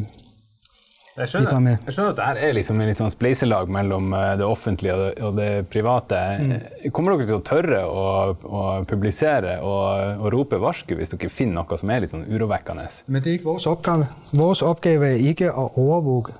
Jeg 1.18 1.28
skjønner, 1.28 1.58
med. 1.58 1.76
jeg 1.86 1.92
skjønner 1.92 2.10
at 2.10 2.36
det 2.36 2.44
er 2.48 2.52
liksom 2.54 2.78
en 2.78 2.86
litt 2.86 3.00
sånn 3.00 3.10
spleiselag 3.10 3.68
mellom 3.74 4.12
eh, 4.14 4.36
det 4.38 4.46
offentlige 4.46 4.94
og 4.94 5.00
det, 5.02 5.12
og 5.26 5.36
det 5.36 5.66
private. 5.66 6.20
Mm. 6.38 6.92
Kommer 6.94 7.16
dere 7.16 7.26
til 7.26 7.40
å 7.40 7.42
tørre 7.42 7.80
å, 7.90 8.04
å 8.46 8.64
publisere 8.88 9.56
og, 9.60 10.22
og 10.22 10.28
rope 10.32 10.60
varsku 10.62 10.94
hvis 10.94 11.16
dere 11.16 11.28
finner 11.28 11.58
noe 11.58 11.80
som 11.80 11.90
er 11.90 12.04
litt 12.04 12.14
sånn 12.14 12.22
urovekkende? 12.30 12.86
Men 13.10 13.24
det 13.24 13.32
er 13.32 13.40
ikke 13.40 13.50
vår 13.50 13.66
oppgave. 13.74 14.06
Vår 14.30 14.62
oppgave 14.70 15.10
er 15.16 15.26
ikke 15.32 15.50
å 15.50 15.66
overvåke. 15.74 16.38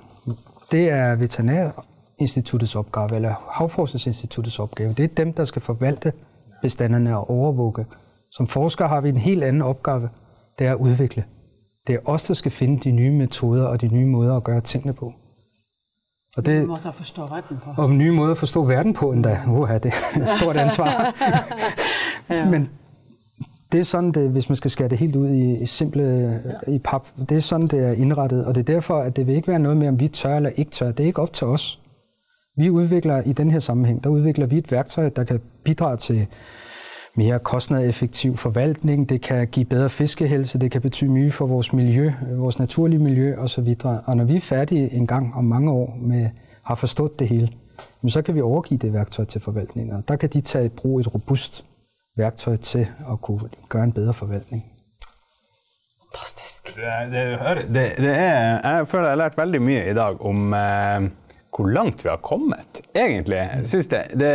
Det 0.71 0.89
er 0.89 1.15
Veterinærinstituttets 1.15 2.75
oppgave, 2.75 3.15
eller 3.15 3.33
Havforskningsinstituttets 3.51 4.59
oppgave. 4.59 4.93
Det 4.93 5.03
er 5.03 5.07
dem, 5.07 5.33
der 5.33 5.45
skal 5.45 5.61
forvalte 5.61 6.11
bestandene 6.61 7.17
og 7.17 7.29
overvåke. 7.29 7.85
Som 8.31 8.47
forsker 8.47 8.87
har 8.87 9.01
vi 9.01 9.09
en 9.09 9.17
helt 9.17 9.43
annen 9.43 9.61
oppgave. 9.61 10.09
Det 10.59 10.67
er 10.67 10.75
å 10.75 10.83
utvikle. 10.85 11.23
Det 11.87 11.95
er 11.95 11.99
os, 12.05 12.23
der 12.23 12.33
skal 12.33 12.51
finde 12.51 12.79
de 12.79 12.91
nye 12.91 13.11
metoder 13.11 13.67
og 13.67 13.81
de 13.81 13.87
nye 13.87 14.05
måder 14.05 14.37
at 14.37 14.43
gøre 14.43 14.61
tingene 14.61 14.93
på. 14.93 15.13
Og 16.37 16.45
det, 16.45 16.67
måder 16.67 16.87
at 16.87 16.95
forstå 16.95 17.21
verden 17.21 17.57
på. 17.63 17.81
Og 17.81 17.89
nye 17.89 18.11
måder 18.11 18.31
at 18.31 18.37
forstå 18.37 18.65
verden 18.65 18.93
på 18.93 19.11
endda. 19.11 19.39
Uha, 19.47 19.77
det 19.77 19.93
er 20.15 20.21
et 20.21 20.29
stort 20.41 20.57
ansvar. 20.57 20.89
ja. 22.29 22.49
Men 22.49 22.69
det 23.71 23.79
er 23.79 23.83
sådan, 23.83 24.11
det, 24.11 24.29
hvis 24.29 24.49
man 24.49 24.55
skal 24.55 24.71
skære 24.71 24.87
det 24.87 24.97
helt 24.97 25.15
ud 25.15 25.29
i, 25.29 25.61
i 25.61 25.65
simple 25.65 26.03
ja. 26.67 26.71
i 26.71 26.79
pap, 26.79 27.07
det 27.29 27.37
er 27.37 27.41
sådan, 27.41 27.67
det 27.67 27.87
er 27.87 27.91
indrettet. 27.91 28.45
Og 28.45 28.55
det 28.55 28.69
er 28.69 28.73
derfor, 28.73 28.99
at 28.99 29.15
det 29.15 29.27
vil 29.27 29.35
ikke 29.35 29.47
være 29.47 29.59
noget 29.59 29.77
med, 29.77 29.87
om 29.87 29.99
vi 29.99 30.07
tør 30.07 30.35
eller 30.35 30.49
ikke 30.49 30.71
tør. 30.71 30.91
Det 30.91 31.03
er 31.03 31.07
ikke 31.07 31.21
op 31.21 31.33
til 31.33 31.47
os. 31.47 31.79
Vi 32.57 32.69
udvikler 32.69 33.21
i 33.21 33.33
den 33.33 33.51
her 33.51 33.59
sammenhæng, 33.59 34.03
der 34.03 34.09
udvikler 34.09 34.45
vi 34.45 34.57
et 34.57 34.71
værktøj, 34.71 35.09
der 35.09 35.23
kan 35.23 35.39
bidrage 35.63 35.97
til 35.97 36.27
mere 37.15 37.39
kostnadseffektiv 37.39 38.37
forvaltning, 38.37 39.09
det 39.09 39.21
kan 39.21 39.47
give 39.47 39.65
bedre 39.65 39.89
fiskehelse, 39.89 40.59
det 40.59 40.71
kan 40.71 40.81
betyde 40.81 41.11
mye 41.11 41.31
for 41.31 41.45
vores 41.45 41.73
miljø, 41.73 42.11
vores 42.37 42.59
naturlige 42.59 42.99
miljø 42.99 43.37
osv. 43.37 43.75
Og 44.05 44.17
når 44.17 44.23
vi 44.23 44.35
er 44.35 44.41
færdige 44.41 44.93
en 44.93 45.07
gang 45.07 45.35
om 45.35 45.43
mange 45.43 45.71
år 45.71 45.97
med 46.01 46.29
har 46.63 46.75
forstået 46.75 47.19
det 47.19 47.27
hele, 47.27 47.49
så 48.07 48.21
kan 48.21 48.35
vi 48.35 48.41
overgive 48.41 48.77
det 48.77 48.93
værktøj 48.93 49.25
til 49.25 49.41
forvaltningen. 49.41 50.03
der 50.07 50.15
kan 50.15 50.29
de 50.29 50.41
tage 50.41 50.65
i 50.65 50.69
brug 50.69 50.99
et 50.99 51.13
robust 51.13 51.65
værktøj 52.19 52.55
til 52.55 52.87
at 53.11 53.21
kunne 53.21 53.49
gøre 53.69 53.83
en 53.83 53.93
bedre 53.93 54.13
forvaltning. 54.13 54.65
Fantastisk. 56.09 56.75
Det, 56.75 57.11
det, 57.11 57.67
det, 57.75 57.97
det 57.97 58.15
er, 58.15 58.59
jeg 58.63 58.87
føler 58.87 59.03
jeg 59.03 59.11
har 59.11 59.23
lært 59.23 59.37
veldig 59.37 59.61
mye 59.61 59.89
i 59.89 59.93
dag 59.93 60.21
om 60.21 60.53
eh, 60.53 61.09
hvor 61.55 61.67
langt 61.67 62.03
vi 62.03 62.09
har 62.09 62.17
kommet, 62.23 62.81
egentlig. 62.95 63.35
Jeg 63.35 63.67
synes 63.67 63.87
det, 63.87 64.03
det 64.19 64.31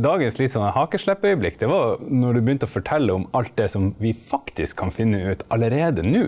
Dagens 0.00 0.38
litt 0.38 0.52
sånn 0.52 0.66
hakesleppøyeblikk 0.74 1.58
det 1.60 1.68
var 1.70 2.02
når 2.04 2.36
du 2.36 2.40
begynte 2.40 2.68
å 2.68 2.72
fortelle 2.72 3.14
om 3.14 3.26
alt 3.36 3.52
det 3.58 3.68
som 3.72 3.90
vi 4.02 4.12
faktisk 4.14 4.78
kan 4.80 4.92
finne 4.94 5.20
ut 5.32 5.44
allerede 5.54 6.04
nå. 6.06 6.24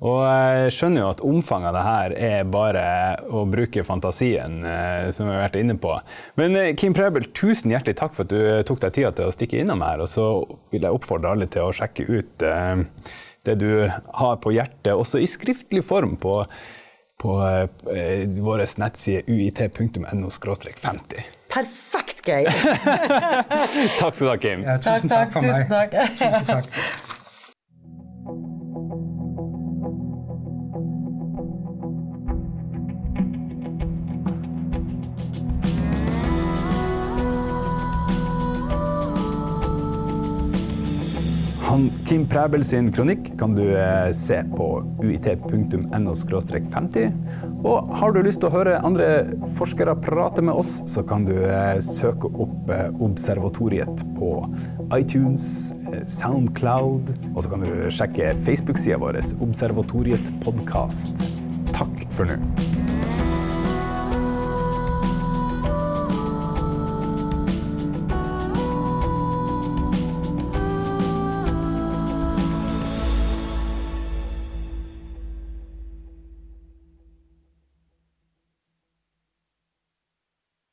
Og 0.00 0.18
jeg 0.24 0.74
skjønner 0.76 1.04
jo 1.04 1.12
at 1.12 1.22
omfanget 1.26 1.70
av 1.70 1.76
det 1.76 1.84
her 1.86 2.16
er 2.30 2.50
bare 2.50 2.84
å 3.30 3.44
bruke 3.50 3.84
fantasien, 3.86 4.60
eh, 4.64 5.10
som 5.14 5.28
vi 5.28 5.36
har 5.36 5.46
vært 5.46 5.60
inne 5.60 5.78
på. 5.80 5.94
Men 6.40 6.58
eh, 6.58 6.72
Kim 6.78 6.96
Prebel, 6.96 7.30
tusen 7.36 7.74
hjertelig 7.74 7.98
takk 8.00 8.16
for 8.16 8.26
at 8.28 8.34
du 8.34 8.68
tok 8.68 8.82
deg 8.84 8.96
tida 8.98 9.14
til 9.16 9.30
å 9.30 9.34
stikke 9.34 9.62
innom 9.62 9.84
her. 9.86 10.02
Og 10.04 10.10
så 10.10 10.26
vil 10.74 10.86
jeg 10.86 10.96
oppfordre 10.96 11.34
alle 11.34 11.50
til 11.50 11.68
å 11.68 11.74
sjekke 11.76 12.08
ut 12.10 12.46
eh, 12.46 12.84
det 13.48 13.56
du 13.60 13.70
har 13.88 14.36
på 14.42 14.52
hjertet, 14.52 14.92
også 14.92 15.22
i 15.22 15.30
skriftlig 15.30 15.84
form 15.86 16.18
på 16.20 16.42
på 17.20 17.36
eh, 17.44 18.28
vår 18.40 18.64
nettside 18.80 19.22
uit.no 19.28 20.30
50. 20.30 21.26
Perfekt, 21.50 21.99
Geir! 22.24 22.50
takk 24.00 24.14
skal 24.14 24.26
du 24.26 24.30
ha, 24.30 24.36
Kim. 24.36 24.64
Ja, 24.66 24.76
tusen 24.76 25.08
takk, 25.08 25.30
takk 25.30 25.32
for 25.32 25.40
tusen 25.46 25.70
meg. 25.70 25.94
Takk. 25.94 26.18
tusen 26.18 26.44
takk. 26.54 27.09
Kim 42.10 42.24
Præbel 42.26 42.64
sin 42.66 42.88
kronikk 42.90 43.28
kan 43.38 43.52
du 43.54 43.62
eh, 43.70 44.08
se 44.10 44.40
på 44.56 44.64
uit.no 44.98 46.14
50. 46.18 47.12
Og 47.62 47.92
har 48.00 48.10
du 48.10 48.18
lyst 48.26 48.40
til 48.42 48.48
å 48.48 48.54
høre 48.56 48.80
andre 48.82 49.06
forskere 49.54 49.94
prate 50.02 50.42
med 50.42 50.58
oss, 50.58 50.72
så 50.90 51.04
kan 51.06 51.28
du 51.28 51.36
eh, 51.36 51.78
søke 51.78 52.32
opp 52.32 52.72
eh, 52.74 52.88
Observatoriet 53.06 54.02
på 54.16 54.32
iTunes, 54.98 55.70
Soundcloud, 56.10 57.14
og 57.30 57.40
så 57.46 57.54
kan 57.54 57.62
du 57.62 57.86
sjekke 57.94 58.34
Facebook-sida 58.42 58.98
vår, 58.98 59.22
Observatoriet 59.46 60.34
podkast. 60.42 61.22
Takk 61.70 62.08
for 62.10 62.26
nå. 62.26 62.69